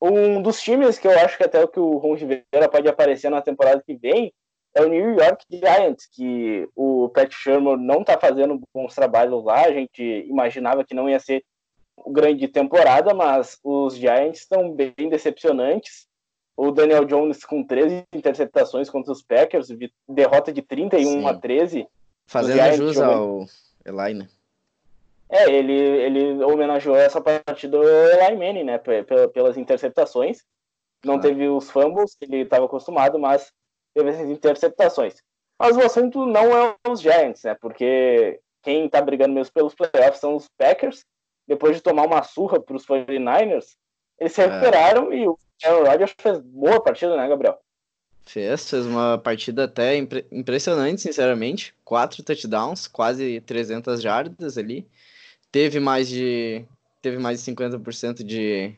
Um 0.00 0.42
dos 0.42 0.60
times 0.60 0.98
que 0.98 1.06
eu 1.06 1.18
acho 1.18 1.36
que 1.36 1.44
até 1.44 1.62
o 1.62 1.68
que 1.68 1.80
o 1.80 1.96
Ron 1.96 2.14
Rivera 2.14 2.68
pode 2.70 2.88
aparecer 2.88 3.30
na 3.30 3.40
temporada 3.40 3.82
que 3.82 3.94
vem 3.94 4.32
é 4.74 4.82
o 4.82 4.88
New 4.88 5.14
York 5.14 5.44
Giants, 5.48 6.06
que 6.12 6.68
o 6.74 7.08
Pat 7.08 7.32
Shermer 7.32 7.76
não 7.76 8.00
está 8.00 8.18
fazendo 8.18 8.60
bons 8.74 8.94
trabalhos 8.94 9.44
lá. 9.44 9.64
A 9.64 9.72
gente 9.72 10.02
imaginava 10.02 10.84
que 10.84 10.94
não 10.94 11.08
ia 11.08 11.20
ser 11.20 11.44
grande 12.08 12.48
temporada, 12.48 13.14
mas 13.14 13.58
os 13.62 13.94
Giants 13.94 14.40
estão 14.40 14.72
bem 14.72 15.08
decepcionantes. 15.08 16.06
O 16.56 16.70
Daniel 16.70 17.04
Jones 17.04 17.44
com 17.44 17.64
13 17.64 18.04
interceptações 18.12 18.90
contra 18.90 19.12
os 19.12 19.22
Packers, 19.22 19.68
derrota 20.08 20.52
de 20.52 20.62
31 20.62 21.02
Sim. 21.04 21.26
a 21.26 21.34
13. 21.34 21.86
Fazendo 22.26 22.76
jus 22.76 22.98
ao 22.98 23.46
Eli, 23.84 24.14
né? 24.14 24.28
É, 25.34 25.50
ele, 25.50 25.72
ele 25.72 26.44
homenageou 26.44 26.94
essa 26.94 27.20
partida 27.20 27.76
do 27.76 27.82
Eli 27.82 28.36
Manning, 28.36 28.62
né? 28.62 28.78
Pelas 29.32 29.56
interceptações. 29.56 30.44
Não 31.04 31.18
teve 31.18 31.48
os 31.48 31.68
fumbles 31.68 32.14
que 32.14 32.24
ele 32.24 32.42
estava 32.42 32.66
acostumado, 32.66 33.18
mas 33.18 33.52
teve 33.92 34.10
essas 34.10 34.30
interceptações. 34.30 35.16
Mas 35.58 35.76
o 35.76 35.80
assunto 35.80 36.24
não 36.24 36.56
é 36.56 36.76
os 36.88 37.00
Giants, 37.00 37.42
né? 37.42 37.56
Porque 37.60 38.38
quem 38.62 38.86
está 38.86 39.02
brigando 39.02 39.34
mesmo 39.34 39.52
pelos 39.52 39.74
playoffs 39.74 40.20
são 40.20 40.36
os 40.36 40.46
Packers. 40.56 41.04
Depois 41.48 41.76
de 41.76 41.82
tomar 41.82 42.06
uma 42.06 42.22
surra 42.22 42.60
para 42.60 42.76
os 42.76 42.86
49ers, 42.86 43.66
eles 44.20 44.32
se 44.32 44.40
é. 44.40 44.46
recuperaram 44.46 45.12
é. 45.12 45.16
e 45.16 45.28
o 45.28 45.36
Aaron 45.64 45.84
Rodgers 45.84 46.14
fez 46.16 46.38
boa 46.40 46.80
partida, 46.80 47.16
né, 47.16 47.28
Gabriel? 47.28 47.58
Fez, 48.24 48.70
fez 48.70 48.86
uma 48.86 49.18
partida 49.18 49.64
até 49.64 49.96
impre 49.96 50.24
impressionante, 50.30 51.02
sinceramente. 51.02 51.74
Quatro 51.84 52.22
touchdowns, 52.22 52.86
quase 52.86 53.40
300 53.40 54.00
jardas 54.00 54.56
ali 54.56 54.88
teve 55.54 55.78
mais 55.78 56.08
de 56.08 56.64
teve 57.00 57.16
mais 57.16 57.38
de 57.38 57.52
50% 57.52 58.24
de, 58.24 58.74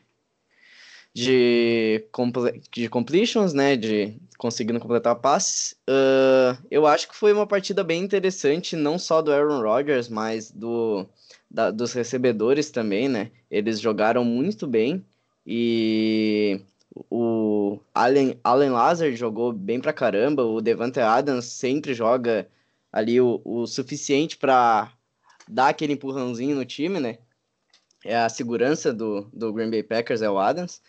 de, 1.11 2.05
de 2.71 2.87
completions, 2.87 3.51
né? 3.51 3.75
De 3.75 4.15
conseguindo 4.37 4.79
completar 4.79 5.15
passes. 5.15 5.71
Uh, 5.89 6.55
eu 6.69 6.85
acho 6.85 7.07
que 7.07 7.15
foi 7.15 7.33
uma 7.33 7.47
partida 7.47 7.83
bem 7.83 8.03
interessante, 8.03 8.75
não 8.75 8.99
só 8.99 9.23
do 9.23 9.31
Aaron 9.31 9.59
Rodgers, 9.63 10.07
mas 10.07 10.51
do, 10.51 11.07
da, 11.49 11.71
dos 11.71 11.93
recebedores 11.93 12.69
também, 12.69 13.09
né? 13.09 13.31
Eles 13.49 13.79
jogaram 13.79 14.23
muito 14.23 14.67
bem 14.67 15.03
e 15.47 16.61
o 17.09 17.79
Allen, 17.91 18.39
Allen 18.43 18.69
Lazard 18.69 19.15
jogou 19.15 19.51
bem 19.51 19.81
pra 19.81 19.93
caramba, 19.93 20.43
o 20.43 20.61
Devante 20.61 20.99
Adams 20.99 21.45
sempre 21.45 21.95
joga 21.95 22.47
ali 22.93 23.19
o, 23.19 23.41
o 23.43 23.65
suficiente 23.65 24.37
para 24.37 24.91
dar 25.47 25.69
aquele 25.69 25.93
empurrãozinho 25.93 26.55
no 26.55 26.65
time, 26.65 26.99
né? 26.99 27.17
É 28.03 28.15
a 28.15 28.29
segurança 28.29 28.93
do, 28.93 29.29
do 29.33 29.51
Green 29.51 29.69
Bay 29.69 29.83
Packers, 29.83 30.21
é 30.21 30.29
o 30.29 30.37
Adams. 30.37 30.81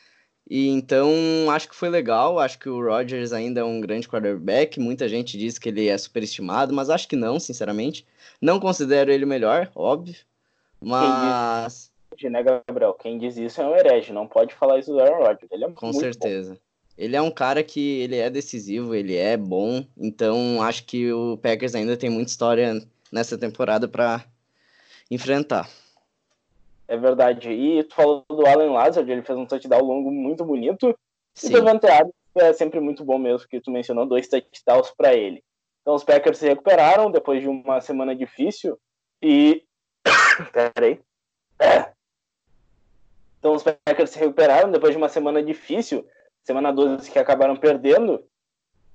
E 0.51 0.69
então 0.69 1.11
acho 1.51 1.69
que 1.69 1.77
foi 1.77 1.91
legal, 1.91 2.39
acho 2.39 2.59
que 2.59 2.71
o 2.71 2.83
Rodgers 2.83 3.33
ainda 3.33 3.61
é 3.61 3.65
um 3.65 3.81
grande 3.81 4.09
quarterback, 4.09 4.81
muita 4.81 5.07
gente 5.07 5.37
diz 5.37 5.59
que 5.59 5.69
ele 5.69 5.89
é 5.89 5.99
superestimado, 5.99 6.73
mas 6.73 6.89
acho 6.89 7.07
que 7.07 7.17
não, 7.17 7.39
sinceramente. 7.39 8.07
Não 8.41 8.59
considero 8.59 9.13
ele 9.13 9.25
o 9.25 9.29
melhor, 9.29 9.71
óbvio, 9.75 10.17
mas... 10.81 11.93
Diz, 12.17 12.33
né, 12.33 12.43
Gabriel? 12.43 12.95
Quem 12.95 13.19
diz 13.19 13.37
isso 13.37 13.61
é 13.61 13.67
um 13.67 13.77
herege, 13.77 14.13
não 14.13 14.27
pode 14.27 14.55
falar 14.55 14.79
isso 14.79 14.91
do 14.91 15.01
Aaron 15.01 15.19
Rodgers, 15.19 15.53
ele 15.53 15.65
é 15.65 15.71
Com 15.71 15.93
certeza. 15.93 16.55
Bom. 16.55 16.61
Ele 16.97 17.15
é 17.15 17.23
um 17.23 17.31
cara 17.31 17.63
que 17.63 18.01
ele 18.01 18.17
é 18.17 18.31
decisivo, 18.31 18.95
ele 18.95 19.15
é 19.17 19.37
bom, 19.37 19.85
então 19.99 20.63
acho 20.63 20.85
que 20.85 21.13
o 21.13 21.37
Packers 21.37 21.75
ainda 21.75 21.97
tem 21.97 22.09
muita 22.09 22.31
história 22.31 22.83
nessa 23.13 23.37
temporada 23.37 23.87
para 23.87 24.25
enfrentar. 25.11 25.69
É 26.87 26.97
verdade. 26.97 27.51
E 27.51 27.85
tu 27.85 27.95
falou 27.95 28.25
do 28.29 28.47
Alan 28.47 28.73
Lazard, 28.73 29.11
ele 29.11 29.23
fez 29.23 29.39
um 29.39 29.47
touchdown 29.47 29.83
longo 29.83 30.11
muito 30.11 30.45
bonito. 30.45 30.99
Sim. 31.35 31.49
E 31.49 31.53
Devante 31.53 31.87
é 32.35 32.53
sempre 32.53 32.81
muito 32.81 33.05
bom 33.05 33.19
mesmo, 33.19 33.47
que 33.49 33.61
tu 33.61 33.71
mencionou 33.71 34.07
dois 34.07 34.29
touchdowns 34.29 34.91
para 34.97 35.15
ele. 35.15 35.45
Então 35.83 35.95
os 35.95 36.05
Packers 36.05 36.39
se 36.39 36.49
recuperaram 36.49 37.11
depois 37.11 37.43
de 37.43 37.49
uma 37.49 37.81
semana 37.81 38.15
difícil 38.15 38.79
e... 39.23 39.65
Peraí. 40.53 41.01
É. 41.59 41.93
Então 43.39 43.55
os 43.55 43.63
Packers 43.63 44.11
se 44.11 44.19
recuperaram 44.19 44.71
depois 44.71 44.93
de 44.93 44.99
uma 44.99 45.09
semana 45.09 45.43
difícil, 45.43 46.07
semana 46.43 46.73
12 46.73 47.11
que 47.11 47.19
acabaram 47.19 47.57
perdendo. 47.57 48.25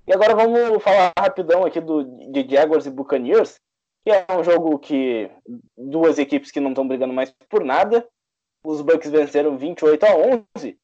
E 0.06 0.14
agora 0.14 0.36
vamos 0.36 0.84
falar 0.84 1.14
rapidão 1.18 1.64
aqui 1.64 1.80
do, 1.80 2.04
de 2.04 2.48
Jaguars 2.48 2.86
e 2.86 2.92
Buccaneers, 2.92 3.60
que 4.04 4.12
é 4.12 4.26
um 4.30 4.44
jogo 4.44 4.78
que 4.80 5.30
duas 5.78 6.20
equipes 6.20 6.52
que 6.52 6.60
não 6.60 6.70
estão 6.70 6.88
brigando 6.88 7.14
mais 7.14 7.34
por 7.50 7.64
nada. 7.64 8.08
Os 8.66 8.82
Bucks 8.82 9.10
venceram 9.10 9.58
28 9.58 10.04
a 10.06 10.16
11. 10.16 10.78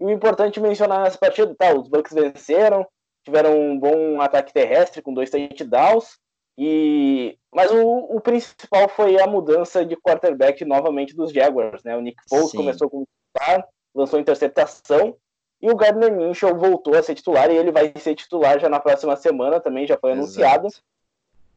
E 0.00 0.04
o 0.04 0.10
importante 0.10 0.60
mencionar 0.60 1.02
nessa 1.02 1.18
partida, 1.18 1.54
tá, 1.54 1.72
os 1.74 1.88
Bucks 1.88 2.12
venceram, 2.12 2.86
tiveram 3.24 3.58
um 3.58 3.78
bom 3.78 4.20
ataque 4.20 4.52
terrestre 4.52 5.02
com 5.02 5.14
dois 5.14 5.30
touchdowns. 5.30 6.18
E 6.58 7.36
mas 7.52 7.70
o, 7.70 8.16
o 8.16 8.20
principal 8.20 8.88
foi 8.88 9.20
a 9.20 9.26
mudança 9.26 9.84
de 9.84 9.96
quarterback 9.96 10.64
novamente 10.64 11.14
dos 11.14 11.32
Jaguars, 11.32 11.82
né? 11.82 11.96
O 11.96 12.00
Nick 12.00 12.20
Foles 12.28 12.50
Sim. 12.50 12.58
começou 12.58 12.90
como 12.90 13.06
titular, 13.06 13.68
lançou 13.94 14.20
interceptação 14.20 15.16
e 15.64 15.70
o 15.70 15.76
Gardner 15.76 16.12
Minshew 16.12 16.54
voltou 16.56 16.94
a 16.94 17.02
ser 17.02 17.14
titular 17.14 17.50
e 17.50 17.56
ele 17.56 17.72
vai 17.72 17.92
ser 17.96 18.14
titular 18.14 18.60
já 18.60 18.68
na 18.68 18.78
próxima 18.78 19.16
semana 19.16 19.58
também, 19.60 19.86
já 19.86 19.96
foi 19.96 20.12
Exato. 20.12 20.22
anunciado. 20.22 20.68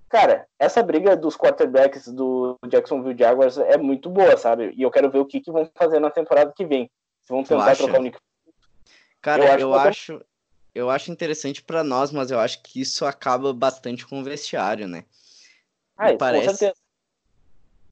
Cara, 0.09 0.47
essa 0.57 0.81
briga 0.81 1.17
dos 1.17 1.35
quarterbacks 1.35 2.07
do 2.07 2.57
Jacksonville 2.69 3.17
Jaguars 3.17 3.57
é 3.57 3.77
muito 3.77 4.09
boa, 4.09 4.37
sabe? 4.37 4.73
E 4.75 4.81
eu 4.81 4.91
quero 4.91 5.11
ver 5.11 5.19
o 5.19 5.25
que, 5.25 5.41
que 5.41 5.51
vão 5.51 5.69
fazer 5.75 5.99
na 5.99 6.09
temporada 6.09 6.53
que 6.55 6.65
vem. 6.65 6.89
Se 7.23 7.33
vão 7.33 7.43
tentar 7.43 7.75
trocar 7.75 7.99
o 7.99 8.03
Nick. 8.03 8.17
Cara, 9.21 9.43
eu 9.43 9.51
acho, 9.51 9.61
eu 9.61 9.73
acho, 9.73 10.25
eu 10.73 10.89
acho 10.89 11.11
interessante 11.11 11.61
para 11.61 11.83
nós, 11.83 12.11
mas 12.11 12.31
eu 12.31 12.39
acho 12.39 12.63
que 12.63 12.79
isso 12.79 13.05
acaba 13.05 13.53
bastante 13.53 14.07
com 14.07 14.21
o 14.21 14.23
vestiário, 14.23 14.87
né? 14.87 15.03
Ah, 15.97 16.09
isso, 16.09 16.17
parece. 16.17 16.47
Com 16.47 16.55
certeza. 16.55 16.81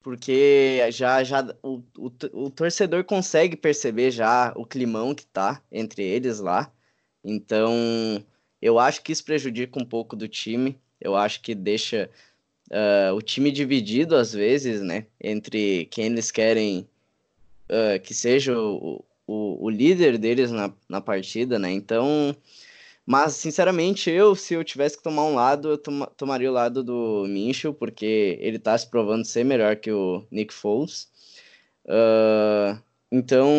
Porque 0.02 0.80
já, 0.92 1.24
já 1.24 1.42
o, 1.64 1.82
o, 1.98 2.12
o 2.32 2.50
torcedor 2.50 3.04
consegue 3.04 3.58
perceber 3.58 4.12
já 4.12 4.54
o 4.56 4.64
climão 4.64 5.16
que 5.16 5.26
tá 5.26 5.62
entre 5.72 6.04
eles 6.04 6.40
lá. 6.40 6.72
Então, 7.24 8.24
eu 8.62 8.78
acho 8.78 9.02
que 9.02 9.12
isso 9.12 9.26
prejudica 9.26 9.82
um 9.82 9.86
pouco 9.86 10.16
do 10.16 10.28
time. 10.28 10.80
Eu 11.06 11.16
acho 11.16 11.42
que 11.42 11.54
deixa 11.54 12.10
uh, 12.72 13.14
o 13.16 13.22
time 13.22 13.52
dividido 13.52 14.16
às 14.16 14.34
vezes, 14.34 14.82
né? 14.82 15.06
Entre 15.22 15.86
quem 15.86 16.08
eles 16.08 16.32
querem 16.32 16.88
uh, 17.70 18.00
que 18.02 18.14
seja 18.14 18.58
o, 18.58 19.04
o, 19.28 19.66
o, 19.66 19.70
líder 19.70 20.18
deles 20.18 20.52
na, 20.52 20.74
na 20.90 21.02
partida, 21.02 21.60
né? 21.60 21.72
Então, 21.72 22.36
mas 23.06 23.34
sinceramente, 23.34 24.10
eu, 24.10 24.36
se 24.36 24.56
eu 24.56 24.64
tivesse 24.64 24.98
que 24.98 25.04
tomar 25.04 25.26
um 25.26 25.36
lado, 25.36 25.70
eu 25.70 25.78
tom, 25.78 26.06
tomaria 26.18 26.50
o 26.50 26.54
lado 26.54 26.84
do 26.84 27.26
Minchel, 27.28 27.74
porque 27.74 28.38
ele 28.42 28.60
tá 28.60 28.78
se 28.78 28.90
provando 28.90 29.26
ser 29.26 29.44
melhor 29.46 29.76
que 29.76 29.92
o 29.92 30.26
Nick 30.32 30.54
Foles. 30.54 31.08
Uh, 31.86 32.82
então, 33.12 33.50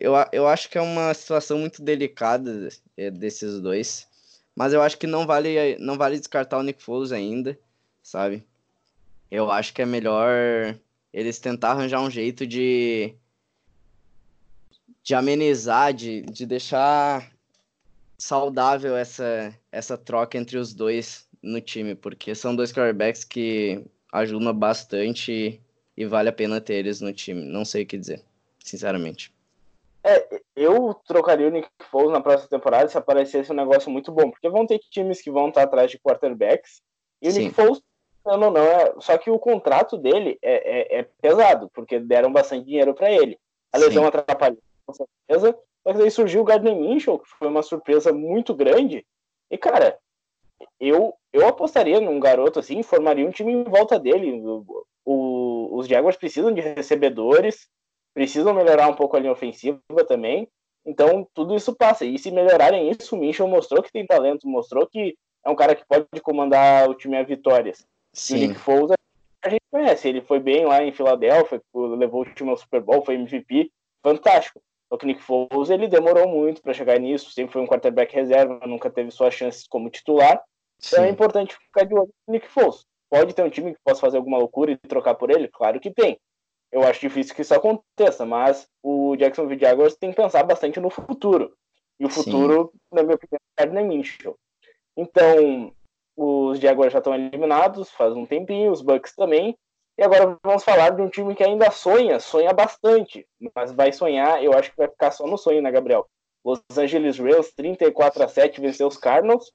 eu, 0.00 0.14
eu 0.32 0.48
acho 0.48 0.70
que 0.70 0.78
é 0.78 0.80
uma 0.80 1.12
situação 1.14 1.58
muito 1.58 1.82
delicada 1.82 2.68
eh, 2.96 3.10
desses 3.10 3.60
dois. 3.60 4.08
Mas 4.54 4.72
eu 4.72 4.82
acho 4.82 4.98
que 4.98 5.06
não 5.06 5.26
vale, 5.26 5.76
não 5.78 5.96
vale 5.96 6.18
descartar 6.18 6.58
o 6.58 6.62
Nick 6.62 6.82
Foles 6.82 7.12
ainda, 7.12 7.58
sabe? 8.02 8.46
Eu 9.30 9.50
acho 9.50 9.74
que 9.74 9.82
é 9.82 9.86
melhor 9.86 10.78
eles 11.12 11.38
tentar 11.38 11.72
arranjar 11.72 12.00
um 12.00 12.10
jeito 12.10 12.46
de 12.46 13.14
de 15.02 15.14
amenizar, 15.14 15.92
de, 15.92 16.22
de 16.22 16.46
deixar 16.46 17.30
saudável 18.16 18.96
essa, 18.96 19.54
essa 19.70 19.98
troca 19.98 20.38
entre 20.38 20.56
os 20.56 20.72
dois 20.72 21.28
no 21.42 21.60
time, 21.60 21.94
porque 21.94 22.34
são 22.34 22.56
dois 22.56 22.72
quarterbacks 22.72 23.22
que 23.22 23.84
ajudam 24.10 24.54
bastante 24.54 25.60
e 25.94 26.06
vale 26.06 26.30
a 26.30 26.32
pena 26.32 26.60
ter 26.60 26.76
eles 26.76 27.02
no 27.02 27.12
time. 27.12 27.44
Não 27.44 27.66
sei 27.66 27.82
o 27.82 27.86
que 27.86 27.98
dizer, 27.98 28.24
sinceramente. 28.60 29.33
É, 30.04 30.40
eu 30.54 30.94
trocaria 31.06 31.48
o 31.48 31.50
Nick 31.50 31.68
Foles 31.90 32.12
na 32.12 32.20
próxima 32.20 32.50
temporada 32.50 32.88
se 32.88 32.98
aparecesse 32.98 33.50
um 33.50 33.56
negócio 33.56 33.90
muito 33.90 34.12
bom, 34.12 34.30
porque 34.30 34.48
vão 34.50 34.66
ter 34.66 34.78
times 34.90 35.22
que 35.22 35.30
vão 35.30 35.48
estar 35.48 35.62
atrás 35.62 35.90
de 35.90 35.98
quarterbacks, 35.98 36.82
e 37.22 37.30
Sim. 37.30 37.38
o 37.38 37.42
Nick 37.42 37.54
Foles, 37.54 37.82
não, 38.24 38.36
não, 38.36 38.50
não, 38.50 38.62
é, 38.62 38.94
só 39.00 39.16
que 39.16 39.30
o 39.30 39.38
contrato 39.38 39.96
dele 39.96 40.38
é, 40.42 40.96
é, 40.96 41.00
é 41.00 41.08
pesado, 41.20 41.70
porque 41.72 41.98
deram 41.98 42.30
bastante 42.30 42.66
dinheiro 42.66 42.94
para 42.94 43.10
ele. 43.10 43.38
A 43.72 43.78
lesão 43.78 44.02
Sim. 44.02 44.08
atrapalhou, 44.08 44.58
com 44.86 44.92
certeza, 44.92 45.58
mas 45.84 45.98
aí 45.98 46.10
surgiu 46.10 46.42
o 46.42 46.44
Gardner 46.44 46.76
Minshew, 46.76 47.18
que 47.18 47.28
foi 47.28 47.48
uma 47.48 47.62
surpresa 47.62 48.12
muito 48.12 48.54
grande, 48.54 49.06
e 49.50 49.56
cara, 49.56 49.98
eu, 50.80 51.14
eu 51.32 51.46
apostaria 51.46 52.00
num 52.00 52.20
garoto 52.20 52.58
assim, 52.58 52.82
formaria 52.82 53.26
um 53.26 53.30
time 53.30 53.52
em 53.52 53.64
volta 53.64 53.98
dele. 53.98 54.32
O, 54.32 54.86
o, 55.04 55.76
os 55.76 55.86
Jaguars 55.86 56.16
precisam 56.16 56.52
de 56.52 56.60
recebedores, 56.60 57.68
precisam 58.14 58.54
melhorar 58.54 58.88
um 58.88 58.94
pouco 58.94 59.16
a 59.16 59.20
linha 59.20 59.32
ofensiva 59.32 59.80
também. 60.06 60.48
Então, 60.86 61.26
tudo 61.34 61.56
isso 61.56 61.74
passa. 61.74 62.04
E 62.04 62.18
se 62.18 62.30
melhorarem 62.30 62.90
isso, 62.90 63.14
o 63.14 63.18
Minchel 63.18 63.48
mostrou 63.48 63.82
que 63.82 63.92
tem 63.92 64.06
talento, 64.06 64.48
mostrou 64.48 64.86
que 64.86 65.16
é 65.44 65.50
um 65.50 65.56
cara 65.56 65.74
que 65.74 65.84
pode 65.86 66.06
comandar 66.22 66.88
o 66.88 66.94
time 66.94 67.16
a 67.16 67.22
vitórias. 67.22 67.84
Sim. 68.12 68.36
E 68.36 68.44
o 68.44 68.48
Nick 68.48 68.60
Foles, 68.60 68.92
a 69.44 69.48
gente 69.48 69.62
conhece. 69.70 70.08
Ele 70.08 70.20
foi 70.20 70.38
bem 70.38 70.64
lá 70.64 70.82
em 70.82 70.92
Filadélfia, 70.92 71.60
levou 71.74 72.22
o 72.22 72.34
time 72.34 72.50
ao 72.50 72.56
Super 72.56 72.80
Bowl, 72.80 73.04
foi 73.04 73.14
MVP, 73.14 73.70
fantástico. 74.02 74.60
Só 74.88 74.98
que 74.98 75.04
o 75.04 75.08
Nick 75.08 75.22
Foles, 75.22 75.70
ele 75.70 75.88
demorou 75.88 76.28
muito 76.28 76.62
para 76.62 76.74
chegar 76.74 76.98
nisso, 77.00 77.30
sempre 77.30 77.52
foi 77.52 77.62
um 77.62 77.66
quarterback 77.66 78.14
reserva, 78.14 78.60
nunca 78.66 78.90
teve 78.90 79.10
suas 79.10 79.34
chances 79.34 79.66
como 79.66 79.90
titular. 79.90 80.40
Sim. 80.78 80.96
Então 80.96 81.04
é 81.04 81.08
importante 81.08 81.56
ficar 81.56 81.84
de 81.84 81.94
olho 81.94 82.10
no 82.28 82.32
Nick 82.32 82.46
Foles. 82.46 82.84
Pode 83.10 83.34
ter 83.34 83.42
um 83.42 83.50
time 83.50 83.72
que 83.72 83.80
possa 83.84 84.00
fazer 84.00 84.18
alguma 84.18 84.38
loucura 84.38 84.72
e 84.72 84.76
trocar 84.76 85.14
por 85.14 85.30
ele? 85.30 85.48
Claro 85.48 85.80
que 85.80 85.90
tem 85.90 86.18
eu 86.72 86.82
acho 86.82 87.00
difícil 87.00 87.34
que 87.34 87.42
isso 87.42 87.54
aconteça, 87.54 88.26
mas 88.26 88.68
o 88.82 89.16
Jacksonville 89.16 89.60
Jaguars 89.60 89.96
tem 89.96 90.10
que 90.10 90.16
pensar 90.16 90.42
bastante 90.42 90.80
no 90.80 90.90
futuro. 90.90 91.54
E 91.98 92.04
o 92.04 92.08
futuro, 92.08 92.70
Sim. 92.72 92.78
na 92.92 93.02
minha 93.02 93.14
opinião, 93.14 93.38
é 93.56 93.62
Gardner 93.62 93.84
Minshew. 93.84 94.36
Então, 94.96 95.72
os 96.16 96.58
Jaguars 96.58 96.92
já 96.92 96.98
estão 96.98 97.14
eliminados 97.14 97.90
faz 97.90 98.14
um 98.14 98.26
tempinho, 98.26 98.72
os 98.72 98.82
Bucks 98.82 99.14
também. 99.14 99.56
E 99.96 100.02
agora 100.02 100.36
vamos 100.42 100.64
falar 100.64 100.90
de 100.90 101.02
um 101.02 101.08
time 101.08 101.34
que 101.36 101.44
ainda 101.44 101.70
sonha, 101.70 102.18
sonha 102.18 102.52
bastante, 102.52 103.24
mas 103.54 103.70
vai 103.70 103.92
sonhar, 103.92 104.42
eu 104.42 104.52
acho 104.52 104.72
que 104.72 104.76
vai 104.76 104.88
ficar 104.88 105.12
só 105.12 105.24
no 105.24 105.38
sonho, 105.38 105.62
né, 105.62 105.70
Gabriel? 105.70 106.08
Los 106.44 106.60
Angeles 106.76 107.18
Rams 107.18 107.52
34 107.54 108.24
a 108.24 108.28
7 108.28 108.60
venceu 108.60 108.88
os 108.88 108.96
Cardinals, 108.96 109.52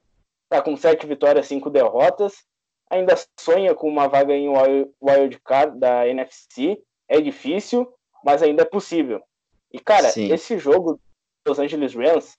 tá 0.50 0.62
com 0.62 0.76
7 0.78 1.06
vitórias, 1.06 1.48
5 1.48 1.70
derrotas. 1.70 2.46
Ainda 2.90 3.14
sonha 3.40 3.76
com 3.76 3.88
uma 3.88 4.08
vaga 4.08 4.34
em 4.34 4.50
wild 4.50 5.40
card 5.44 5.78
da 5.78 6.08
NFC 6.08 6.82
é 7.10 7.20
difícil, 7.20 7.92
mas 8.24 8.42
ainda 8.42 8.62
é 8.62 8.66
possível. 8.66 9.22
E, 9.72 9.80
cara, 9.80 10.10
Sim. 10.10 10.32
esse 10.32 10.58
jogo 10.58 11.00
Los 11.46 11.60
Angeles 11.60 11.94
Rams, 11.96 12.38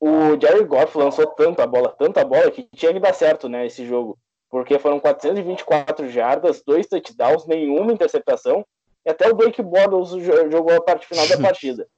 o 0.00 0.38
Jerry 0.40 0.64
Goff 0.64 0.96
lançou 0.96 1.26
tanta 1.28 1.66
bola, 1.66 1.94
tanta 1.98 2.24
bola, 2.24 2.50
que 2.50 2.68
tinha 2.74 2.92
que 2.92 3.00
dar 3.00 3.14
certo, 3.14 3.48
né, 3.48 3.66
esse 3.66 3.86
jogo. 3.86 4.18
Porque 4.50 4.78
foram 4.78 5.00
424 5.00 6.08
jardas, 6.08 6.62
dois 6.64 6.86
touchdowns, 6.86 7.46
nenhuma 7.46 7.92
interceptação, 7.92 8.64
e 9.04 9.10
até 9.10 9.28
o 9.28 9.34
Blake 9.34 9.62
Bortles 9.62 10.10
jogou 10.50 10.74
a 10.74 10.82
parte 10.82 11.06
final 11.06 11.26
da 11.26 11.38
partida. 11.40 11.88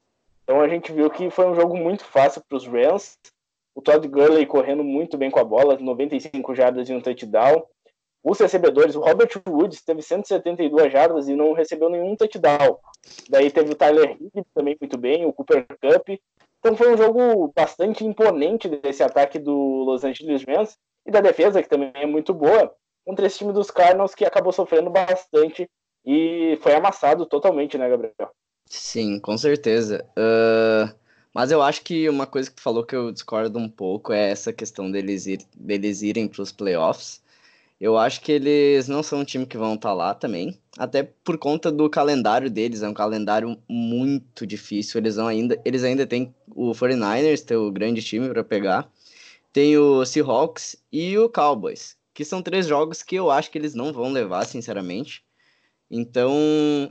Então 0.45 0.61
a 0.61 0.69
gente 0.69 0.93
viu 0.93 1.11
que 1.11 1.31
foi 1.31 1.47
um 1.47 1.55
jogo 1.55 1.77
muito 1.77 2.05
fácil 2.05 2.43
para 2.49 2.57
os 2.57 2.67
Rams. 2.67 3.19
O 3.75 3.83
Todd 3.83 4.07
Gurley 4.09 4.47
correndo 4.47 4.83
muito 4.83 5.17
bem 5.17 5.31
com 5.31 5.39
a 5.39 5.45
bola, 5.45 5.77
95 5.79 6.55
jardas 6.55 6.89
e 6.89 6.95
um 6.95 7.01
touchdown. 7.01 7.65
Os 8.23 8.39
recebedores, 8.39 8.95
o 8.95 9.01
Robert 9.01 9.31
Woods 9.49 9.83
teve 9.83 10.03
172 10.03 10.93
jardas 10.93 11.29
e 11.29 11.35
não 11.35 11.53
recebeu 11.53 11.89
nenhum 11.89 12.17
touchdown. 12.17 12.79
Daí 13.29 13.51
teve 13.51 13.73
o 13.73 13.75
Tyler 13.75 14.17
Higgins 14.21 14.47
também 14.55 14.77
muito 14.81 14.99
bem, 14.99 15.25
o 15.25 15.33
Cooper 15.33 15.67
Cup. 15.67 16.09
Então 16.59 16.77
foi 16.77 16.93
um 16.93 16.97
jogo 16.97 17.53
bastante 17.55 18.05
imponente 18.05 18.69
desse 18.69 19.03
ataque 19.03 19.39
do 19.39 19.55
Los 19.85 20.05
Angeles 20.05 20.45
Rams 20.45 20.77
e 21.07 21.11
da 21.11 21.21
defesa, 21.21 21.63
que 21.63 21.69
também 21.69 21.93
é 21.95 22.07
muito 22.07 22.35
boa, 22.35 22.75
contra 23.07 23.27
esse 23.27 23.39
time 23.39 23.53
dos 23.53 23.71
Cardinals 23.71 24.15
que 24.15 24.25
acabou 24.25 24.53
sofrendo 24.53 24.91
bastante 24.91 25.71
e 26.05 26.59
foi 26.61 26.75
amassado 26.75 27.25
totalmente, 27.27 27.79
né, 27.79 27.89
Gabriel? 27.89 28.31
Sim, 28.67 29.19
com 29.21 29.39
certeza. 29.39 30.05
Uh, 30.11 30.93
mas 31.33 31.51
eu 31.51 31.63
acho 31.63 31.83
que 31.83 32.09
uma 32.09 32.27
coisa 32.27 32.51
que 32.51 32.57
tu 32.57 32.63
falou 32.63 32.85
que 32.85 32.97
eu 32.97 33.13
discordo 33.13 33.59
um 33.59 33.69
pouco 33.69 34.13
é 34.13 34.31
essa 34.31 34.53
questão 34.53 34.91
deles, 34.91 35.27
ir, 35.27 35.41
deles 35.57 36.03
irem 36.03 36.27
para 36.27 36.43
os 36.43 36.53
playoffs. 36.53 37.23
Eu 37.81 37.97
acho 37.97 38.21
que 38.21 38.33
eles 38.33 38.89
não 38.89 39.03
são 39.03 39.21
um 39.21 39.25
time 39.25 39.47
que 39.47 39.57
vão 39.57 39.75
estar 39.75 39.91
tá 39.91 39.95
lá 39.95 40.13
também, 40.13 40.59
até 40.77 41.03
por 41.03 41.39
conta 41.39 41.71
do 41.71 41.89
calendário 41.89 42.51
deles, 42.51 42.83
é 42.83 42.89
um 42.89 42.95
calendário 42.95 43.57
muito 43.69 44.47
difícil. 44.47 44.99
Eles 44.99 45.17
ainda, 45.19 45.61
eles 45.65 45.85
ainda 45.85 46.07
têm 46.07 46.35
o 46.55 46.73
49ers, 46.73 47.45
teu 47.45 47.71
grande 47.71 48.03
time 48.03 48.29
para 48.29 48.43
pegar. 48.43 48.91
Tem 49.53 49.77
o 49.77 50.05
Seahawks 50.05 50.77
e 50.93 51.17
o 51.19 51.29
Cowboys, 51.29 51.97
que 52.13 52.25
são 52.25 52.43
três 52.43 52.67
jogos 52.67 53.03
que 53.03 53.17
eu 53.17 53.31
acho 53.31 53.51
que 53.51 53.59
eles 53.59 53.75
não 53.75 53.93
vão 53.93 54.11
levar, 54.11 54.45
sinceramente. 54.45 55.25
Então, 55.91 56.33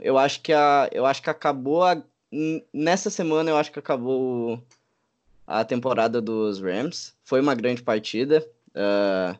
eu 0.02 0.18
acho 0.18 0.40
que 0.42 0.52
a, 0.52 0.88
eu 0.92 1.06
acho 1.06 1.22
que 1.22 1.30
acabou 1.30 1.84
a, 1.84 2.02
nessa 2.72 3.10
semana 3.10 3.50
eu 3.50 3.56
acho 3.56 3.70
que 3.72 3.78
acabou 3.78 4.62
a 5.46 5.64
temporada 5.64 6.20
dos 6.20 6.60
Rams. 6.60 7.14
Foi 7.24 7.40
uma 7.40 7.54
grande 7.54 7.82
partida. 7.82 8.46
Uh, 8.70 9.38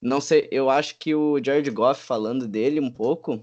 não 0.00 0.20
sei, 0.20 0.48
eu 0.50 0.70
acho 0.70 0.96
que 0.98 1.14
o 1.14 1.42
Jared 1.42 1.70
Goff, 1.70 2.02
falando 2.02 2.46
dele 2.46 2.80
um 2.80 2.90
pouco, 2.90 3.42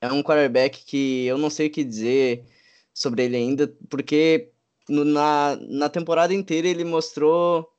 é 0.00 0.12
um 0.12 0.22
quarterback 0.22 0.84
que 0.84 1.26
eu 1.26 1.38
não 1.38 1.50
sei 1.50 1.68
o 1.68 1.70
que 1.70 1.84
dizer 1.84 2.44
sobre 2.92 3.24
ele 3.24 3.36
ainda, 3.36 3.68
porque 3.88 4.50
no, 4.88 5.04
na, 5.04 5.56
na 5.68 5.88
temporada 5.88 6.34
inteira 6.34 6.68
ele 6.68 6.84
mostrou 6.84 7.70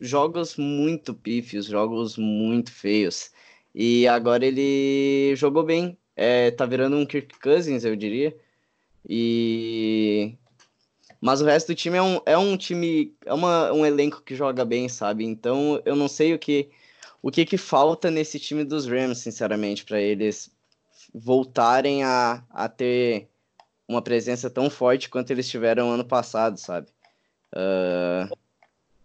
jogos 0.00 0.56
muito 0.56 1.14
pífios, 1.14 1.66
jogos 1.66 2.16
muito 2.16 2.72
feios. 2.72 3.32
E 3.74 4.06
agora 4.06 4.46
ele 4.46 5.34
jogou 5.36 5.64
bem. 5.64 5.98
É, 6.16 6.50
tá 6.52 6.64
virando 6.64 6.96
um 6.96 7.06
Kirk 7.06 7.40
Cousins, 7.40 7.84
eu 7.84 7.96
diria. 7.96 8.36
E 9.08 10.36
mas 11.20 11.40
o 11.40 11.46
resto 11.46 11.68
do 11.68 11.74
time 11.74 11.96
é 11.96 12.02
um, 12.02 12.20
é 12.26 12.36
um 12.36 12.56
time, 12.56 13.14
é 13.24 13.32
uma, 13.32 13.72
um 13.72 13.86
elenco 13.86 14.22
que 14.22 14.34
joga 14.34 14.62
bem, 14.64 14.90
sabe? 14.90 15.24
Então 15.24 15.80
eu 15.84 15.96
não 15.96 16.06
sei 16.06 16.34
o 16.34 16.38
que 16.38 16.70
o 17.24 17.30
que, 17.30 17.46
que 17.46 17.56
falta 17.56 18.10
nesse 18.10 18.38
time 18.38 18.64
dos 18.64 18.86
Rams, 18.86 19.16
sinceramente, 19.16 19.82
para 19.82 19.98
eles 19.98 20.54
voltarem 21.14 22.04
a, 22.04 22.44
a 22.50 22.68
ter 22.68 23.30
uma 23.88 24.02
presença 24.02 24.50
tão 24.50 24.68
forte 24.68 25.08
quanto 25.08 25.30
eles 25.30 25.48
tiveram 25.48 25.90
ano 25.90 26.04
passado, 26.04 26.58
sabe? 26.58 26.86
Uh... 27.50 28.30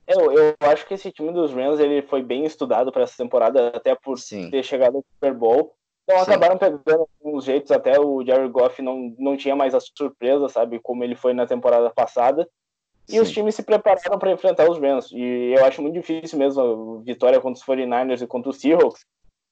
Eu, 0.06 0.34
eu 0.34 0.56
acho 0.60 0.86
que 0.86 0.96
esse 0.96 1.14
time 1.14 1.32
dos 1.32 1.54
Rams 1.54 1.80
ele 1.80 2.02
foi 2.02 2.22
bem 2.22 2.44
estudado 2.44 2.92
para 2.92 3.04
essa 3.04 3.16
temporada, 3.16 3.70
até 3.70 3.96
por 3.96 4.20
Sim. 4.20 4.50
ter 4.50 4.64
chegado 4.64 4.98
ao 4.98 5.06
Super 5.14 5.34
Bowl. 5.34 5.74
Então 6.04 6.18
Sim. 6.18 6.24
acabaram 6.24 6.58
pegando 6.58 7.08
alguns 7.24 7.46
jeitos, 7.46 7.72
até 7.72 7.98
o 7.98 8.22
Jared 8.26 8.52
Goff 8.52 8.82
não, 8.82 9.16
não 9.18 9.38
tinha 9.38 9.56
mais 9.56 9.74
a 9.74 9.80
surpresa, 9.80 10.50
sabe? 10.50 10.78
Como 10.82 11.06
ele 11.06 11.16
foi 11.16 11.34
na 11.34 11.48
temporada 11.48 11.90
passada. 11.90 12.50
E 13.10 13.14
Sim. 13.14 13.20
os 13.22 13.32
times 13.32 13.56
se 13.56 13.64
prepararam 13.64 14.20
para 14.20 14.32
enfrentar 14.32 14.70
os 14.70 14.78
Rams. 14.78 15.12
E 15.12 15.54
eu 15.58 15.66
acho 15.66 15.82
muito 15.82 15.96
difícil 15.96 16.38
mesmo 16.38 16.62
a 16.62 17.04
vitória 17.04 17.42
contra 17.42 17.60
os 17.60 17.66
49ers 17.66 18.22
e 18.22 18.28
contra 18.28 18.52
os 18.52 18.58
Seahawks. 18.58 19.04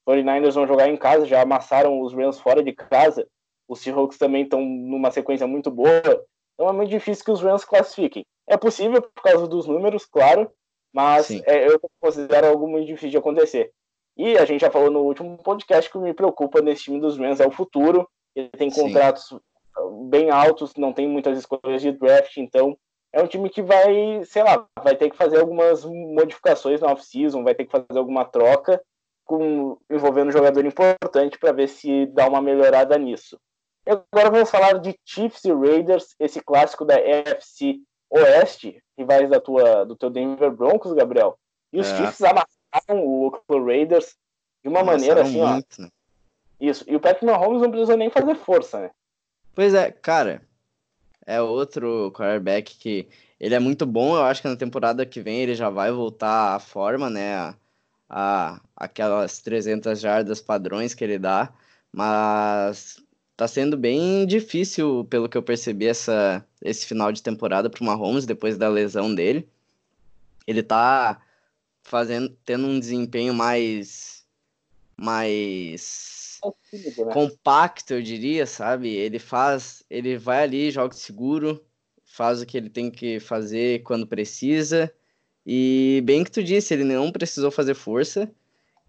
Os 0.05 0.13
49ers 0.13 0.53
vão 0.53 0.67
jogar 0.67 0.87
em 0.87 0.95
casa, 0.95 1.25
já 1.25 1.41
amassaram 1.41 1.99
os 1.99 2.13
Rams 2.13 2.39
fora 2.39 2.63
de 2.63 2.71
casa. 2.71 3.27
Os 3.67 3.79
Seahawks 3.79 4.19
também 4.19 4.43
estão 4.43 4.61
numa 4.61 5.09
sequência 5.09 5.47
muito 5.47 5.71
boa. 5.71 6.23
Então 6.53 6.69
é 6.69 6.71
muito 6.71 6.91
difícil 6.91 7.25
que 7.25 7.31
os 7.31 7.41
Rams 7.41 7.65
classifiquem. 7.65 8.23
É 8.47 8.55
possível 8.55 9.01
por 9.01 9.23
causa 9.23 9.47
dos 9.47 9.65
números, 9.65 10.05
claro, 10.05 10.51
mas 10.93 11.31
é, 11.31 11.67
eu 11.67 11.79
considero 11.99 12.47
algo 12.47 12.67
muito 12.67 12.85
difícil 12.85 13.09
de 13.09 13.17
acontecer. 13.17 13.71
E 14.15 14.37
a 14.37 14.45
gente 14.45 14.61
já 14.61 14.71
falou 14.71 14.91
no 14.91 15.01
último 15.01 15.35
podcast 15.37 15.91
que 15.91 15.97
me 15.97 16.13
preocupa 16.13 16.61
nesse 16.61 16.83
time 16.83 16.99
dos 16.99 17.17
Rams 17.17 17.39
é 17.39 17.47
o 17.47 17.51
futuro. 17.51 18.07
Ele 18.35 18.49
tem 18.49 18.69
contratos 18.69 19.29
Sim. 19.29 20.09
bem 20.09 20.29
altos, 20.29 20.75
não 20.75 20.93
tem 20.93 21.07
muitas 21.07 21.37
escolhas 21.39 21.81
de 21.81 21.91
draft, 21.91 22.37
então 22.37 22.77
é 23.13 23.21
um 23.21 23.27
time 23.27 23.49
que 23.49 23.61
vai, 23.61 24.23
sei 24.25 24.43
lá, 24.43 24.65
vai 24.83 24.95
ter 24.95 25.09
que 25.09 25.17
fazer 25.17 25.39
algumas 25.39 25.83
modificações 25.85 26.81
na 26.81 26.91
off-season, 26.91 27.43
vai 27.43 27.55
ter 27.55 27.65
que 27.65 27.71
fazer 27.71 27.97
alguma 27.97 28.25
troca 28.25 28.81
com, 29.25 29.77
envolvendo 29.89 30.29
um 30.29 30.31
jogador 30.31 30.65
importante 30.65 31.37
para 31.37 31.51
ver 31.51 31.67
se 31.67 32.05
dá 32.07 32.27
uma 32.27 32.41
melhorada 32.41 32.97
nisso. 32.97 33.39
E 33.85 33.91
agora 33.91 34.29
vamos 34.29 34.49
falar 34.49 34.79
de 34.79 34.97
Chiefs 35.05 35.45
e 35.45 35.53
Raiders, 35.53 36.15
esse 36.19 36.41
clássico 36.41 36.85
da 36.85 36.95
AFC 36.95 37.79
Oeste, 38.09 38.81
rivais 38.97 39.29
da 39.29 39.39
tua, 39.39 39.85
do 39.85 39.95
teu 39.95 40.09
Denver 40.09 40.51
Broncos, 40.51 40.93
Gabriel. 40.93 41.37
E 41.71 41.79
os 41.79 41.87
é. 41.87 41.97
Chiefs 41.97 42.21
amassaram 42.21 43.05
o 43.05 43.25
Oakland 43.25 43.65
Raiders 43.65 44.15
de 44.63 44.69
uma 44.69 44.83
maneira 44.83 45.21
assim, 45.21 45.41
muito, 45.41 45.75
ó. 45.79 45.81
Né? 45.83 45.89
Isso. 46.59 46.83
E 46.87 46.95
o 46.95 46.99
Patrick 46.99 47.25
Mahomes 47.25 47.61
não 47.61 47.69
precisou 47.69 47.97
nem 47.97 48.09
fazer 48.09 48.35
força, 48.35 48.79
né? 48.79 48.91
Pois 49.53 49.73
é, 49.73 49.91
cara, 49.91 50.41
é 51.27 51.41
outro 51.41 52.11
quarterback 52.13 52.75
que 52.77 53.07
ele 53.39 53.53
é 53.55 53.59
muito 53.59 53.85
bom. 53.85 54.15
Eu 54.15 54.23
acho 54.23 54.41
que 54.41 54.47
na 54.47 54.55
temporada 54.55 55.05
que 55.05 55.21
vem 55.21 55.41
ele 55.41 55.55
já 55.55 55.69
vai 55.69 55.91
voltar 55.91 56.55
à 56.55 56.59
forma, 56.59 57.09
né? 57.09 57.35
A, 57.35 57.55
a 58.09 58.61
aquelas 58.75 59.39
300 59.41 59.99
jardas 59.99 60.41
padrões 60.41 60.93
que 60.93 61.03
ele 61.03 61.19
dá, 61.19 61.51
mas 61.91 62.97
tá 63.35 63.47
sendo 63.47 63.77
bem 63.77 64.25
difícil, 64.25 65.05
pelo 65.09 65.29
que 65.29 65.37
eu 65.37 65.43
percebi, 65.43 65.87
essa, 65.87 66.45
esse 66.63 66.85
final 66.85 67.11
de 67.11 67.21
temporada 67.23 67.69
para 67.69 67.81
o 67.83 67.85
Mahomes 67.85 68.25
depois 68.25 68.57
da 68.57 68.69
lesão 68.69 69.13
dele. 69.13 69.47
Ele 70.47 70.63
tá 70.63 71.21
fazendo, 71.83 72.29
tendo 72.45 72.67
um 72.67 72.79
desempenho 72.79 73.33
mais 73.33 74.25
mais 74.97 76.16
né? 76.73 77.13
compacto, 77.13 77.93
eu 77.93 78.01
diria, 78.01 78.45
sabe? 78.45 78.89
Ele 78.89 79.19
faz, 79.19 79.83
ele 79.89 80.17
vai 80.17 80.43
ali, 80.43 80.71
joga 80.71 80.93
seguro, 80.93 81.63
faz 82.03 82.41
o 82.41 82.45
que 82.45 82.57
ele 82.57 82.69
tem 82.69 82.89
que 82.91 83.19
fazer 83.19 83.83
quando 83.83 84.07
precisa. 84.07 84.91
E 85.45 86.01
bem 86.05 86.23
que 86.23 86.31
tu 86.31 86.43
disse, 86.43 86.73
ele 86.73 86.83
não 86.83 87.11
precisou 87.11 87.51
fazer 87.51 87.73
força, 87.73 88.29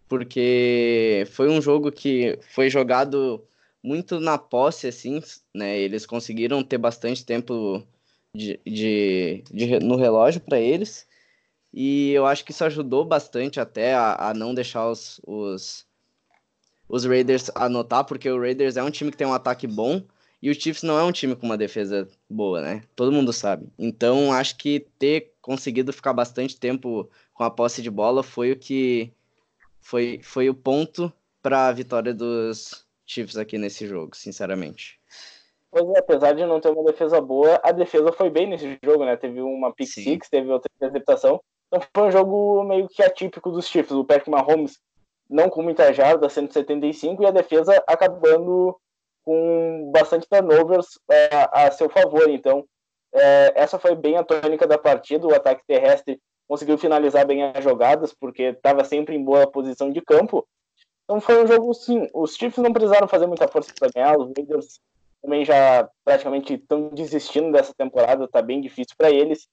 porque 0.09 1.27
foi 1.31 1.49
um 1.49 1.61
jogo 1.61 1.93
que 1.93 2.39
foi 2.51 2.71
jogado 2.71 3.45
muito 3.83 4.19
na 4.21 4.39
posse, 4.39 4.89
assim, 4.89 5.23
né? 5.55 5.79
Eles 5.79 6.07
conseguiram 6.07 6.63
ter 6.63 6.79
bastante 6.79 7.25
tempo 7.25 7.87
de, 8.35 8.61
de, 8.67 9.45
de 9.51 9.79
no 9.81 9.97
relógio 9.97 10.41
para 10.41 10.61
eles. 10.61 11.07
E 11.73 12.13
eu 12.13 12.27
acho 12.27 12.45
que 12.45 12.53
isso 12.53 12.65
ajudou 12.65 13.05
bastante 13.05 13.61
até 13.61 13.95
a, 13.95 14.31
a 14.31 14.35
não 14.35 14.55
deixar 14.55 14.91
os, 14.91 15.21
os, 15.27 15.87
os 16.89 17.05
Raiders 17.05 17.51
anotar, 17.55 18.05
porque 18.05 18.30
o 18.30 18.41
Raiders 18.41 18.76
é 18.76 18.82
um 18.82 18.91
time 18.91 19.11
que 19.11 19.16
tem 19.16 19.26
um 19.26 19.34
ataque 19.34 19.66
bom 19.66 20.03
e 20.41 20.51
o 20.51 20.55
Chiefs 20.55 20.82
não 20.82 20.99
é 20.99 21.03
um 21.03 21.12
time 21.12 21.34
com 21.34 21.47
uma 21.47 21.57
defesa 21.57 22.09
boa, 22.30 22.61
né? 22.61 22.82
Todo 22.95 23.12
mundo 23.12 23.32
sabe. 23.32 23.68
Então, 23.78 24.32
acho 24.32 24.57
que 24.57 24.86
ter 24.99 25.32
conseguido 25.43 25.93
ficar 25.93 26.12
bastante 26.12 26.59
tempo 26.59 27.11
com 27.34 27.45
a 27.45 27.51
posse 27.51 27.82
de 27.82 27.91
bola 27.91 28.22
foi 28.22 28.53
o 28.53 28.57
que 28.57 29.12
foi, 29.80 30.20
foi 30.22 30.49
o 30.49 30.55
ponto 30.55 31.12
para 31.43 31.66
a 31.66 31.72
vitória 31.72 32.14
dos 32.14 32.86
Chiefs 33.05 33.36
aqui 33.36 33.59
nesse 33.59 33.86
jogo, 33.86 34.16
sinceramente. 34.16 34.99
Pois 35.70 35.89
é, 35.91 35.99
apesar 35.99 36.32
de 36.32 36.47
não 36.47 36.61
ter 36.61 36.70
uma 36.70 36.84
defesa 36.84 37.20
boa, 37.20 37.61
a 37.62 37.72
defesa 37.72 38.12
foi 38.12 38.30
bem 38.30 38.47
nesse 38.47 38.78
jogo, 38.82 39.05
né? 39.05 39.16
Teve 39.16 39.41
uma 39.41 39.72
pick 39.72 39.89
Sim. 39.89 40.03
six, 40.03 40.28
teve 40.28 40.51
outra 40.51 40.70
interceptação. 40.76 41.41
Então 41.66 41.86
foi 41.95 42.09
um 42.09 42.11
jogo 42.11 42.64
meio 42.64 42.89
que 42.89 43.03
atípico 43.03 43.51
dos 43.51 43.66
Chiefs. 43.66 43.93
O 43.93 44.05
Patrick 44.05 44.30
Mahomes 44.30 44.78
não 45.29 45.51
com 45.51 45.62
muita 45.62 45.93
jarda, 45.93 46.29
175, 46.29 47.22
e 47.22 47.26
a 47.26 47.31
defesa 47.31 47.83
acabando 47.87 48.76
com 49.24 49.91
bastante 49.93 50.26
turnovers 50.29 50.99
é, 51.11 51.29
a 51.53 51.70
seu 51.70 51.91
favor. 51.91 52.31
Então, 52.31 52.64
é, 53.12 53.53
essa 53.55 53.79
foi 53.79 53.95
bem 53.95 54.16
a 54.16 54.24
tônica 54.24 54.66
da 54.66 54.79
partida. 54.79 55.26
O 55.26 55.35
ataque 55.35 55.62
terrestre 55.66 56.18
conseguiu 56.49 56.79
finalizar 56.79 57.26
bem 57.26 57.43
as 57.43 57.62
jogadas, 57.62 58.14
porque 58.14 58.45
estava 58.45 58.85
sempre 58.85 59.14
em 59.14 59.22
boa 59.22 59.47
posição 59.47 59.91
de 59.91 60.01
campo. 60.01 60.47
Então, 61.05 61.20
foi 61.20 61.43
um 61.43 61.47
jogo, 61.47 61.74
sim. 61.74 62.09
Os 62.14 62.37
Chiefs 62.37 62.62
não 62.62 62.72
precisaram 62.72 63.07
fazer 63.07 63.26
muita 63.26 63.49
força 63.49 63.72
para 63.79 63.91
ganhar. 63.95 64.18
Os 64.18 64.33
Raiders 64.35 64.81
também 65.22 65.45
já 65.45 65.89
praticamente 66.05 66.55
estão 66.55 66.89
desistindo 66.89 67.53
dessa 67.53 67.74
temporada, 67.74 68.24
está 68.24 68.41
bem 68.41 68.61
difícil 68.61 68.95
para 68.97 69.11
eles. 69.11 69.47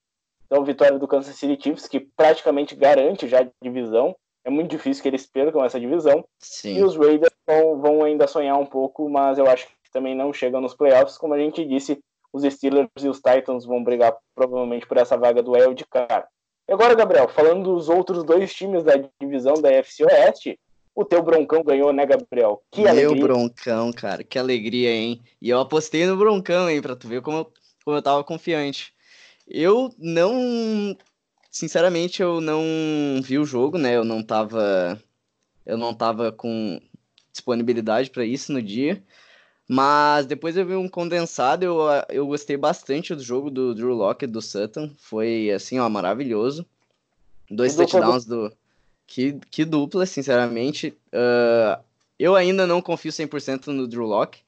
Então, 0.45 0.63
vitória 0.63 0.97
do 0.97 1.07
Kansas 1.07 1.35
City 1.35 1.61
Chiefs, 1.61 1.87
que 1.87 1.99
praticamente 1.99 2.75
garante 2.75 3.27
já 3.27 3.41
a 3.41 3.49
divisão 3.61 4.15
é 4.45 4.49
muito 4.49 4.69
difícil 4.69 5.01
que 5.01 5.09
eles 5.09 5.25
percam 5.25 5.65
essa 5.65 5.79
divisão. 5.79 6.23
Sim. 6.39 6.77
E 6.77 6.83
os 6.83 6.95
Raiders 6.95 7.33
vão, 7.45 7.81
vão, 7.81 8.03
ainda 8.03 8.27
sonhar 8.27 8.57
um 8.57 8.65
pouco, 8.65 9.09
mas 9.09 9.39
eu 9.39 9.47
acho 9.47 9.65
que 9.65 9.91
também 9.91 10.15
não 10.15 10.31
chegam 10.31 10.61
nos 10.61 10.75
playoffs. 10.75 11.17
Como 11.17 11.33
a 11.33 11.37
gente 11.39 11.65
disse, 11.65 11.99
os 12.31 12.43
Steelers 12.43 12.89
e 13.01 13.09
os 13.09 13.17
Titans 13.17 13.65
vão 13.65 13.83
brigar 13.83 14.15
provavelmente 14.35 14.85
por 14.85 14.97
essa 14.97 15.17
vaga 15.17 15.41
do 15.41 15.53
wild 15.53 15.83
card. 15.89 16.27
E 16.67 16.73
agora, 16.73 16.95
Gabriel, 16.95 17.27
falando 17.27 17.75
dos 17.75 17.89
outros 17.89 18.23
dois 18.23 18.53
times 18.53 18.83
da 18.83 18.93
divisão 19.19 19.55
da 19.55 19.71
FC 19.71 20.03
Oeste, 20.05 20.59
o 20.93 21.03
teu 21.03 21.21
Broncão 21.21 21.63
ganhou, 21.63 21.91
né, 21.91 22.05
Gabriel? 22.05 22.61
Que 22.71 22.81
Meu 22.81 22.91
alegria. 22.91 23.21
Broncão, 23.23 23.91
cara, 23.91 24.23
que 24.23 24.37
alegria, 24.37 24.91
hein? 24.91 25.21
E 25.41 25.49
eu 25.49 25.59
apostei 25.59 26.05
no 26.05 26.15
Broncão, 26.15 26.69
hein, 26.69 26.81
pra 26.81 26.95
tu 26.95 27.07
ver 27.07 27.21
como 27.21 27.37
eu, 27.39 27.53
como 27.83 27.97
eu 27.97 28.01
tava 28.01 28.23
confiante. 28.23 28.93
Eu 29.47 29.89
não. 29.97 30.95
Sinceramente, 31.55 32.21
eu 32.21 32.41
não 32.41 32.61
vi 33.23 33.39
o 33.39 33.45
jogo, 33.45 33.77
né? 33.77 33.95
Eu 33.95 34.03
não 34.03 34.21
tava. 34.21 35.01
Eu 35.65 35.77
não 35.77 35.93
tava 35.93 36.29
com 36.29 36.81
disponibilidade 37.31 38.09
para 38.09 38.25
isso 38.25 38.51
no 38.51 38.61
dia. 38.61 39.01
Mas 39.65 40.25
depois 40.25 40.57
eu 40.57 40.65
vi 40.65 40.75
um 40.75 40.89
condensado, 40.89 41.63
eu, 41.63 41.77
eu 42.09 42.27
gostei 42.27 42.57
bastante 42.57 43.15
do 43.15 43.23
jogo 43.23 43.49
do 43.49 43.73
Drew 43.73 43.93
Locke 43.93 44.25
e 44.25 44.27
do 44.27 44.41
Sutton. 44.41 44.91
Foi, 44.97 45.49
assim, 45.49 45.79
ó, 45.79 45.87
maravilhoso. 45.87 46.65
Dois 47.49 47.73
touchdowns 47.73 48.25
do... 48.25 48.51
Que, 49.07 49.39
que 49.49 49.63
dupla, 49.63 50.05
sinceramente. 50.05 50.89
Uh, 51.07 51.81
eu 52.19 52.35
ainda 52.35 52.67
não 52.67 52.81
confio 52.81 53.13
100% 53.13 53.67
no 53.67 53.87
Drew 53.87 54.05
Locke. 54.05 54.41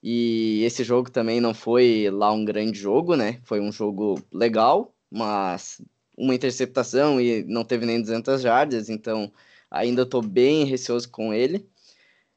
E 0.00 0.62
esse 0.62 0.84
jogo 0.84 1.10
também 1.10 1.40
não 1.40 1.52
foi 1.52 2.08
lá 2.12 2.30
um 2.30 2.44
grande 2.44 2.78
jogo, 2.78 3.16
né? 3.16 3.40
Foi 3.42 3.58
um 3.60 3.72
jogo 3.72 4.22
legal, 4.32 4.94
mas 5.10 5.82
uma 6.16 6.34
interceptação 6.34 7.20
e 7.20 7.44
não 7.44 7.64
teve 7.64 7.86
nem 7.86 8.00
200 8.00 8.40
jardas, 8.42 8.88
então 8.88 9.32
ainda 9.70 10.02
estou 10.02 10.22
bem 10.22 10.64
receoso 10.64 11.08
com 11.10 11.32
ele. 11.34 11.68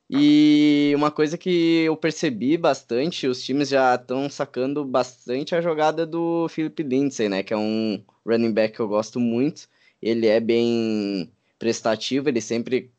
E 0.09 0.93
uma 0.95 1.11
coisa 1.11 1.37
que 1.37 1.83
eu 1.83 1.97
percebi 1.97 2.57
bastante, 2.57 3.27
os 3.27 3.43
times 3.43 3.67
já 3.69 3.93
estão 3.95 4.29
sacando 4.29 4.85
bastante 4.85 5.53
a 5.53 5.61
jogada 5.61 6.05
do 6.05 6.47
Philip 6.47 6.81
Lindsay, 6.81 7.27
né? 7.27 7.43
Que 7.43 7.53
é 7.53 7.57
um 7.57 8.01
running 8.25 8.53
back 8.53 8.75
que 8.75 8.79
eu 8.79 8.87
gosto 8.87 9.19
muito. 9.19 9.67
Ele 10.01 10.27
é 10.27 10.39
bem 10.39 11.31
prestativo, 11.59 12.29
ele 12.29 12.39
sempre 12.39 12.91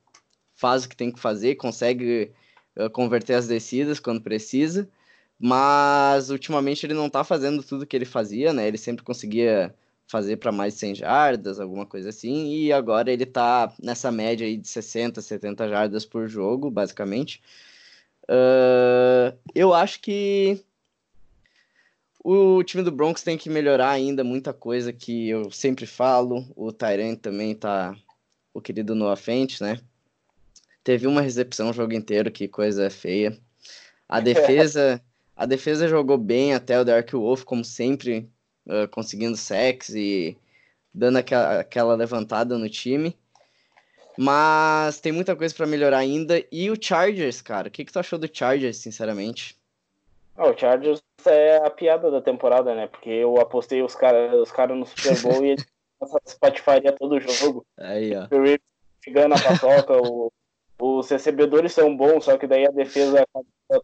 faz 0.54 0.84
o 0.84 0.88
que 0.88 0.96
tem 0.96 1.10
que 1.10 1.20
fazer, 1.20 1.54
consegue 1.56 2.32
uh, 2.76 2.90
converter 2.90 3.34
as 3.34 3.48
descidas 3.48 3.98
quando 4.00 4.20
precisa. 4.20 4.88
Mas 5.38 6.30
ultimamente 6.30 6.84
ele 6.84 6.94
não 6.94 7.06
está 7.06 7.24
fazendo 7.24 7.62
tudo 7.62 7.86
que 7.86 7.96
ele 7.96 8.04
fazia, 8.04 8.52
né? 8.52 8.68
Ele 8.68 8.78
sempre 8.78 9.04
conseguia 9.04 9.74
fazer 10.08 10.38
para 10.38 10.50
mais 10.50 10.72
de 10.72 10.80
100 10.80 10.94
jardas, 10.96 11.60
alguma 11.60 11.84
coisa 11.84 12.08
assim, 12.08 12.50
e 12.54 12.72
agora 12.72 13.12
ele 13.12 13.26
tá 13.26 13.72
nessa 13.80 14.10
média 14.10 14.46
aí 14.46 14.56
de 14.56 14.66
60, 14.66 15.20
70 15.20 15.68
jardas 15.68 16.06
por 16.06 16.26
jogo, 16.26 16.70
basicamente. 16.70 17.42
Uh, 18.24 19.36
eu 19.54 19.72
acho 19.74 20.00
que 20.00 20.64
o 22.24 22.62
time 22.64 22.82
do 22.82 22.90
Broncos 22.90 23.22
tem 23.22 23.36
que 23.36 23.50
melhorar 23.50 23.90
ainda 23.90 24.24
muita 24.24 24.52
coisa 24.52 24.92
que 24.92 25.28
eu 25.28 25.50
sempre 25.50 25.86
falo. 25.86 26.46
O 26.56 26.72
Tyrant 26.72 27.18
também 27.20 27.54
tá 27.54 27.94
o 28.52 28.60
querido 28.60 28.94
Noah 28.94 29.16
Fent, 29.16 29.60
né? 29.60 29.78
Teve 30.82 31.06
uma 31.06 31.20
recepção 31.20 31.70
o 31.70 31.72
jogo 31.72 31.92
inteiro, 31.92 32.30
que 32.30 32.48
coisa 32.48 32.88
feia. 32.88 33.38
A 34.08 34.20
defesa, 34.20 35.02
a 35.36 35.44
defesa 35.44 35.86
jogou 35.86 36.16
bem 36.16 36.54
até 36.54 36.80
o 36.80 36.84
Dark 36.84 37.10
Wolf, 37.12 37.44
como 37.44 37.64
sempre, 37.64 38.28
uh, 38.68 38.86
conseguindo 38.88 39.36
sex 39.36 39.88
e 39.90 40.36
dando 40.92 41.16
aquela, 41.16 41.60
aquela 41.60 41.94
levantada 41.94 42.56
no 42.56 42.68
time. 42.68 43.16
Mas 44.16 45.00
tem 45.00 45.12
muita 45.12 45.36
coisa 45.36 45.54
para 45.54 45.66
melhorar 45.66 45.98
ainda. 45.98 46.42
E 46.50 46.70
o 46.70 46.76
Chargers, 46.80 47.40
cara? 47.40 47.68
O 47.68 47.70
que, 47.70 47.84
que 47.84 47.92
tu 47.92 48.00
achou 48.00 48.18
do 48.18 48.28
Chargers, 48.32 48.78
sinceramente? 48.78 49.56
Oh, 50.36 50.50
o 50.50 50.58
Chargers 50.58 51.00
é 51.24 51.56
a 51.56 51.70
piada 51.70 52.10
da 52.10 52.20
temporada, 52.20 52.74
né? 52.74 52.88
Porque 52.88 53.10
eu 53.10 53.40
apostei 53.40 53.82
os 53.82 53.94
caras 53.94 54.34
os 54.34 54.50
cara 54.50 54.74
no 54.74 54.86
Super 54.86 55.20
Bowl 55.20 55.44
e 55.44 55.50
eles 55.50 55.66
patifaria 56.40 56.92
todo 56.92 57.16
o 57.16 57.20
jogo. 57.20 57.64
Aí, 57.76 58.12
ó. 58.16 58.26
Chegando 59.04 59.34
a 59.34 59.40
paçoca, 59.40 59.96
o, 60.02 60.32
os 60.80 61.08
recebedores 61.08 61.72
são 61.72 61.96
bons, 61.96 62.24
só 62.24 62.36
que 62.36 62.46
daí 62.46 62.66
a 62.66 62.70
defesa 62.70 63.24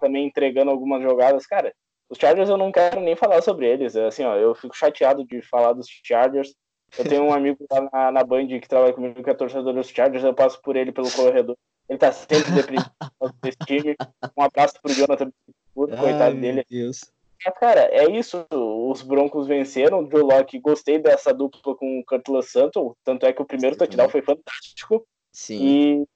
também 0.00 0.26
entregando 0.26 0.70
algumas 0.70 1.02
jogadas. 1.02 1.46
Cara, 1.46 1.72
os 2.08 2.18
Chargers 2.18 2.48
eu 2.48 2.56
não 2.56 2.70
quero 2.70 3.00
nem 3.00 3.16
falar 3.16 3.42
sobre 3.42 3.66
eles. 3.66 3.96
É 3.96 4.06
assim, 4.06 4.24
ó, 4.24 4.36
eu 4.36 4.54
fico 4.54 4.76
chateado 4.76 5.24
de 5.24 5.42
falar 5.42 5.72
dos 5.72 5.86
Chargers. 5.88 6.54
Eu 6.96 7.04
tenho 7.04 7.24
um 7.24 7.32
amigo 7.34 7.64
lá 7.70 7.88
na, 7.92 8.12
na 8.12 8.24
Band 8.24 8.46
que 8.46 8.68
trabalha 8.68 8.92
comigo 8.92 9.22
que 9.22 9.30
é 9.30 9.34
torcedor 9.34 9.72
dos 9.72 9.88
Chargers, 9.88 10.24
eu 10.24 10.34
passo 10.34 10.60
por 10.62 10.76
ele 10.76 10.92
pelo 10.92 11.10
corredor. 11.10 11.56
Ele 11.88 11.98
tá 11.98 12.12
sempre 12.12 12.50
deprimido 12.52 12.90
desse 13.42 13.58
time. 13.66 13.94
Um 14.36 14.42
abraço 14.42 14.74
pro 14.80 14.92
Jonathan, 14.92 15.30
coitado 15.74 16.22
Ai, 16.22 16.34
dele. 16.34 16.64
Deus. 16.68 17.12
Mas, 17.44 17.58
cara, 17.58 17.82
é 17.92 18.10
isso. 18.10 18.46
Os 18.50 19.02
Broncos 19.02 19.46
venceram. 19.46 20.04
Drew 20.04 20.26
Locke, 20.26 20.58
gostei 20.58 20.98
dessa 20.98 21.32
dupla 21.34 21.74
com 21.76 21.98
o 21.98 22.04
Curtis 22.04 22.50
Santos. 22.50 22.94
Tanto 23.04 23.26
é 23.26 23.32
que 23.32 23.42
o 23.42 23.44
primeiro 23.44 23.76
touchdown 23.76 24.08
foi 24.08 24.22
fantástico. 24.22 25.06
Sim. 25.30 25.58
E, 25.62 26.08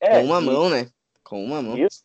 é, 0.00 0.20
com 0.20 0.26
uma 0.26 0.40
e, 0.40 0.44
mão, 0.44 0.70
né? 0.70 0.88
Com 1.24 1.44
uma 1.44 1.60
mão. 1.60 1.76
Isso. 1.76 2.04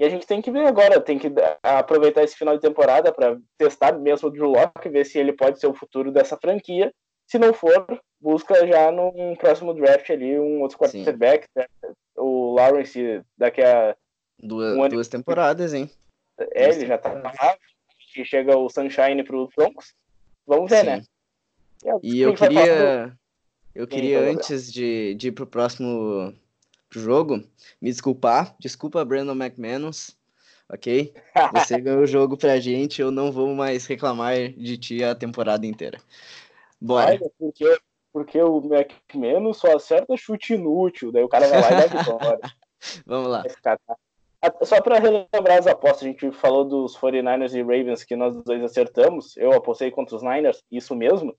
E 0.00 0.04
a 0.04 0.08
gente 0.08 0.26
tem 0.26 0.40
que 0.40 0.50
ver 0.50 0.66
agora, 0.66 0.98
tem 0.98 1.18
que 1.18 1.30
aproveitar 1.62 2.22
esse 2.22 2.34
final 2.34 2.54
de 2.54 2.62
temporada 2.62 3.12
para 3.12 3.38
testar 3.58 3.92
mesmo 3.98 4.28
o 4.28 4.30
Drew 4.30 4.48
Locke, 4.48 4.88
ver 4.88 5.04
se 5.04 5.18
ele 5.18 5.30
pode 5.30 5.60
ser 5.60 5.66
o 5.66 5.74
futuro 5.74 6.10
dessa 6.10 6.38
franquia. 6.38 6.90
Se 7.26 7.38
não 7.38 7.52
for, 7.52 7.86
busca 8.18 8.66
já 8.66 8.90
num 8.90 9.36
próximo 9.36 9.74
draft 9.74 10.08
ali 10.08 10.38
um 10.38 10.62
outro 10.62 10.78
quarterback. 10.78 11.46
Né? 11.54 11.66
O 12.16 12.54
Lawrence 12.54 13.20
daqui 13.36 13.60
a. 13.60 13.94
Duas, 14.38 14.74
um 14.74 14.88
duas 14.88 15.06
temporadas, 15.06 15.74
hein? 15.74 15.90
É, 16.38 16.64
duas 16.64 16.76
ele 16.78 16.86
já 16.86 16.96
tá 16.96 17.12
lá. 17.12 17.58
Chega 18.24 18.56
o 18.56 18.70
Sunshine 18.70 19.22
para 19.22 19.36
os 19.36 19.50
Broncos. 19.54 19.92
Vamos 20.46 20.70
ver, 20.70 20.82
né? 20.82 21.02
e 21.84 21.88
né? 21.88 21.98
E 22.02 22.20
eu 22.22 22.34
queria. 22.34 23.18
Eu 23.74 23.86
queria, 23.86 24.18
antes 24.20 24.72
de, 24.72 25.14
de 25.14 25.28
ir 25.28 25.32
pro 25.32 25.46
próximo 25.46 26.32
pro 26.32 26.49
jogo, 26.98 27.36
me 27.80 27.90
desculpar. 27.90 28.54
Desculpa, 28.58 29.04
Brandon 29.04 29.34
McManus, 29.34 30.16
ok? 30.68 31.12
Você 31.52 31.78
ganhou 31.80 32.02
o 32.02 32.06
jogo 32.06 32.36
pra 32.36 32.58
gente, 32.58 33.00
eu 33.00 33.10
não 33.10 33.30
vou 33.30 33.54
mais 33.54 33.86
reclamar 33.86 34.36
de 34.50 34.78
ti 34.78 35.04
a 35.04 35.14
temporada 35.14 35.66
inteira. 35.66 35.98
Bora. 36.80 37.10
Olha, 37.10 37.30
porque, 37.38 37.78
porque 38.12 38.42
o 38.42 38.58
McManus 38.58 39.58
só 39.58 39.76
acerta 39.76 40.16
chute 40.16 40.54
inútil, 40.54 41.12
daí 41.12 41.22
o 41.22 41.28
cara 41.28 41.46
vai 41.46 41.60
lá 41.60 41.68
e 41.68 41.88
dá 41.88 41.98
vitória. 41.98 42.40
Vamos 43.06 43.30
lá. 43.30 43.44
Só 44.62 44.80
para 44.80 44.98
relembrar 44.98 45.58
as 45.58 45.66
apostas, 45.66 46.02
a 46.02 46.06
gente 46.06 46.32
falou 46.32 46.64
dos 46.64 46.96
49ers 46.96 47.52
e 47.52 47.60
Ravens 47.60 48.02
que 48.02 48.16
nós 48.16 48.34
dois 48.42 48.62
acertamos. 48.64 49.36
Eu 49.36 49.52
apostei 49.52 49.90
contra 49.90 50.16
os 50.16 50.22
Niners, 50.22 50.62
isso 50.70 50.96
mesmo. 50.96 51.36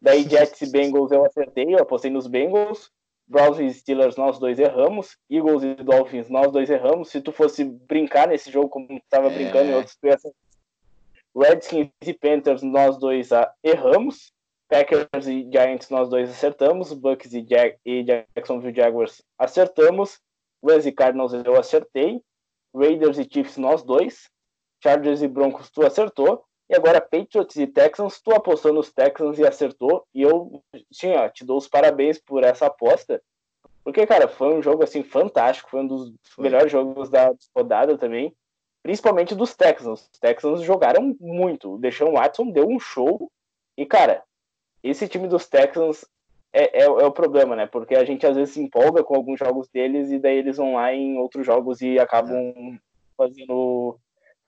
Daí 0.00 0.22
Jets 0.28 0.60
e 0.60 0.70
Bengals 0.70 1.10
eu 1.12 1.24
acertei, 1.24 1.74
eu 1.74 1.78
apostei 1.78 2.10
nos 2.10 2.26
Bengals. 2.26 2.92
Browns 3.26 3.58
e 3.58 3.72
Steelers 3.72 4.16
nós 4.16 4.38
dois 4.38 4.58
erramos, 4.58 5.16
Eagles 5.28 5.62
e 5.62 5.74
Dolphins 5.74 6.28
nós 6.28 6.52
dois 6.52 6.70
erramos. 6.70 7.10
Se 7.10 7.20
tu 7.20 7.32
fosse 7.32 7.64
brincar 7.64 8.28
nesse 8.28 8.50
jogo 8.50 8.68
como 8.68 8.86
tu 8.86 8.94
estava 8.94 9.28
é. 9.28 9.34
brincando 9.34 9.70
em 9.70 9.74
outros, 9.74 9.98
Redskins 11.36 11.90
e 12.02 12.14
Panthers 12.14 12.62
nós 12.62 12.96
dois 12.96 13.30
erramos, 13.62 14.32
Packers 14.68 15.26
e 15.26 15.48
Giants 15.50 15.90
nós 15.90 16.08
dois 16.08 16.30
acertamos, 16.30 16.92
Bucks 16.92 17.32
e, 17.34 17.44
Jag 17.48 17.76
e 17.84 18.04
Jacksonville 18.04 18.74
Jaguars 18.74 19.22
acertamos, 19.38 20.20
Rams 20.64 20.86
e 20.86 20.92
Cardinals 20.92 21.32
eu 21.32 21.56
acertei, 21.56 22.22
Raiders 22.74 23.18
e 23.18 23.28
Chiefs 23.30 23.56
nós 23.56 23.82
dois, 23.82 24.30
Chargers 24.82 25.22
e 25.22 25.28
Broncos 25.28 25.70
tu 25.70 25.84
acertou, 25.84 26.44
e 26.68 26.74
agora, 26.74 27.00
Patriots 27.00 27.56
e 27.56 27.66
Texans, 27.66 28.20
tu 28.20 28.32
apostou 28.32 28.72
nos 28.72 28.92
Texans 28.92 29.38
e 29.38 29.46
acertou. 29.46 30.04
E 30.12 30.22
eu, 30.22 30.62
sim, 30.90 31.12
ó, 31.14 31.28
te 31.28 31.44
dou 31.44 31.58
os 31.58 31.68
parabéns 31.68 32.18
por 32.18 32.42
essa 32.42 32.66
aposta. 32.66 33.22
Porque, 33.84 34.04
cara, 34.04 34.26
foi 34.26 34.52
um 34.52 34.62
jogo, 34.62 34.82
assim, 34.82 35.04
fantástico. 35.04 35.70
Foi 35.70 35.80
um 35.80 35.86
dos 35.86 36.12
foi. 36.34 36.42
melhores 36.42 36.72
jogos 36.72 37.08
da 37.08 37.32
rodada 37.54 37.96
também. 37.96 38.34
Principalmente 38.82 39.34
dos 39.34 39.54
Texans. 39.54 40.08
Os 40.12 40.18
Texans 40.18 40.62
jogaram 40.62 41.16
muito. 41.20 41.74
O 41.74 41.78
Deshaun 41.78 42.14
Watson 42.14 42.50
deu 42.50 42.68
um 42.68 42.80
show. 42.80 43.30
E, 43.76 43.86
cara, 43.86 44.24
esse 44.82 45.06
time 45.06 45.28
dos 45.28 45.46
Texans 45.46 46.04
é, 46.52 46.80
é, 46.80 46.84
é, 46.84 46.88
o 46.88 47.12
problema, 47.12 47.54
né? 47.54 47.66
Porque 47.66 47.94
a 47.94 48.04
gente 48.04 48.26
às 48.26 48.34
vezes 48.34 48.54
se 48.54 48.60
empolga 48.60 49.04
com 49.04 49.14
alguns 49.14 49.38
jogos 49.38 49.68
deles 49.68 50.10
e 50.10 50.18
daí 50.18 50.38
eles 50.38 50.56
vão 50.56 50.74
lá 50.74 50.92
em 50.92 51.16
outros 51.18 51.46
jogos 51.46 51.80
e 51.80 51.98
acabam 51.98 52.38
é. 52.56 52.78
fazendo 53.16 53.98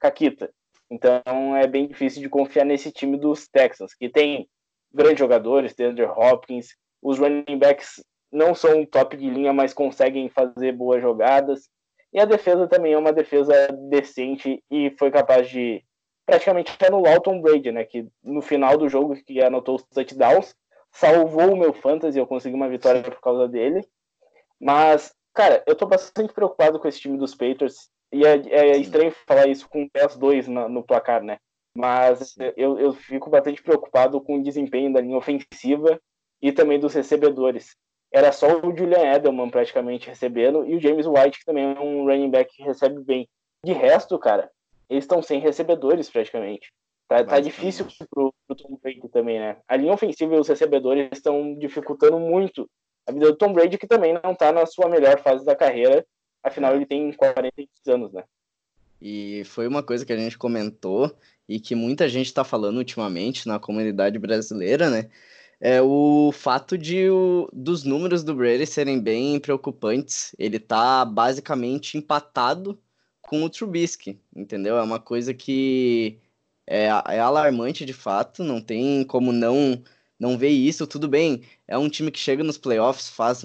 caquita. 0.01 0.51
Então 0.91 1.57
é 1.57 1.67
bem 1.67 1.87
difícil 1.87 2.23
de 2.23 2.29
confiar 2.29 2.65
nesse 2.65 2.91
time 2.91 3.19
dos 3.19 3.47
Texans, 3.49 3.95
que 3.95 4.09
tem 4.09 4.49
grandes 4.93 5.19
jogadores, 5.19 5.75
DeAndre 5.75 6.07
Hopkins, 6.07 6.69
os 7.03 7.19
running 7.19 7.59
backs 7.59 8.03
não 8.33 8.55
são 8.55 8.85
top 8.85 9.17
de 9.17 9.29
linha, 9.29 9.53
mas 9.53 9.73
conseguem 9.73 10.29
fazer 10.29 10.73
boas 10.73 11.01
jogadas. 11.01 11.69
E 12.13 12.21
a 12.21 12.25
defesa 12.25 12.67
também 12.67 12.93
é 12.93 12.99
uma 12.99 13.13
defesa 13.13 13.69
decente 13.91 14.63
e 14.71 14.91
foi 14.99 15.11
capaz 15.11 15.49
de 15.49 15.85
praticamente 16.25 16.77
anular 16.85 17.17
o 17.17 17.21
Tom 17.21 17.41
Brady, 17.41 17.73
né? 17.73 17.85
Que 17.85 18.07
no 18.23 18.43
final 18.43 18.77
do 18.77 18.89
jogo, 18.89 19.15
que 19.25 19.43
anotou 19.43 19.77
os 19.77 19.83
touchdowns, 19.85 20.55
salvou 20.91 21.53
o 21.53 21.57
meu 21.57 21.73
fantasy, 21.73 22.19
eu 22.19 22.27
consegui 22.27 22.55
uma 22.55 22.69
vitória 22.69 23.03
por 23.03 23.21
causa 23.21 23.49
dele. 23.49 23.87
Mas, 24.61 25.15
cara, 25.33 25.63
eu 25.67 25.75
tô 25.75 25.87
bastante 25.87 26.33
preocupado 26.33 26.79
com 26.79 26.89
esse 26.89 27.01
time 27.01 27.17
dos 27.17 27.35
Patriots. 27.35 27.89
E 28.13 28.25
é, 28.25 28.37
é 28.49 28.77
estranho 28.77 29.13
falar 29.27 29.47
isso 29.47 29.69
com 29.69 29.89
10-2 29.91 30.47
no, 30.47 30.69
no 30.69 30.83
placar, 30.83 31.23
né? 31.23 31.39
mas 31.79 32.35
eu, 32.57 32.77
eu 32.77 32.93
fico 32.93 33.31
bastante 33.31 33.63
preocupado 33.63 34.21
com 34.21 34.37
o 34.37 34.43
desempenho 34.43 34.93
da 34.93 35.01
linha 35.01 35.17
ofensiva 35.17 36.01
e 36.43 36.51
também 36.51 36.81
dos 36.81 36.93
recebedores. 36.93 37.77
Era 38.13 38.33
só 38.33 38.59
o 38.59 38.77
Julian 38.77 39.15
Edelman 39.15 39.49
praticamente 39.49 40.09
recebendo 40.09 40.67
e 40.67 40.75
o 40.75 40.81
James 40.81 41.07
White, 41.07 41.39
que 41.39 41.45
também 41.45 41.77
é 41.77 41.81
um 41.81 42.05
running 42.05 42.31
back 42.31 42.53
que 42.53 42.65
recebe 42.65 43.01
bem. 43.05 43.29
De 43.65 43.73
resto, 43.73 44.19
cara, 44.19 44.51
eles 44.91 45.05
estão 45.05 45.23
sem 45.23 45.39
recebedores 45.39 46.11
praticamente. 46.11 46.73
Tá, 47.07 47.25
tá 47.25 47.39
difícil 47.39 47.87
pro, 48.11 48.35
pro 48.47 48.57
Tom 48.57 48.77
Brady 48.83 49.09
também, 49.09 49.39
né? 49.39 49.59
A 49.69 49.77
linha 49.77 49.93
ofensiva 49.93 50.35
e 50.35 50.39
os 50.39 50.49
recebedores 50.49 51.09
estão 51.13 51.55
dificultando 51.55 52.19
muito 52.19 52.69
a 53.07 53.13
vida 53.13 53.27
do 53.27 53.37
Tom 53.37 53.53
Brady, 53.53 53.79
que 53.79 53.87
também 53.87 54.19
não 54.21 54.35
tá 54.35 54.53
na 54.53 54.67
sua 54.67 54.89
melhor 54.89 55.21
fase 55.21 55.45
da 55.45 55.55
carreira. 55.55 56.05
Afinal, 56.49 56.75
ele 56.75 56.87
tem 56.87 57.13
40 57.13 57.53
anos, 57.87 58.13
né? 58.13 58.25
E 59.01 59.43
foi 59.45 59.67
uma 59.69 59.83
coisa 59.83 60.05
que 60.05 60.13
a 60.13 60.17
gente 60.17 60.37
comentou 60.37 61.17
e 61.49 61.61
que 61.61 61.75
muita 61.75 62.09
gente 62.09 62.27
está 62.27 62.45
falando 62.45 62.79
ultimamente 62.79 63.47
na 63.47 63.59
comunidade 63.59 64.19
brasileira, 64.19 64.91
né? 64.91 65.09
É 65.61 65.83
o 65.83 66.31
fato 66.33 66.79
de 66.79 67.09
o, 67.11 67.49
dos 67.53 67.85
números 67.85 68.23
do 68.23 68.35
Brady 68.35 68.67
serem 68.67 69.01
bem 69.01 69.41
preocupantes. 69.41 70.35
Ele 70.39 70.59
tá 70.59 71.05
basicamente 71.05 71.99
empatado 71.99 72.81
com 73.21 73.43
o 73.43 73.51
Trubisky, 73.51 74.21
entendeu? 74.35 74.77
É 74.77 74.83
uma 74.83 75.01
coisa 75.01 75.35
que 75.35 76.19
é, 76.67 76.87
é 76.87 77.21
alarmante 77.21 77.85
de 77.85 77.93
fato, 77.93 78.45
não 78.45 78.61
tem 78.61 79.05
como 79.05 79.33
não 79.33 79.83
não 80.19 80.37
ver 80.37 80.51
isso, 80.51 80.87
tudo 80.87 81.09
bem. 81.09 81.43
É 81.67 81.79
um 81.79 81.89
time 81.89 82.11
que 82.11 82.19
chega 82.19 82.43
nos 82.43 82.59
playoffs, 82.59 83.09
faz 83.09 83.45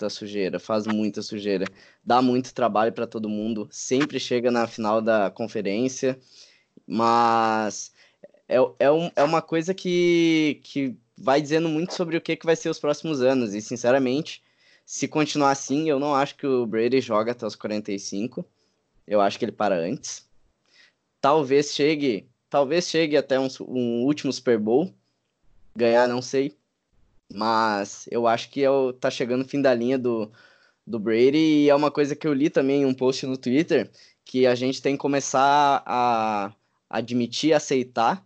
muita 0.00 0.08
sujeira, 0.08 0.58
faz 0.58 0.86
muita 0.86 1.20
sujeira, 1.20 1.66
dá 2.02 2.22
muito 2.22 2.54
trabalho 2.54 2.92
para 2.92 3.06
todo 3.06 3.28
mundo, 3.28 3.68
sempre 3.70 4.18
chega 4.18 4.50
na 4.50 4.66
final 4.66 5.02
da 5.02 5.30
conferência, 5.30 6.18
mas 6.86 7.92
é, 8.48 8.56
é, 8.78 8.90
um, 8.90 9.10
é 9.14 9.22
uma 9.22 9.42
coisa 9.42 9.74
que, 9.74 10.60
que 10.64 10.96
vai 11.18 11.42
dizendo 11.42 11.68
muito 11.68 11.92
sobre 11.92 12.16
o 12.16 12.20
que, 12.20 12.36
que 12.36 12.46
vai 12.46 12.56
ser 12.56 12.70
os 12.70 12.78
próximos 12.78 13.20
anos, 13.20 13.54
e 13.54 13.60
sinceramente, 13.60 14.42
se 14.86 15.06
continuar 15.06 15.50
assim, 15.50 15.90
eu 15.90 15.98
não 16.00 16.14
acho 16.14 16.36
que 16.36 16.46
o 16.46 16.66
Brady 16.66 17.00
joga 17.00 17.32
até 17.32 17.46
os 17.46 17.54
45, 17.54 18.44
eu 19.06 19.20
acho 19.20 19.38
que 19.38 19.44
ele 19.44 19.52
para 19.52 19.76
antes. 19.76 20.26
Talvez 21.20 21.74
chegue, 21.74 22.26
talvez 22.48 22.88
chegue 22.88 23.16
até 23.16 23.38
um, 23.38 23.48
um 23.60 24.04
último 24.04 24.32
Super 24.32 24.58
Bowl, 24.58 24.94
ganhar 25.76 26.08
não 26.08 26.22
sei, 26.22 26.56
mas 27.34 28.06
eu 28.10 28.26
acho 28.26 28.50
que 28.50 28.62
é 28.62 28.70
o, 28.70 28.92
tá 28.92 29.10
chegando 29.10 29.42
o 29.42 29.48
fim 29.48 29.62
da 29.62 29.74
linha 29.74 29.98
do, 29.98 30.30
do 30.86 30.98
Brady 30.98 31.38
e 31.38 31.70
é 31.70 31.74
uma 31.74 31.90
coisa 31.90 32.16
que 32.16 32.26
eu 32.26 32.32
li 32.32 32.50
também 32.50 32.82
em 32.82 32.86
um 32.86 32.94
post 32.94 33.26
no 33.26 33.36
Twitter, 33.36 33.90
que 34.24 34.46
a 34.46 34.54
gente 34.54 34.82
tem 34.82 34.94
que 34.94 35.00
começar 35.00 35.82
a 35.86 36.52
admitir, 36.88 37.52
aceitar 37.52 38.24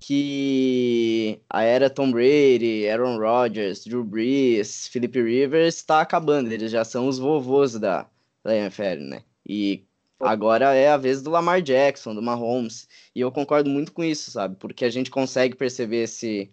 que 0.00 1.40
a 1.50 1.62
era 1.62 1.90
Tom 1.90 2.10
Brady, 2.10 2.88
Aaron 2.88 3.18
Rodgers, 3.18 3.84
Drew 3.84 4.04
Brees, 4.04 4.86
Philip 4.88 5.20
Rivers 5.20 5.76
está 5.76 6.00
acabando, 6.00 6.52
eles 6.52 6.70
já 6.70 6.84
são 6.84 7.08
os 7.08 7.18
vovôs 7.18 7.74
da, 7.74 8.06
da 8.44 8.56
NFL, 8.56 9.00
né? 9.00 9.22
E 9.46 9.84
agora 10.20 10.74
é 10.74 10.88
a 10.88 10.96
vez 10.96 11.22
do 11.22 11.30
Lamar 11.30 11.62
Jackson, 11.62 12.14
do 12.14 12.22
Mahomes, 12.22 12.88
e 13.14 13.20
eu 13.20 13.32
concordo 13.32 13.68
muito 13.68 13.92
com 13.92 14.04
isso, 14.04 14.30
sabe? 14.30 14.56
Porque 14.56 14.84
a 14.84 14.90
gente 14.90 15.10
consegue 15.10 15.56
perceber 15.56 16.04
esse 16.04 16.50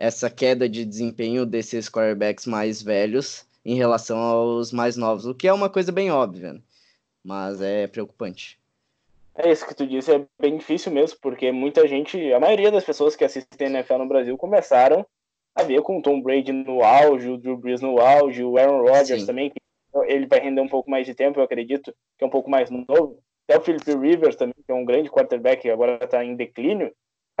essa 0.00 0.30
queda 0.30 0.66
de 0.66 0.82
desempenho 0.82 1.44
desses 1.44 1.90
quarterbacks 1.90 2.46
mais 2.46 2.82
velhos 2.82 3.46
em 3.62 3.74
relação 3.74 4.16
aos 4.16 4.72
mais 4.72 4.96
novos, 4.96 5.26
o 5.26 5.34
que 5.34 5.46
é 5.46 5.52
uma 5.52 5.68
coisa 5.68 5.92
bem 5.92 6.10
óbvia, 6.10 6.54
né? 6.54 6.60
mas 7.22 7.60
é 7.60 7.86
preocupante. 7.86 8.58
É 9.34 9.52
isso 9.52 9.66
que 9.66 9.74
tu 9.74 9.86
disse, 9.86 10.10
é 10.10 10.26
bem 10.40 10.56
difícil 10.56 10.90
mesmo, 10.90 11.18
porque 11.20 11.52
muita 11.52 11.86
gente, 11.86 12.32
a 12.32 12.40
maioria 12.40 12.70
das 12.70 12.82
pessoas 12.82 13.14
que 13.14 13.24
assistem 13.24 13.68
NFL 13.68 13.98
no 13.98 14.08
Brasil 14.08 14.38
começaram 14.38 15.04
a 15.54 15.62
ver 15.62 15.82
com 15.82 15.98
o 15.98 16.02
Tom 16.02 16.22
Brady 16.22 16.50
no 16.50 16.82
auge, 16.82 17.28
o 17.28 17.36
Drew 17.36 17.58
Brees 17.58 17.82
no 17.82 18.00
auge, 18.00 18.42
o 18.42 18.56
Aaron 18.56 18.80
Rodgers 18.80 19.20
Sim. 19.20 19.26
também, 19.26 19.50
que 19.50 19.60
ele 20.06 20.26
vai 20.26 20.40
render 20.40 20.62
um 20.62 20.68
pouco 20.68 20.90
mais 20.90 21.06
de 21.06 21.14
tempo, 21.14 21.38
eu 21.38 21.44
acredito, 21.44 21.94
que 22.16 22.24
é 22.24 22.26
um 22.26 22.30
pouco 22.30 22.48
mais 22.48 22.70
novo. 22.70 23.22
Até 23.46 23.58
o 23.58 23.62
Philip 23.62 23.94
Rivers 23.96 24.36
também, 24.36 24.54
que 24.54 24.72
é 24.72 24.74
um 24.74 24.84
grande 24.84 25.10
quarterback 25.10 25.68
agora 25.68 25.98
está 26.02 26.24
em 26.24 26.36
declínio, 26.36 26.90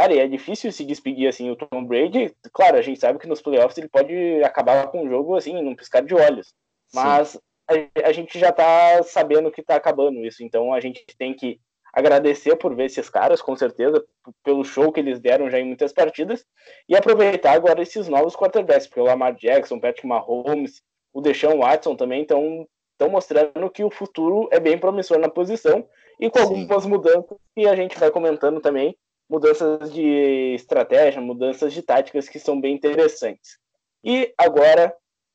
Cara, 0.00 0.14
e 0.14 0.18
é 0.18 0.26
difícil 0.26 0.72
se 0.72 0.82
despedir 0.82 1.28
assim 1.28 1.50
o 1.50 1.56
Tom 1.56 1.84
Brady. 1.84 2.34
Claro, 2.54 2.78
a 2.78 2.80
gente 2.80 2.98
sabe 2.98 3.18
que 3.18 3.28
nos 3.28 3.42
playoffs 3.42 3.76
ele 3.76 3.86
pode 3.86 4.42
acabar 4.42 4.90
com 4.90 5.04
o 5.04 5.08
jogo 5.10 5.36
assim, 5.36 5.52
num 5.60 5.76
piscar 5.76 6.02
de 6.02 6.14
olhos. 6.14 6.54
Mas 6.94 7.38
a, 7.68 8.08
a, 8.08 8.10
gente 8.10 8.38
já 8.38 8.50
tá 8.50 9.02
sabendo 9.02 9.50
que 9.50 9.62
tá 9.62 9.76
acabando 9.76 10.24
isso. 10.24 10.42
Então 10.42 10.72
a 10.72 10.80
gente 10.80 11.04
tem 11.18 11.34
que 11.34 11.60
agradecer 11.92 12.56
por 12.56 12.74
ver 12.74 12.86
esses 12.86 13.10
caras, 13.10 13.42
com 13.42 13.54
certeza, 13.54 14.02
pelo 14.42 14.64
show 14.64 14.90
que 14.90 15.00
eles 15.00 15.20
deram 15.20 15.50
já 15.50 15.60
em 15.60 15.66
muitas 15.66 15.92
partidas. 15.92 16.46
E 16.88 16.96
aproveitar 16.96 17.52
agora 17.52 17.82
esses 17.82 18.08
novos 18.08 18.34
quarterbacks, 18.34 18.86
porque 18.86 19.00
o 19.00 19.04
Lamar 19.04 19.34
Jackson, 19.34 19.74
o 19.74 19.80
Patrick 19.82 20.06
Mahomes, 20.06 20.80
o 21.12 21.20
Deshaun 21.20 21.58
Watson 21.58 21.94
também 21.94 22.22
estão 22.22 22.66
estão 22.92 23.10
mostrando 23.10 23.68
que 23.68 23.84
o 23.84 23.90
futuro 23.90 24.48
é 24.50 24.58
bem 24.58 24.78
promissor 24.78 25.18
na 25.18 25.28
posição 25.28 25.86
e 26.18 26.30
com 26.30 26.38
Sim. 26.38 26.44
algumas 26.44 26.86
mudanças 26.86 27.36
que 27.54 27.66
a 27.66 27.76
gente 27.76 27.98
vai 27.98 28.10
comentando 28.10 28.62
também 28.62 28.96
mudanças 29.30 29.92
de 29.92 30.54
estratégia, 30.56 31.20
mudanças 31.20 31.72
de 31.72 31.82
táticas 31.82 32.28
que 32.28 32.40
são 32.40 32.60
bem 32.60 32.74
interessantes. 32.74 33.58
E 34.02 34.34
agora 34.36 34.92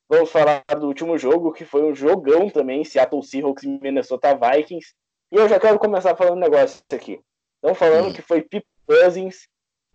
vamos 0.09 0.29
falar 0.29 0.65
do 0.77 0.87
último 0.87 1.17
jogo, 1.17 1.53
que 1.53 1.63
foi 1.63 1.81
um 1.81 1.95
jogão 1.95 2.49
também, 2.49 2.83
Seattle 2.83 3.23
Seahawks 3.23 3.63
e 3.63 3.79
Minnesota 3.81 4.35
Vikings. 4.35 4.93
E 5.31 5.37
eu 5.37 5.47
já 5.47 5.57
quero 5.57 5.79
começar 5.79 6.13
falando 6.15 6.35
um 6.35 6.41
negócio 6.41 6.83
aqui. 6.91 7.21
Estão 7.55 7.73
falando 7.73 8.09
hum. 8.09 8.13
que 8.13 8.21
foi 8.21 8.41
Pip 8.41 8.65
Cousins, 8.85 9.47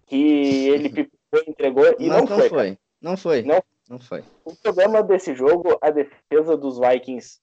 que 0.07 0.69
ele 0.69 0.89
pipou, 0.91 1.43
entregou, 1.47 1.85
e 1.99 2.09
não, 2.09 2.21
não, 2.21 2.27
foi. 2.27 2.49
foi. 2.49 2.79
Não 3.03 3.17
foi. 3.19 3.43
Não, 3.43 3.63
não 3.89 3.99
foi. 3.99 4.25
O 4.47 4.57
problema 4.57 5.03
desse 5.03 5.35
jogo, 5.35 5.79
a 5.83 5.91
defesa 5.91 6.57
dos 6.57 6.79
Vikings 6.79 7.39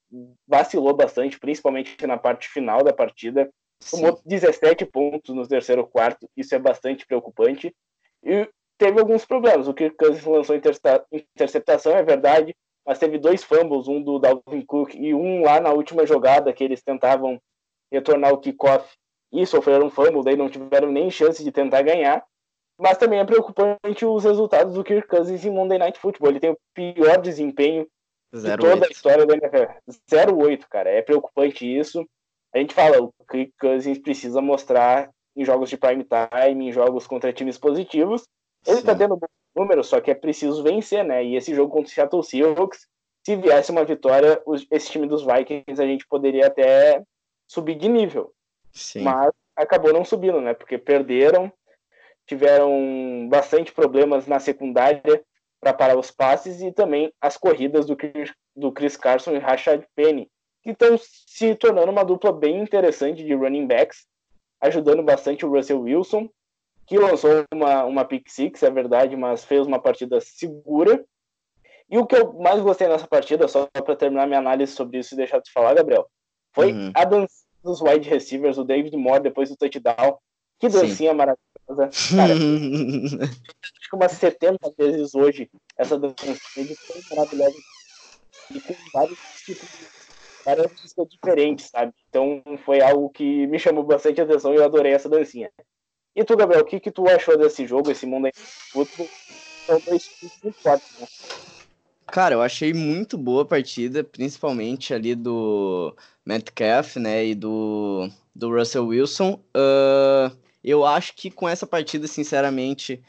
vacilou 0.47 0.93
bastante, 0.95 1.39
principalmente 1.39 2.05
na 2.07 2.17
parte 2.17 2.49
final 2.49 2.83
da 2.83 2.91
partida. 2.91 3.47
Tomou 3.91 4.19
17 4.25 4.86
pontos 4.86 5.36
no 5.36 5.47
terceiro 5.47 5.86
quarto, 5.86 6.30
isso 6.36 6.53
é 6.55 6.59
bastante 6.59 7.05
preocupante. 7.05 7.73
E 8.23 8.49
teve 8.78 8.99
alguns 8.99 9.25
problemas. 9.25 9.67
O 9.67 9.73
Kirk 9.73 9.95
Cousins 9.95 10.25
lançou 10.25 10.55
interceptação, 10.55 11.93
é 11.93 12.03
verdade, 12.03 12.55
mas 12.86 12.99
teve 12.99 13.17
dois 13.17 13.43
fumbles, 13.43 13.88
um 13.88 14.01
do 14.01 14.19
Dalvin 14.19 14.65
Cook 14.65 14.95
e 14.95 15.13
um 15.13 15.43
lá 15.43 15.59
na 15.59 15.71
última 15.71 16.05
jogada 16.05 16.53
que 16.53 16.63
eles 16.63 16.82
tentavam 16.82 17.39
retornar 17.91 18.34
o 18.34 18.39
kickoff 18.39 18.89
e 19.32 19.45
sofreram 19.45 19.88
um 19.88 19.89
fumble, 19.89 20.23
daí 20.23 20.36
não 20.36 20.49
tiveram 20.49 20.91
nem 20.91 21.11
chance 21.11 21.43
de 21.43 21.51
tentar 21.51 21.82
ganhar. 21.82 22.23
Mas 22.80 22.97
também 22.97 23.19
é 23.19 23.25
preocupante 23.25 24.05
os 24.05 24.23
resultados 24.23 24.75
do 24.75 24.84
Kirk 24.84 25.07
Cousins 25.07 25.43
em 25.43 25.49
Monday 25.49 25.80
Night 25.80 25.99
Football. 25.99 26.30
Ele 26.30 26.39
tem 26.39 26.51
o 26.51 26.57
pior 26.75 27.19
desempenho 27.19 27.88
de 28.32 28.57
toda 28.57 28.75
8. 28.75 28.84
a 28.84 28.88
história 28.88 29.25
da 29.25 29.34
NFL. 29.34 29.71
0-8, 30.11 30.65
cara. 30.69 30.89
É 30.89 31.01
preocupante 31.01 31.65
isso 31.65 32.07
a 32.57 32.61
gente 32.61 32.73
fala, 32.73 33.01
o 33.01 33.13
Kirk 33.29 33.53
Cousins 33.59 33.99
precisa 33.99 34.41
mostrar 34.41 35.09
em 35.35 35.45
jogos 35.45 35.69
de 35.69 35.77
prime 35.77 36.03
time, 36.03 36.69
em 36.69 36.71
jogos 36.71 37.05
contra 37.05 37.31
times 37.31 37.57
positivos. 37.57 38.23
Ele 38.65 38.77
tá 38.77 38.81
Sim. 38.81 38.87
tá 38.87 38.95
tendo 38.95 39.15
bons 39.15 39.29
números, 39.55 39.87
só 39.87 40.01
que 40.01 40.11
é 40.11 40.15
preciso 40.15 40.63
vencer, 40.63 41.03
né? 41.03 41.23
E 41.23 41.35
esse 41.35 41.53
jogo 41.53 41.71
contra 41.71 41.89
o 41.89 41.93
Seattle 41.93 42.23
Seahawks, 42.23 42.87
se 43.25 43.35
viesse 43.35 43.71
uma 43.71 43.85
vitória, 43.85 44.41
esse 44.71 44.89
time 44.89 45.07
dos 45.07 45.23
Vikings 45.23 45.81
a 45.81 45.85
gente 45.85 46.07
poderia 46.07 46.47
até 46.47 47.03
subir 47.47 47.75
de 47.75 47.87
nível. 47.87 48.33
Sim. 48.71 49.01
Mas 49.01 49.31
acabou 49.55 49.93
não 49.93 50.05
subindo, 50.05 50.41
né? 50.41 50.53
Porque 50.53 50.77
perderam, 50.77 51.51
tiveram 52.25 53.27
bastante 53.29 53.71
problemas 53.71 54.27
na 54.27 54.39
secundária 54.39 55.23
para 55.59 55.73
parar 55.73 55.97
os 55.97 56.11
passes 56.11 56.61
e 56.61 56.71
também 56.71 57.11
as 57.19 57.37
corridas 57.37 57.85
do, 57.85 57.97
do 58.55 58.71
Chris 58.71 58.95
Carson 58.95 59.31
e 59.31 59.39
Rashad 59.39 59.83
Penny, 59.95 60.29
que 60.68 60.72
estão 60.72 60.97
se 60.97 61.55
tornando 61.55 61.89
uma 61.89 62.03
dupla 62.03 62.34
bem 62.34 62.61
interessante 62.61 63.24
de 63.24 63.34
running 63.34 63.65
backs, 63.65 64.05
ajudando 64.59 65.01
bastante 65.01 65.45
o 65.45 65.49
Russell 65.49 65.80
Wilson, 65.80 66.30
que 66.86 66.97
lançou 66.97 67.45
uma, 67.53 67.86
uma 67.86 68.03
pick 68.03 68.30
six, 68.30 68.61
é 68.63 68.70
verdade, 68.70 69.15
mas 69.15 69.45
fez 69.45 69.65
uma 69.65 69.80
partida 69.80 70.20
segura. 70.20 71.05
E 71.89 71.97
o 71.97 72.05
que 72.05 72.18
eu 72.18 72.34
mais 72.34 72.61
gostei 72.61 72.86
nessa 72.89 73.07
partida, 73.07 73.47
só 73.47 73.65
para 73.68 73.95
terminar 73.95 74.28
minha 74.28 74.39
análise 74.39 74.74
sobre 74.74 74.97
isso 74.97 75.13
e 75.13 75.18
deixar 75.18 75.39
de 75.39 75.49
falar, 75.53 75.74
Gabriel, 75.74 76.05
foi 76.51 76.74
uhum. 76.74 76.91
a 76.93 77.05
dança 77.05 77.45
dos 77.63 77.82
wide 77.82 78.09
receivers, 78.09 78.57
o 78.57 78.65
David 78.65 78.97
Moore 78.97 79.24
depois 79.24 79.49
do 79.49 79.55
touchdown. 79.55 80.18
Que 80.59 80.68
dancinha 80.68 81.11
Sim. 81.11 81.18
maravilhosa. 81.18 81.89
Cara, 82.13 82.34
acho 83.24 83.89
que 83.89 83.95
umas 83.95 84.11
70 84.11 84.74
vezes 84.78 85.15
hoje 85.15 85.49
essa 85.78 85.97
dancinha 85.97 86.36
de 86.57 86.76
maravilhosa. 87.09 87.55
E 88.53 88.59
com 88.59 88.74
vários 88.91 89.20
tipos 89.45 89.70
de 89.70 89.96
músicas 90.55 91.07
diferentes, 91.09 91.69
sabe? 91.69 91.93
Então 92.09 92.43
foi 92.65 92.81
algo 92.81 93.09
que 93.09 93.45
me 93.47 93.59
chamou 93.59 93.83
bastante 93.83 94.21
atenção 94.21 94.53
e 94.53 94.57
eu 94.57 94.63
adorei 94.63 94.93
essa 94.93 95.09
dancinha. 95.09 95.51
E 96.15 96.23
tu, 96.23 96.35
Gabriel, 96.35 96.63
o 96.63 96.65
que, 96.65 96.79
que 96.79 96.91
tu 96.91 97.07
achou 97.07 97.37
desse 97.37 97.67
jogo, 97.67 97.91
esse 97.91 98.05
mundo 98.05 98.25
aí 98.25 98.31
futebol? 98.35 99.07
São 99.65 99.79
dois 99.81 100.09
muito 100.43 100.57
fortes, 100.61 100.99
né? 100.99 101.07
Cara, 102.07 102.35
eu 102.35 102.41
achei 102.41 102.73
muito 102.73 103.17
boa 103.17 103.41
a 103.41 103.45
partida, 103.45 104.03
principalmente 104.03 104.93
ali 104.93 105.13
do 105.13 105.93
Metcalf, 106.25 106.95
né, 106.95 107.25
e 107.25 107.35
do, 107.35 108.09
do 108.33 108.49
Russell 108.49 108.87
Wilson. 108.87 109.33
Uh, 109.53 110.31
Eu 110.63 110.85
acho 110.85 111.13
que 111.15 111.31
com 111.31 111.47
essa 111.47 111.65
partida, 111.65 112.07
sinceramente, 112.07 113.01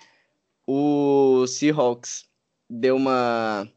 o 0.64 1.45
Seahawks 1.47 2.24
deu 2.70 2.95
uma. 2.95 3.68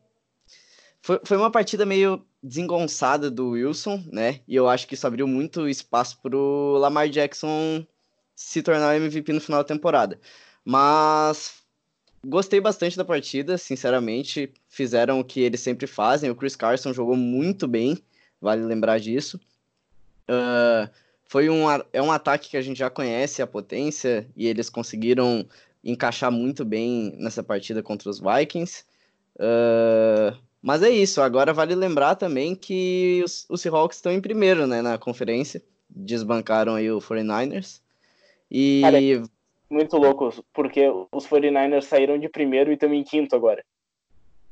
Foi, 1.02 1.20
foi 1.24 1.38
uma 1.38 1.50
partida 1.52 1.84
meio 1.84 2.24
desengonçada 2.44 3.30
do 3.30 3.52
Wilson, 3.52 4.04
né? 4.12 4.40
E 4.48 4.56
eu 4.56 4.68
acho 4.68 4.88
que 4.88 4.96
isso 4.96 5.06
abriu 5.06 5.28
muito 5.28 5.68
espaço 5.68 6.20
para 6.22 6.36
o 6.36 6.78
Lamar 6.78 7.10
Jackson 7.10 7.86
se 8.36 8.64
tornar 8.64 8.96
MVP 8.96 9.32
no 9.32 9.42
final 9.42 9.62
da 9.62 9.68
temporada. 9.68 10.20
Mas 10.66 11.62
gostei 12.26 12.60
bastante 12.60 12.98
da 12.98 13.06
partida, 13.06 13.58
sinceramente. 13.58 14.52
Fizeram 14.68 15.20
o 15.20 15.24
que 15.24 15.42
eles 15.42 15.62
sempre 15.62 15.86
fazem. 15.86 16.30
O 16.30 16.36
Chris 16.36 16.56
Carson 16.56 16.94
jogou 16.94 17.16
muito 17.16 17.68
bem, 17.68 17.98
vale 18.40 18.64
lembrar 18.64 19.00
disso. 19.00 19.40
Uh, 20.28 20.90
foi 21.26 21.50
um, 21.50 21.66
é 21.94 22.02
um 22.02 22.12
ataque 22.12 22.50
que 22.50 22.58
a 22.58 22.62
gente 22.62 22.78
já 22.78 22.90
conhece 22.90 23.42
a 23.42 23.48
potência 23.48 24.28
e 24.36 24.48
eles 24.48 24.70
conseguiram 24.70 25.48
encaixar 25.84 26.32
muito 26.32 26.66
bem 26.66 27.16
nessa 27.18 27.44
partida 27.44 27.82
contra 27.82 28.10
os 28.10 28.20
Vikings. 28.20 28.84
Uh, 29.36 30.38
mas 30.62 30.84
é 30.84 30.90
isso, 30.90 31.22
agora 31.22 31.54
vale 31.54 31.74
lembrar 31.74 32.16
também 32.16 32.56
que 32.56 33.22
os, 33.26 33.46
os 33.50 33.62
Seahawks 33.62 33.98
estão 33.98 34.12
em 34.12 34.22
primeiro 34.22 34.68
né, 34.68 34.82
na 34.82 34.98
conferência, 34.98 35.62
desbancaram 35.90 36.76
aí 36.76 36.92
o 36.92 37.00
49ers. 37.00 37.82
E. 38.50 38.82
Cara, 38.82 38.98
muito 39.70 39.98
louco, 39.98 40.44
porque 40.54 40.82
os 41.12 41.26
49ers 41.26 41.84
saíram 41.84 42.20
de 42.20 42.28
primeiro 42.28 42.70
e 42.70 42.74
estão 42.74 42.94
em 42.94 43.04
quinto 43.04 43.36
agora. 43.36 43.64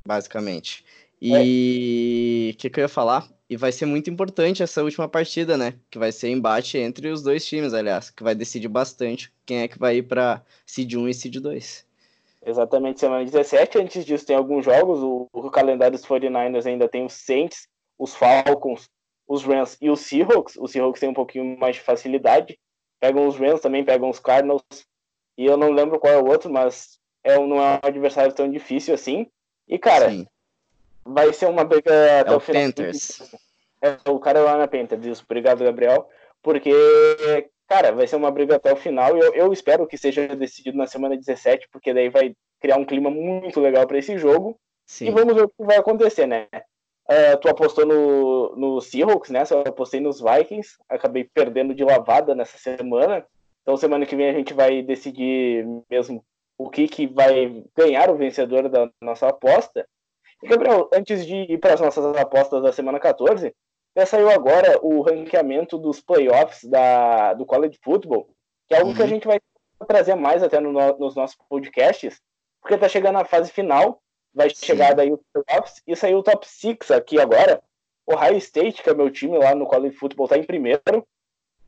Basicamente. 0.05 0.83
E 1.21 1.31
o 1.31 1.35
é. 1.35 2.57
que, 2.57 2.69
que 2.69 2.79
eu 2.79 2.83
ia 2.83 2.89
falar? 2.89 3.27
E 3.49 3.57
vai 3.57 3.71
ser 3.71 3.85
muito 3.85 4.09
importante 4.09 4.63
essa 4.63 4.81
última 4.81 5.09
partida, 5.09 5.57
né? 5.57 5.73
Que 5.91 5.99
vai 5.99 6.11
ser 6.11 6.29
embate 6.29 6.77
entre 6.77 7.09
os 7.09 7.21
dois 7.21 7.45
times, 7.45 7.73
aliás, 7.73 8.09
que 8.09 8.23
vai 8.23 8.33
decidir 8.33 8.69
bastante 8.69 9.31
quem 9.45 9.59
é 9.59 9.67
que 9.67 9.77
vai 9.77 9.97
ir 9.97 10.03
para 10.03 10.41
Seed 10.65 10.93
1 10.93 11.09
e 11.09 11.13
Seed 11.13 11.35
2. 11.37 11.85
Exatamente, 12.45 12.99
semana 12.99 13.25
17. 13.25 13.77
Antes 13.79 14.05
disso, 14.05 14.25
tem 14.25 14.35
alguns 14.35 14.65
jogos. 14.65 14.99
O, 15.03 15.27
o 15.33 15.51
calendário 15.51 15.97
dos 15.97 16.05
49ers 16.05 16.65
ainda 16.65 16.87
tem 16.87 17.05
os 17.05 17.13
Saints, 17.13 17.67
os 17.97 18.15
Falcons, 18.15 18.89
os 19.27 19.43
Rams 19.43 19.77
e 19.81 19.89
os 19.89 20.01
Seahawks. 20.01 20.55
Os 20.57 20.71
Seahawks 20.71 20.99
têm 20.99 21.09
um 21.09 21.13
pouquinho 21.13 21.57
mais 21.57 21.75
de 21.75 21.81
facilidade. 21.81 22.57
Pegam 22.99 23.27
os 23.27 23.37
Rams 23.37 23.61
também, 23.61 23.83
pegam 23.83 24.09
os 24.09 24.19
Cardinals. 24.19 24.63
E 25.37 25.45
eu 25.45 25.57
não 25.57 25.71
lembro 25.71 25.99
qual 25.99 26.13
é 26.13 26.17
o 26.17 26.27
outro, 26.27 26.51
mas 26.51 26.99
é, 27.23 27.37
não 27.37 27.61
é 27.61 27.75
um 27.75 27.87
adversário 27.87 28.33
tão 28.33 28.49
difícil 28.49 28.93
assim. 28.93 29.27
E, 29.67 29.77
cara, 29.77 30.09
Sim. 30.09 30.25
vai 31.05 31.31
ser 31.33 31.47
uma 31.47 31.63
briga 31.63 31.93
é 31.93 32.21
até 32.21 32.31
o, 32.31 32.37
o 32.37 32.39
final. 32.39 32.63
Panthers. 32.63 33.35
É, 33.81 33.97
o 34.09 34.19
Carolina 34.19 34.67
Panthers, 34.67 35.05
isso. 35.05 35.23
Obrigado, 35.23 35.63
Gabriel. 35.63 36.09
Porque 36.41 36.71
cara, 37.69 37.91
vai 37.91 38.07
ser 38.07 38.15
uma 38.15 38.31
briga 38.31 38.55
até 38.55 38.73
o 38.73 38.75
final 38.75 39.15
e 39.15 39.19
eu, 39.19 39.33
eu 39.33 39.53
espero 39.53 39.85
que 39.85 39.97
seja 39.97 40.27
decidido 40.35 40.77
na 40.77 40.87
semana 40.87 41.15
17, 41.15 41.69
porque 41.71 41.93
daí 41.93 42.09
vai 42.09 42.35
criar 42.59 42.77
um 42.77 42.85
clima 42.85 43.11
muito 43.11 43.59
legal 43.61 43.85
para 43.85 43.99
esse 43.99 44.17
jogo. 44.17 44.59
Sim. 44.87 45.07
E 45.07 45.11
vamos 45.11 45.35
ver 45.35 45.43
o 45.43 45.49
que 45.49 45.63
vai 45.63 45.77
acontecer, 45.77 46.25
né? 46.25 46.47
Uh, 47.07 47.37
tu 47.39 47.47
apostou 47.47 47.85
no, 47.85 48.55
no 48.55 48.81
Seahawks, 48.81 49.29
né? 49.29 49.43
Eu 49.49 49.61
apostei 49.61 49.99
nos 49.99 50.19
Vikings, 50.19 50.77
acabei 50.89 51.23
perdendo 51.23 51.75
de 51.75 51.83
lavada 51.83 52.33
nessa 52.33 52.57
semana. 52.57 53.25
Então, 53.61 53.77
semana 53.77 54.05
que 54.05 54.15
vem 54.15 54.29
a 54.29 54.33
gente 54.33 54.53
vai 54.53 54.81
decidir 54.81 55.65
mesmo 55.89 56.23
o 56.57 56.69
que, 56.69 56.87
que 56.87 57.07
vai 57.07 57.63
ganhar 57.77 58.09
o 58.09 58.17
vencedor 58.17 58.67
da 58.67 58.89
nossa 59.01 59.27
aposta. 59.27 59.87
E, 60.41 60.47
Gabriel, 60.47 60.89
antes 60.93 61.25
de 61.25 61.35
ir 61.35 61.57
para 61.59 61.73
as 61.75 61.81
nossas 61.81 62.15
apostas 62.17 62.63
da 62.63 62.71
semana 62.71 62.99
14, 62.99 63.53
já 63.99 64.05
saiu 64.05 64.29
agora 64.29 64.79
o 64.81 65.01
ranqueamento 65.01 65.77
dos 65.77 65.99
playoffs 65.99 66.63
da, 66.63 67.33
do 67.33 67.45
college 67.45 67.77
football, 67.83 68.29
que 68.67 68.73
é 68.73 68.77
algo 68.77 68.89
uhum. 68.89 68.95
que 68.95 69.01
a 69.01 69.05
uhum. 69.05 69.09
gente 69.09 69.27
vai 69.27 69.39
trazer 69.87 70.15
mais 70.15 70.41
até 70.41 70.59
no, 70.59 70.71
nos 70.71 71.15
nossos 71.15 71.37
podcasts, 71.49 72.21
porque 72.61 72.77
tá 72.77 72.87
chegando 72.87 73.17
a 73.17 73.25
fase 73.25 73.51
final, 73.51 74.01
vai 74.33 74.49
Sim. 74.49 74.65
chegar 74.65 74.93
daí 74.93 75.11
os 75.11 75.19
playoffs, 75.33 75.81
e 75.85 75.95
saiu 75.95 76.19
o 76.19 76.23
top 76.23 76.47
6 76.47 76.91
aqui 76.91 77.19
agora. 77.19 77.61
O 78.05 78.13
Ohio 78.13 78.37
State, 78.37 78.81
que 78.81 78.89
é 78.89 78.93
meu 78.93 79.11
time 79.11 79.37
lá 79.37 79.53
no 79.53 79.67
college 79.67 79.95
football, 79.95 80.27
tá 80.27 80.37
em 80.37 80.43
primeiro. 80.43 81.05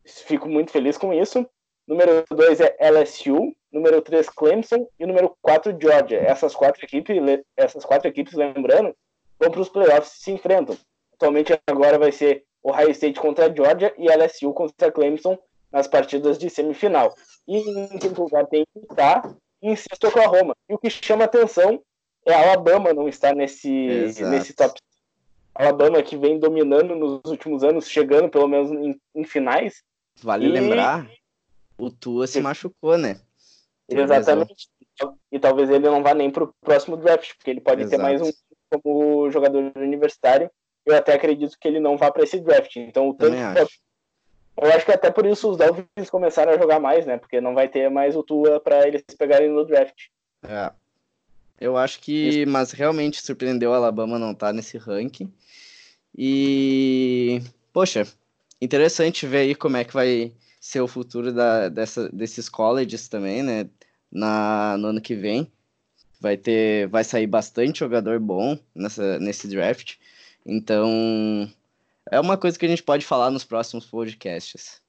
Fico 0.03 0.49
muito 0.49 0.71
feliz 0.71 0.97
com 0.97 1.13
isso. 1.13 1.45
Número 1.87 2.23
2 2.29 2.61
é 2.61 2.77
LSU, 2.89 3.53
número 3.71 4.01
3 4.01 4.29
Clemson 4.29 4.87
e 4.97 5.05
número 5.05 5.35
4 5.41 5.77
Georgia. 5.79 6.19
Essas 6.19 6.55
quatro 6.55 6.83
equipes, 6.83 7.15
essas 7.55 7.85
quatro 7.85 8.07
equipes, 8.07 8.33
lembrando, 8.33 8.95
vão 9.39 9.51
para 9.51 9.61
os 9.61 9.69
playoffs 9.69 10.13
e 10.13 10.23
se 10.23 10.31
enfrentam. 10.31 10.77
Atualmente 11.21 11.53
agora 11.67 11.99
vai 11.99 12.11
ser 12.11 12.43
Ohio 12.63 12.89
State 12.89 13.19
contra 13.19 13.45
a 13.45 13.53
Georgia 13.53 13.93
e 13.95 14.07
LSU 14.09 14.51
contra 14.53 14.91
Clemson 14.91 15.37
nas 15.71 15.87
partidas 15.87 16.35
de 16.39 16.49
semifinal. 16.49 17.13
E 17.47 17.57
em 17.57 17.99
quinto 17.99 18.23
lugar 18.23 18.47
tem 18.47 18.65
Utah 18.75 19.21
e 19.61 19.69
em 19.69 19.75
sexto 19.75 20.07
Oklahoma. 20.07 20.55
E 20.67 20.73
o 20.73 20.79
que 20.79 20.89
chama 20.89 21.25
atenção 21.25 21.79
é 22.25 22.33
a 22.33 22.41
Alabama 22.41 22.91
não 22.91 23.07
estar 23.07 23.35
nesse, 23.35 23.69
nesse 23.69 24.55
top. 24.55 24.81
Alabama 25.53 26.01
que 26.01 26.17
vem 26.17 26.39
dominando 26.39 26.95
nos 26.95 27.21
últimos 27.25 27.63
anos, 27.63 27.87
chegando 27.87 28.27
pelo 28.27 28.47
menos 28.47 28.71
em, 28.71 28.99
em 29.13 29.23
finais. 29.23 29.83
Vale 30.23 30.47
e... 30.47 30.49
lembrar, 30.49 31.07
o 31.77 31.91
Tua 31.91 32.25
se 32.25 32.41
machucou, 32.41 32.97
né? 32.97 33.21
Exatamente. 33.87 34.69
E 35.31 35.39
talvez 35.39 35.69
ele 35.69 35.87
não 35.87 36.01
vá 36.01 36.15
nem 36.15 36.31
para 36.31 36.45
o 36.45 36.53
próximo 36.61 36.97
draft, 36.97 37.35
porque 37.35 37.51
ele 37.51 37.61
pode 37.61 37.81
Exato. 37.83 37.95
ter 37.95 38.01
mais 38.01 38.19
um 38.21 38.31
como 38.71 39.29
jogador 39.29 39.71
universitário 39.75 40.49
eu 40.85 40.95
até 40.95 41.13
acredito 41.13 41.57
que 41.59 41.67
ele 41.67 41.79
não 41.79 41.97
vá 41.97 42.11
para 42.11 42.23
esse 42.23 42.39
draft. 42.39 42.75
Então, 42.77 43.09
o 43.09 43.13
tanto 43.13 43.35
acho. 43.35 43.79
Eu 44.57 44.71
acho 44.71 44.85
que 44.85 44.91
até 44.91 45.09
por 45.09 45.25
isso 45.25 45.49
os 45.49 45.57
Dolphins 45.57 46.09
começaram 46.09 46.51
a 46.51 46.57
jogar 46.57 46.79
mais, 46.79 47.05
né? 47.05 47.17
Porque 47.17 47.41
não 47.41 47.55
vai 47.55 47.67
ter 47.67 47.89
mais 47.89 48.15
o 48.15 48.23
Tua 48.23 48.59
para 48.59 48.87
eles 48.87 49.03
pegarem 49.17 49.49
no 49.49 49.65
draft. 49.65 50.07
É. 50.43 50.71
Eu 51.59 51.77
acho 51.77 51.99
que, 51.99 52.45
mas 52.45 52.71
realmente 52.71 53.21
surpreendeu 53.21 53.71
o 53.71 53.73
Alabama 53.73 54.19
não 54.19 54.31
estar 54.31 54.47
tá 54.47 54.53
nesse 54.53 54.77
ranking. 54.77 55.31
E, 56.17 57.41
poxa, 57.71 58.07
interessante 58.59 59.25
ver 59.25 59.37
aí 59.37 59.55
como 59.55 59.77
é 59.77 59.83
que 59.83 59.93
vai 59.93 60.31
ser 60.59 60.81
o 60.81 60.87
futuro 60.87 61.31
da, 61.31 61.69
dessa, 61.69 62.09
desses 62.09 62.49
colleges 62.49 63.07
também, 63.07 63.41
né? 63.43 63.69
Na, 64.11 64.75
no 64.77 64.87
ano 64.87 65.01
que 65.01 65.15
vem. 65.15 65.51
Vai 66.19 66.37
ter, 66.37 66.87
vai 66.87 67.03
sair 67.03 67.25
bastante 67.25 67.79
jogador 67.79 68.19
bom 68.19 68.57
nessa, 68.75 69.19
nesse 69.19 69.47
draft. 69.47 69.95
Então, 70.45 71.49
é 72.09 72.19
uma 72.19 72.37
coisa 72.37 72.57
que 72.57 72.65
a 72.65 72.69
gente 72.69 72.83
pode 72.83 73.05
falar 73.05 73.29
nos 73.29 73.43
próximos 73.43 73.85
podcasts. 73.85 74.81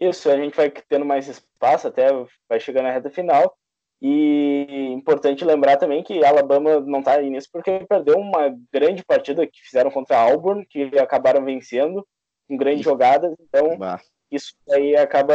Isso, 0.00 0.30
a 0.30 0.36
gente 0.36 0.56
vai 0.56 0.70
tendo 0.70 1.04
mais 1.04 1.28
espaço, 1.28 1.86
até 1.86 2.08
vai 2.48 2.58
chegando 2.58 2.84
na 2.84 2.92
reta 2.92 3.10
final. 3.10 3.56
E 4.02 4.92
importante 4.92 5.44
lembrar 5.44 5.76
também 5.76 6.02
que 6.02 6.24
Alabama 6.24 6.80
não 6.80 7.00
está 7.00 7.16
aí 7.16 7.28
nisso 7.28 7.48
porque 7.52 7.84
perdeu 7.86 8.16
uma 8.16 8.56
grande 8.72 9.04
partida 9.04 9.46
que 9.46 9.60
fizeram 9.62 9.90
contra 9.90 10.16
a 10.16 10.22
Auburn, 10.22 10.64
que 10.64 10.98
acabaram 10.98 11.44
vencendo 11.44 12.06
com 12.48 12.56
grandes 12.56 12.82
jogadas. 12.82 13.34
Então, 13.38 13.76
bah. 13.76 14.00
isso 14.30 14.54
aí 14.70 14.96
acaba 14.96 15.34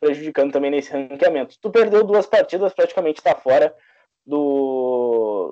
prejudicando 0.00 0.52
também 0.52 0.72
nesse 0.72 0.92
ranqueamento. 0.92 1.56
Tu 1.60 1.70
perdeu 1.70 2.02
duas 2.02 2.26
partidas, 2.26 2.74
praticamente 2.74 3.20
está 3.20 3.36
fora 3.36 3.72
do, 4.26 4.93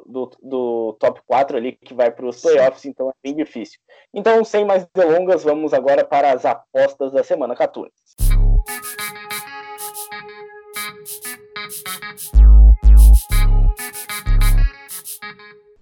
do, 0.07 0.31
do, 0.43 0.97
top 0.99 1.21
4 1.27 1.57
ali 1.57 1.73
que 1.73 1.95
vai 1.95 2.11
para 2.11 2.27
os 2.27 2.41
playoffs, 2.41 2.85
então 2.85 3.11
é 3.11 3.13
bem 3.23 3.35
difícil. 3.35 3.79
Então, 4.13 4.45
sem 4.45 4.65
mais 4.65 4.87
delongas, 4.95 5.45
vamos 5.45 5.73
agora 5.73 6.05
para 6.05 6.33
as 6.33 6.45
apostas 6.45 7.13
da 7.13 7.23
semana 7.23 7.55
14. 7.55 7.91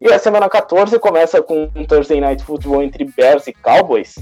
E 0.01 0.11
a 0.11 0.19
semana 0.19 0.49
14 0.49 0.99
começa 0.99 1.43
com 1.43 1.71
um 1.75 1.85
Thursday 1.85 2.21
Night 2.21 2.43
Football 2.43 2.83
entre 2.83 3.05
Bears 3.05 3.47
e 3.47 3.53
Cowboys, 3.53 4.15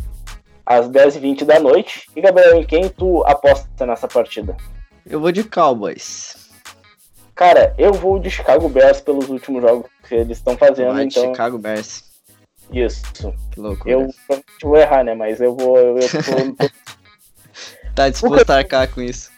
às 0.66 0.88
10h20 0.88 1.44
da 1.44 1.60
noite. 1.60 2.10
E 2.16 2.20
Gabriel, 2.20 2.56
em 2.56 2.64
quem 2.64 2.88
tu 2.88 3.22
aposta 3.24 3.86
nessa 3.86 4.08
partida? 4.08 4.56
Eu 5.06 5.20
vou 5.20 5.30
de 5.30 5.44
Cowboys. 5.44 6.47
Cara, 7.38 7.72
eu 7.78 7.92
vou 7.92 8.18
de 8.18 8.28
Chicago 8.28 8.68
Bears 8.68 9.00
pelos 9.00 9.28
últimos 9.28 9.62
jogos 9.62 9.88
que 10.08 10.12
eles 10.12 10.38
estão 10.38 10.58
fazendo. 10.58 10.92
Vai 10.92 11.04
então... 11.04 11.22
Chicago 11.22 11.56
Bears. 11.56 12.02
Isso. 12.72 13.00
Que 13.52 13.60
louco. 13.60 13.88
Eu 13.88 14.08
vou 14.60 14.76
errar, 14.76 15.04
né? 15.04 15.14
Mas 15.14 15.40
eu 15.40 15.54
vou. 15.54 15.78
Eu, 15.78 16.00
tô... 16.00 16.66
tá 17.94 18.10
disposto 18.10 18.50
a 18.50 18.56
arcar 18.56 18.92
com 18.92 19.00
isso. 19.00 19.30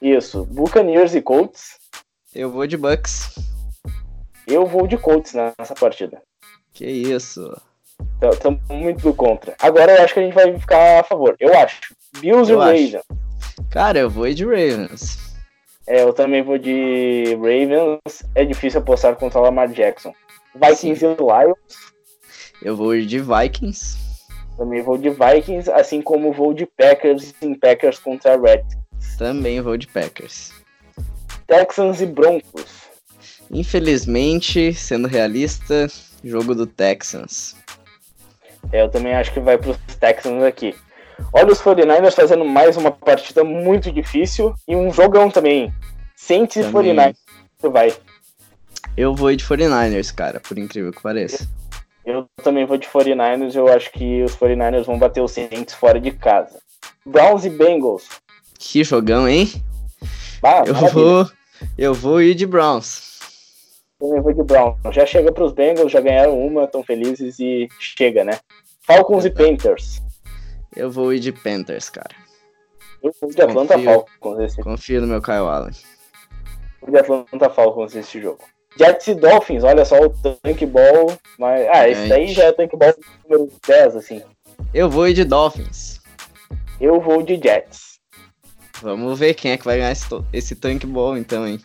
Isso. 0.00 0.44
Buccaneers 0.44 1.16
e 1.16 1.20
Colts. 1.20 1.80
Eu 2.32 2.52
vou 2.52 2.68
de 2.68 2.76
Bucks. 2.76 3.34
Eu 4.46 4.64
vou 4.64 4.86
de 4.86 4.96
Colts 4.96 5.34
nessa 5.34 5.74
partida. 5.74 6.22
Que 6.72 6.86
isso. 6.86 7.52
Estamos 8.32 8.60
muito 8.68 9.02
do 9.02 9.12
contra. 9.12 9.56
Agora 9.58 9.90
eu 9.96 10.04
acho 10.04 10.14
que 10.14 10.20
a 10.20 10.22
gente 10.22 10.34
vai 10.34 10.56
ficar 10.56 11.00
a 11.00 11.04
favor. 11.04 11.34
Eu 11.40 11.52
acho. 11.58 11.80
Bills 12.20 12.48
eu 12.48 12.58
e 12.58 12.64
Ravens. 12.64 13.02
Cara, 13.70 13.98
eu 13.98 14.08
vou 14.08 14.32
de 14.32 14.44
Ravens. 14.44 15.33
É, 15.86 16.02
eu 16.02 16.12
também 16.12 16.42
vou 16.42 16.58
de 16.58 17.34
Ravens. 17.36 18.22
É 18.34 18.44
difícil 18.44 18.80
apostar 18.80 19.16
contra 19.16 19.38
o 19.38 19.42
Lamar 19.42 19.68
Jackson. 19.68 20.12
Vikings 20.54 21.00
Sim. 21.00 21.06
e 21.06 21.16
Lions. 21.16 21.94
Eu 22.62 22.76
vou 22.76 22.98
de 22.98 23.18
Vikings. 23.18 23.98
Também 24.56 24.82
vou 24.82 24.96
de 24.96 25.10
Vikings, 25.10 25.70
assim 25.70 26.00
como 26.00 26.32
vou 26.32 26.54
de 26.54 26.64
Packers 26.64 27.34
em 27.42 27.54
Packers 27.54 27.98
contra 27.98 28.40
Redskins. 28.40 28.78
Também 29.18 29.60
vou 29.60 29.76
de 29.76 29.86
Packers. 29.88 30.52
Texans 31.46 32.00
e 32.00 32.06
Broncos. 32.06 32.84
Infelizmente, 33.50 34.72
sendo 34.72 35.08
realista, 35.08 35.88
jogo 36.22 36.54
do 36.54 36.66
Texans. 36.66 37.56
É, 38.72 38.82
eu 38.82 38.88
também 38.88 39.14
acho 39.14 39.32
que 39.32 39.40
vai 39.40 39.58
para 39.58 39.70
os 39.70 39.78
Texans 39.96 40.42
aqui. 40.42 40.74
Olha 41.32 41.52
os 41.52 41.60
49ers 41.60 42.14
fazendo 42.14 42.44
mais 42.44 42.76
uma 42.76 42.90
partida 42.90 43.44
muito 43.44 43.90
difícil 43.90 44.54
e 44.66 44.74
um 44.74 44.92
jogão 44.92 45.30
também. 45.30 45.72
Saints 46.16 46.56
e 46.56 46.64
49ers. 46.64 47.16
Vai. 47.62 47.94
Eu 48.96 49.14
vou 49.14 49.34
de 49.34 49.44
49ers, 49.44 50.14
cara, 50.14 50.40
por 50.40 50.58
incrível 50.58 50.92
que 50.92 51.02
pareça. 51.02 51.48
Eu 52.04 52.26
também 52.42 52.66
vou 52.66 52.76
de 52.76 52.86
49ers. 52.86 53.54
Eu 53.54 53.68
acho 53.68 53.90
que 53.90 54.22
os 54.22 54.36
49ers 54.36 54.84
vão 54.84 54.98
bater 54.98 55.22
os 55.22 55.32
Saints 55.32 55.74
fora 55.74 56.00
de 56.00 56.10
casa. 56.10 56.58
Browns 57.04 57.44
e 57.44 57.50
Bengals. 57.50 58.08
Que 58.58 58.84
jogão, 58.84 59.28
hein? 59.28 59.50
Ah, 60.42 60.62
eu, 60.66 60.74
vou, 60.74 61.30
eu 61.78 61.94
vou 61.94 62.20
ir 62.20 62.34
de 62.34 62.46
Browns 62.46 63.14
também 64.04 64.20
vou 64.20 64.32
de 64.32 64.42
Brown. 64.42 64.76
Já 64.90 65.06
chega 65.06 65.32
para 65.32 65.44
os 65.44 65.52
Bengals, 65.52 65.90
já 65.90 66.00
ganharam 66.00 66.38
uma, 66.38 66.64
estão 66.64 66.82
felizes 66.82 67.38
e 67.38 67.68
chega, 67.78 68.24
né? 68.24 68.38
Falcons 68.82 69.24
e 69.24 69.30
Panthers. 69.30 70.02
Eu 70.76 70.90
vou 70.90 71.12
ir 71.12 71.20
de 71.20 71.32
Panthers, 71.32 71.88
cara. 71.88 72.14
Eu 73.02 73.14
vou 73.20 73.30
de 73.30 73.42
Atlanta 73.42 73.74
confio, 73.74 73.92
Falcons. 73.92 74.40
Esse... 74.40 74.62
Confio 74.62 75.00
no 75.00 75.06
meu 75.06 75.22
Kyle 75.22 75.36
Allen. 75.36 75.72
Vou 76.80 76.90
de 76.90 76.98
Atlanta 76.98 77.50
Falcons 77.50 77.94
esse 77.94 78.20
jogo. 78.20 78.42
Jets 78.76 79.06
e 79.06 79.14
Dolphins, 79.14 79.62
olha 79.62 79.84
só 79.84 80.00
o 80.00 80.10
tank 80.10 80.66
ball. 80.66 81.16
Mas... 81.38 81.66
Ah, 81.72 81.88
esse 81.88 82.08
daí 82.08 82.26
já 82.28 82.44
é 82.44 82.52
tank 82.52 82.76
ball 82.76 82.94
número 83.28 83.52
10, 83.66 83.96
assim. 83.96 84.22
Eu 84.72 84.90
vou 84.90 85.08
ir 85.08 85.14
de 85.14 85.24
Dolphins. 85.24 86.00
Eu 86.80 87.00
vou 87.00 87.22
de 87.22 87.36
Jets. 87.36 88.00
Vamos 88.82 89.18
ver 89.18 89.34
quem 89.34 89.52
é 89.52 89.56
que 89.56 89.64
vai 89.64 89.76
ganhar 89.76 89.92
esse, 89.92 90.06
esse 90.32 90.56
tank 90.56 90.84
ball, 90.84 91.16
então, 91.16 91.46
hein? 91.46 91.60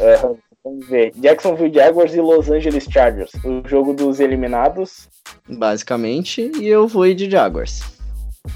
Uhum. 0.00 0.38
Vamos 0.64 0.88
ver. 0.88 1.12
Jacksonville 1.16 1.74
Jaguars 1.74 2.14
e 2.14 2.20
Los 2.20 2.48
Angeles 2.48 2.86
Chargers. 2.90 3.32
O 3.44 3.66
jogo 3.68 3.92
dos 3.92 4.20
eliminados. 4.20 5.08
Basicamente. 5.48 6.50
E 6.58 6.68
eu 6.68 6.86
vou 6.86 7.06
ir 7.06 7.14
de 7.14 7.28
Jaguars. 7.28 7.82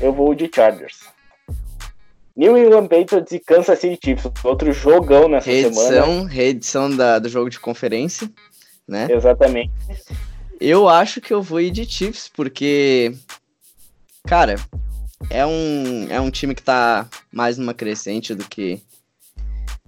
Eu 0.00 0.12
vou 0.12 0.34
de 0.34 0.50
Chargers. 0.52 1.00
New 2.36 2.56
England 2.56 2.88
Patriots 2.88 3.32
e 3.32 3.38
Kansas 3.38 3.78
City 3.78 3.98
Chiefs. 4.02 4.30
Outro 4.44 4.70
jogão 4.72 5.28
nessa 5.28 5.48
reedição, 5.48 5.88
semana. 5.88 6.28
Reedição 6.28 6.94
da, 6.94 7.18
do 7.18 7.28
jogo 7.28 7.48
de 7.48 7.58
conferência. 7.58 8.30
Né? 8.86 9.08
Exatamente. 9.10 9.72
Eu 10.60 10.88
acho 10.88 11.20
que 11.20 11.32
eu 11.32 11.42
vou 11.42 11.60
ir 11.60 11.70
de 11.70 11.84
Chiefs, 11.86 12.28
porque. 12.28 13.14
Cara, 14.26 14.56
é 15.30 15.46
um, 15.46 16.06
é 16.10 16.20
um 16.20 16.30
time 16.30 16.54
que 16.54 16.62
tá 16.62 17.08
mais 17.32 17.56
numa 17.56 17.72
crescente 17.72 18.34
do 18.34 18.44
que 18.44 18.82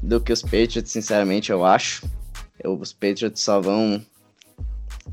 do 0.01 0.21
que 0.21 0.33
os 0.33 0.43
Patriots, 0.43 0.91
sinceramente, 0.91 1.51
eu 1.51 1.65
acho. 1.65 2.09
Eu, 2.63 2.75
os 2.75 2.93
Patriots 2.93 3.43
só 3.43 3.61
vão 3.61 4.05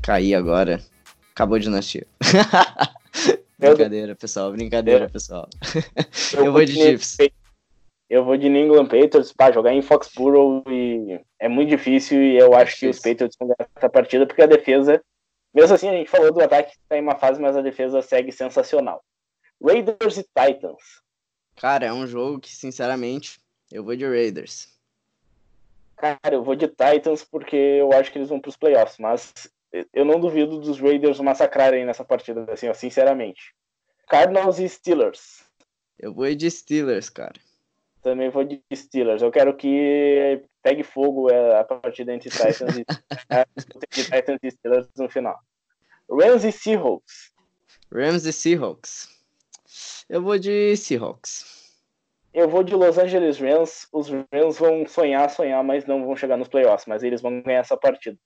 cair 0.00 0.34
agora. 0.34 0.80
Acabou 1.32 1.56
a 1.56 1.60
dinastia. 1.60 2.06
brincadeira, 3.58 4.14
pessoal. 4.14 4.52
Brincadeira, 4.52 5.08
pessoal. 5.08 5.48
Eu, 6.34 6.44
eu 6.46 6.52
vou 6.52 6.64
de 6.64 6.72
Chiefs. 6.72 7.16
Eu 8.08 8.24
vou 8.24 8.36
de 8.36 8.48
New 8.48 8.64
England 8.64 8.86
Patriots 8.86 9.32
para 9.32 9.52
jogar 9.52 9.72
em 9.72 9.82
Foxborough 9.82 10.62
e 10.68 11.20
é 11.40 11.48
muito 11.48 11.70
difícil 11.70 12.22
e 12.22 12.38
eu 12.38 12.54
acho 12.54 12.78
que 12.78 12.86
os 12.86 13.00
Patriots 13.00 13.36
vão 13.38 13.48
ganhar 13.48 13.68
essa 13.74 13.88
partida 13.88 14.24
porque 14.24 14.42
a 14.42 14.46
defesa, 14.46 15.02
mesmo 15.52 15.74
assim 15.74 15.88
a 15.88 15.92
gente 15.92 16.08
falou 16.08 16.32
do 16.32 16.40
ataque 16.40 16.72
que 16.72 16.78
tá 16.88 16.96
em 16.96 17.00
uma 17.00 17.16
fase, 17.16 17.40
mas 17.40 17.56
a 17.56 17.62
defesa 17.62 18.00
segue 18.02 18.30
sensacional. 18.30 19.02
Raiders 19.60 20.18
e 20.18 20.22
Titans. 20.22 21.02
Cara, 21.56 21.86
é 21.86 21.92
um 21.92 22.06
jogo 22.06 22.38
que 22.38 22.54
sinceramente 22.54 23.40
eu 23.72 23.82
vou 23.82 23.96
de 23.96 24.06
Raiders. 24.06 24.68
Cara, 25.96 26.18
eu 26.30 26.44
vou 26.44 26.54
de 26.54 26.68
Titans 26.68 27.24
porque 27.24 27.56
eu 27.56 27.92
acho 27.92 28.12
que 28.12 28.18
eles 28.18 28.28
vão 28.28 28.38
para 28.38 28.50
os 28.50 28.56
playoffs, 28.56 28.98
mas 28.98 29.32
eu 29.92 30.04
não 30.04 30.20
duvido 30.20 30.58
dos 30.58 30.80
Raiders 30.80 31.20
massacrarem 31.20 31.84
nessa 31.84 32.04
partida, 32.04 32.46
assim, 32.52 32.68
ó, 32.68 32.74
sinceramente. 32.74 33.54
Cardinals 34.08 34.58
e 34.58 34.68
Steelers. 34.68 35.44
Eu 35.98 36.12
vou 36.12 36.32
de 36.34 36.50
Steelers, 36.50 37.08
cara. 37.10 37.40
Também 38.02 38.30
vou 38.30 38.44
de 38.44 38.62
Steelers. 38.72 39.22
Eu 39.22 39.32
quero 39.32 39.56
que 39.56 40.42
pegue 40.62 40.82
fogo 40.82 41.30
é, 41.30 41.58
a 41.58 41.64
partida 41.64 42.14
entre 42.14 42.30
Titans 42.30 42.76
e, 42.76 42.84
Titans 43.90 44.38
e 44.42 44.50
Steelers 44.50 44.88
no 44.96 45.08
final. 45.08 45.38
Rams 46.08 46.44
e 46.44 46.52
Seahawks. 46.52 47.32
Rams 47.92 48.24
e 48.24 48.32
Seahawks. 48.32 49.08
Eu 50.08 50.22
vou 50.22 50.38
de 50.38 50.76
Seahawks. 50.76 51.56
Eu 52.32 52.48
vou 52.48 52.62
de 52.62 52.74
Los 52.74 52.98
Angeles 52.98 53.38
Rams. 53.38 53.88
Os 53.92 54.08
Rams 54.08 54.58
vão 54.58 54.86
sonhar, 54.86 55.28
sonhar, 55.30 55.64
mas 55.64 55.86
não 55.86 56.04
vão 56.04 56.14
chegar 56.14 56.36
nos 56.36 56.48
playoffs. 56.48 56.86
Mas 56.86 57.02
eles 57.02 57.20
vão 57.20 57.40
ganhar 57.42 57.60
essa 57.60 57.76
partida. 57.76 58.18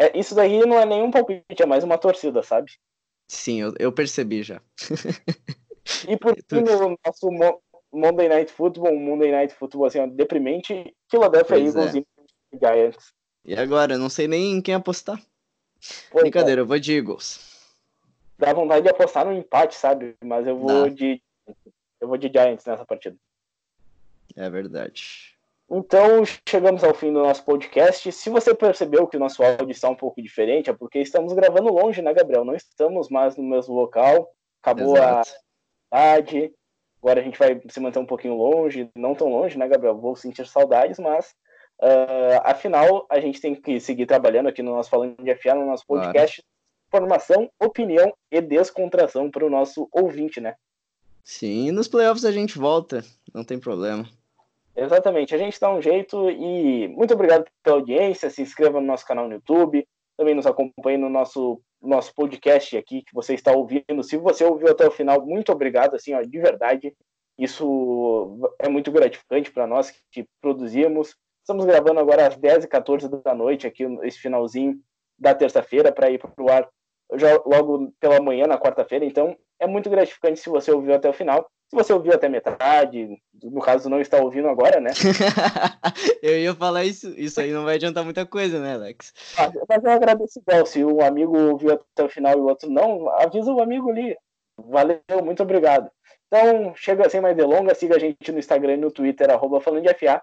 É, 0.00 0.18
isso 0.18 0.34
daí 0.34 0.60
não 0.60 0.78
é 0.78 0.86
nenhum 0.86 1.10
palpite, 1.10 1.62
é 1.62 1.66
mais 1.66 1.84
uma 1.84 1.98
torcida, 1.98 2.42
sabe? 2.42 2.72
Sim, 3.28 3.60
eu, 3.60 3.74
eu 3.78 3.92
percebi 3.92 4.42
já. 4.42 4.62
e 6.08 6.16
por 6.16 6.34
fim, 6.48 6.62
no 6.62 6.98
nosso 7.04 7.30
Monday 7.92 8.28
Night 8.28 8.50
Football, 8.50 8.98
Monday 8.98 9.30
Night 9.30 9.54
Football 9.54 9.84
assim, 9.84 10.00
ó, 10.00 10.06
deprimente, 10.06 10.96
Philadelphia 11.10 11.56
pois 11.58 11.76
Eagles 11.76 11.94
é. 11.94 11.98
e 11.98 12.58
Giants. 12.58 13.12
E 13.44 13.54
agora? 13.54 13.94
Eu 13.94 13.98
não 13.98 14.08
sei 14.08 14.26
nem 14.26 14.52
em 14.52 14.62
quem 14.62 14.74
apostar. 14.74 15.20
Pois 16.10 16.22
Brincadeira, 16.22 16.60
é. 16.60 16.62
eu 16.62 16.66
vou 16.66 16.78
de 16.78 16.96
Eagles. 16.96 17.50
Dá 18.38 18.54
vontade 18.54 18.82
de 18.82 18.90
apostar 18.90 19.26
no 19.26 19.34
empate, 19.34 19.74
sabe? 19.74 20.16
Mas 20.24 20.46
eu 20.46 20.56
vou 20.56 20.88
de 20.88 21.22
eu 22.00 22.08
vou 22.08 22.16
de 22.16 22.28
Giants 22.28 22.64
nessa 22.64 22.86
partida. 22.86 23.16
É 24.34 24.48
verdade. 24.48 25.36
Então, 25.72 26.24
chegamos 26.48 26.82
ao 26.82 26.92
fim 26.92 27.12
do 27.12 27.22
nosso 27.22 27.44
podcast. 27.44 28.10
Se 28.10 28.28
você 28.28 28.52
percebeu 28.52 29.06
que 29.06 29.16
o 29.16 29.20
nosso 29.20 29.40
áudio 29.40 29.70
está 29.70 29.88
um 29.88 29.94
pouco 29.94 30.20
diferente, 30.20 30.68
é 30.68 30.72
porque 30.72 30.98
estamos 30.98 31.32
gravando 31.32 31.72
longe, 31.72 32.02
né, 32.02 32.12
Gabriel? 32.12 32.44
Não 32.44 32.56
estamos 32.56 33.08
mais 33.08 33.36
no 33.36 33.44
mesmo 33.44 33.76
local. 33.76 34.28
Acabou 34.60 34.96
Exato. 34.96 35.30
a 35.92 35.96
tarde. 35.96 36.52
Agora 37.00 37.20
a 37.20 37.22
gente 37.22 37.38
vai 37.38 37.62
se 37.68 37.78
manter 37.78 38.00
um 38.00 38.06
pouquinho 38.06 38.34
longe, 38.34 38.90
não 38.96 39.14
tão 39.14 39.28
longe, 39.28 39.56
né, 39.56 39.68
Gabriel? 39.68 39.96
Vou 39.96 40.16
sentir 40.16 40.44
saudades, 40.48 40.98
mas 40.98 41.34
uh, 41.80 42.42
afinal 42.42 43.06
a 43.08 43.20
gente 43.20 43.40
tem 43.40 43.54
que 43.54 43.78
seguir 43.78 44.06
trabalhando 44.06 44.48
aqui 44.48 44.62
no 44.62 44.74
nosso 44.74 44.90
Falando 44.90 45.22
de 45.22 45.34
FA, 45.36 45.54
no 45.54 45.66
nosso 45.66 45.86
podcast. 45.86 46.42
Claro. 46.42 46.50
Formação, 46.90 47.48
opinião 47.60 48.12
e 48.32 48.40
descontração 48.40 49.30
para 49.30 49.46
o 49.46 49.50
nosso 49.50 49.88
ouvinte, 49.92 50.40
né? 50.40 50.56
Sim, 51.22 51.70
nos 51.70 51.86
playoffs 51.86 52.24
a 52.24 52.32
gente 52.32 52.58
volta, 52.58 53.04
não 53.32 53.44
tem 53.44 53.60
problema. 53.60 54.04
Exatamente, 54.76 55.34
a 55.34 55.38
gente 55.38 55.60
dá 55.60 55.70
um 55.70 55.82
jeito 55.82 56.30
e 56.30 56.88
muito 56.88 57.14
obrigado 57.14 57.44
pela 57.62 57.76
audiência. 57.76 58.30
Se 58.30 58.40
inscreva 58.40 58.80
no 58.80 58.86
nosso 58.86 59.04
canal 59.04 59.26
no 59.26 59.34
YouTube, 59.34 59.86
também 60.16 60.34
nos 60.34 60.46
acompanhe 60.46 60.96
no 60.96 61.08
nosso, 61.08 61.60
nosso 61.82 62.14
podcast 62.14 62.76
aqui 62.76 63.02
que 63.02 63.14
você 63.14 63.34
está 63.34 63.52
ouvindo. 63.52 64.02
Se 64.02 64.16
você 64.16 64.44
ouviu 64.44 64.68
até 64.68 64.86
o 64.86 64.90
final, 64.90 65.24
muito 65.24 65.50
obrigado, 65.50 65.94
assim, 65.94 66.14
ó, 66.14 66.22
de 66.22 66.38
verdade. 66.38 66.94
Isso 67.38 68.38
é 68.58 68.68
muito 68.68 68.92
gratificante 68.92 69.50
para 69.50 69.66
nós 69.66 69.92
que 70.12 70.26
produzimos. 70.40 71.16
Estamos 71.42 71.64
gravando 71.64 71.98
agora 71.98 72.26
às 72.26 72.36
10h14 72.36 73.22
da 73.22 73.34
noite, 73.34 73.66
aqui 73.66 73.84
esse 74.02 74.18
finalzinho 74.18 74.78
da 75.18 75.34
terça-feira, 75.34 75.90
para 75.90 76.10
ir 76.10 76.18
para 76.18 76.32
o 76.38 76.50
ar 76.50 76.68
já 77.14 77.40
logo 77.44 77.92
pela 77.98 78.20
manhã, 78.20 78.46
na 78.46 78.58
quarta-feira. 78.58 79.04
Então, 79.04 79.36
é 79.60 79.66
muito 79.66 79.90
gratificante 79.90 80.40
se 80.40 80.48
você 80.48 80.72
ouviu 80.72 80.94
até 80.94 81.08
o 81.08 81.12
final. 81.12 81.46
Se 81.68 81.76
você 81.76 81.92
ouviu 81.92 82.12
até 82.12 82.28
metade, 82.28 83.16
no 83.44 83.60
caso 83.60 83.88
não 83.88 84.00
está 84.00 84.18
ouvindo 84.18 84.48
agora, 84.48 84.80
né? 84.80 84.90
eu 86.20 86.36
ia 86.36 86.52
falar 86.52 86.84
isso, 86.84 87.14
isso 87.16 87.40
aí 87.40 87.52
não 87.52 87.64
vai 87.64 87.76
adiantar 87.76 88.02
muita 88.02 88.26
coisa, 88.26 88.58
né, 88.58 88.74
Alex? 88.74 89.12
Mas, 89.38 89.52
mas 89.68 89.84
eu 89.84 89.90
agradeço 89.92 90.40
igual. 90.40 90.66
Se 90.66 90.84
um 90.84 91.00
amigo 91.00 91.38
ouviu 91.38 91.72
até 91.72 92.02
o 92.02 92.08
final 92.08 92.32
e 92.32 92.40
o 92.40 92.46
outro 92.46 92.68
não, 92.68 93.08
avisa 93.10 93.52
o 93.52 93.62
amigo 93.62 93.90
ali. 93.90 94.16
Valeu, 94.58 95.00
muito 95.22 95.44
obrigado. 95.44 95.88
Então, 96.26 96.74
chega 96.74 97.08
sem 97.08 97.20
mais 97.20 97.36
delongas, 97.36 97.78
siga 97.78 97.96
a 97.96 97.98
gente 97.98 98.32
no 98.32 98.38
Instagram 98.38 98.74
e 98.74 98.76
no 98.76 98.90
Twitter, 98.90 99.30
arroba 99.30 99.60
falando 99.60 99.84
de 99.84 99.94
FA. 99.94 100.22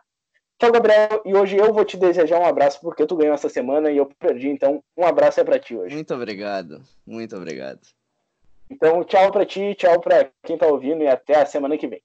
Tchau, 0.59 0.71
Gabriel. 0.71 1.21
E 1.23 1.35
hoje 1.35 1.55
eu 1.55 1.71
vou 1.71 1.85
te 1.85 1.95
desejar 1.97 2.39
um 2.39 2.45
abraço 2.45 2.79
porque 2.81 3.05
tu 3.05 3.15
ganhou 3.15 3.35
essa 3.35 3.47
semana 3.47 3.91
e 3.91 3.97
eu 3.97 4.09
perdi. 4.19 4.49
Então, 4.49 4.83
um 4.97 5.05
abraço 5.05 5.39
é 5.39 5.43
para 5.43 5.59
ti 5.59 5.75
hoje. 5.75 5.95
Muito 5.95 6.13
obrigado. 6.13 6.81
Muito 7.05 7.35
obrigado. 7.35 7.79
Então, 8.69 9.03
tchau 9.03 9.31
para 9.31 9.45
ti, 9.45 9.75
tchau 9.75 9.99
para 10.01 10.29
quem 10.43 10.57
tá 10.57 10.67
ouvindo 10.67 11.03
e 11.03 11.07
até 11.07 11.41
a 11.41 11.45
semana 11.45 11.77
que 11.77 11.87
vem. 11.87 12.01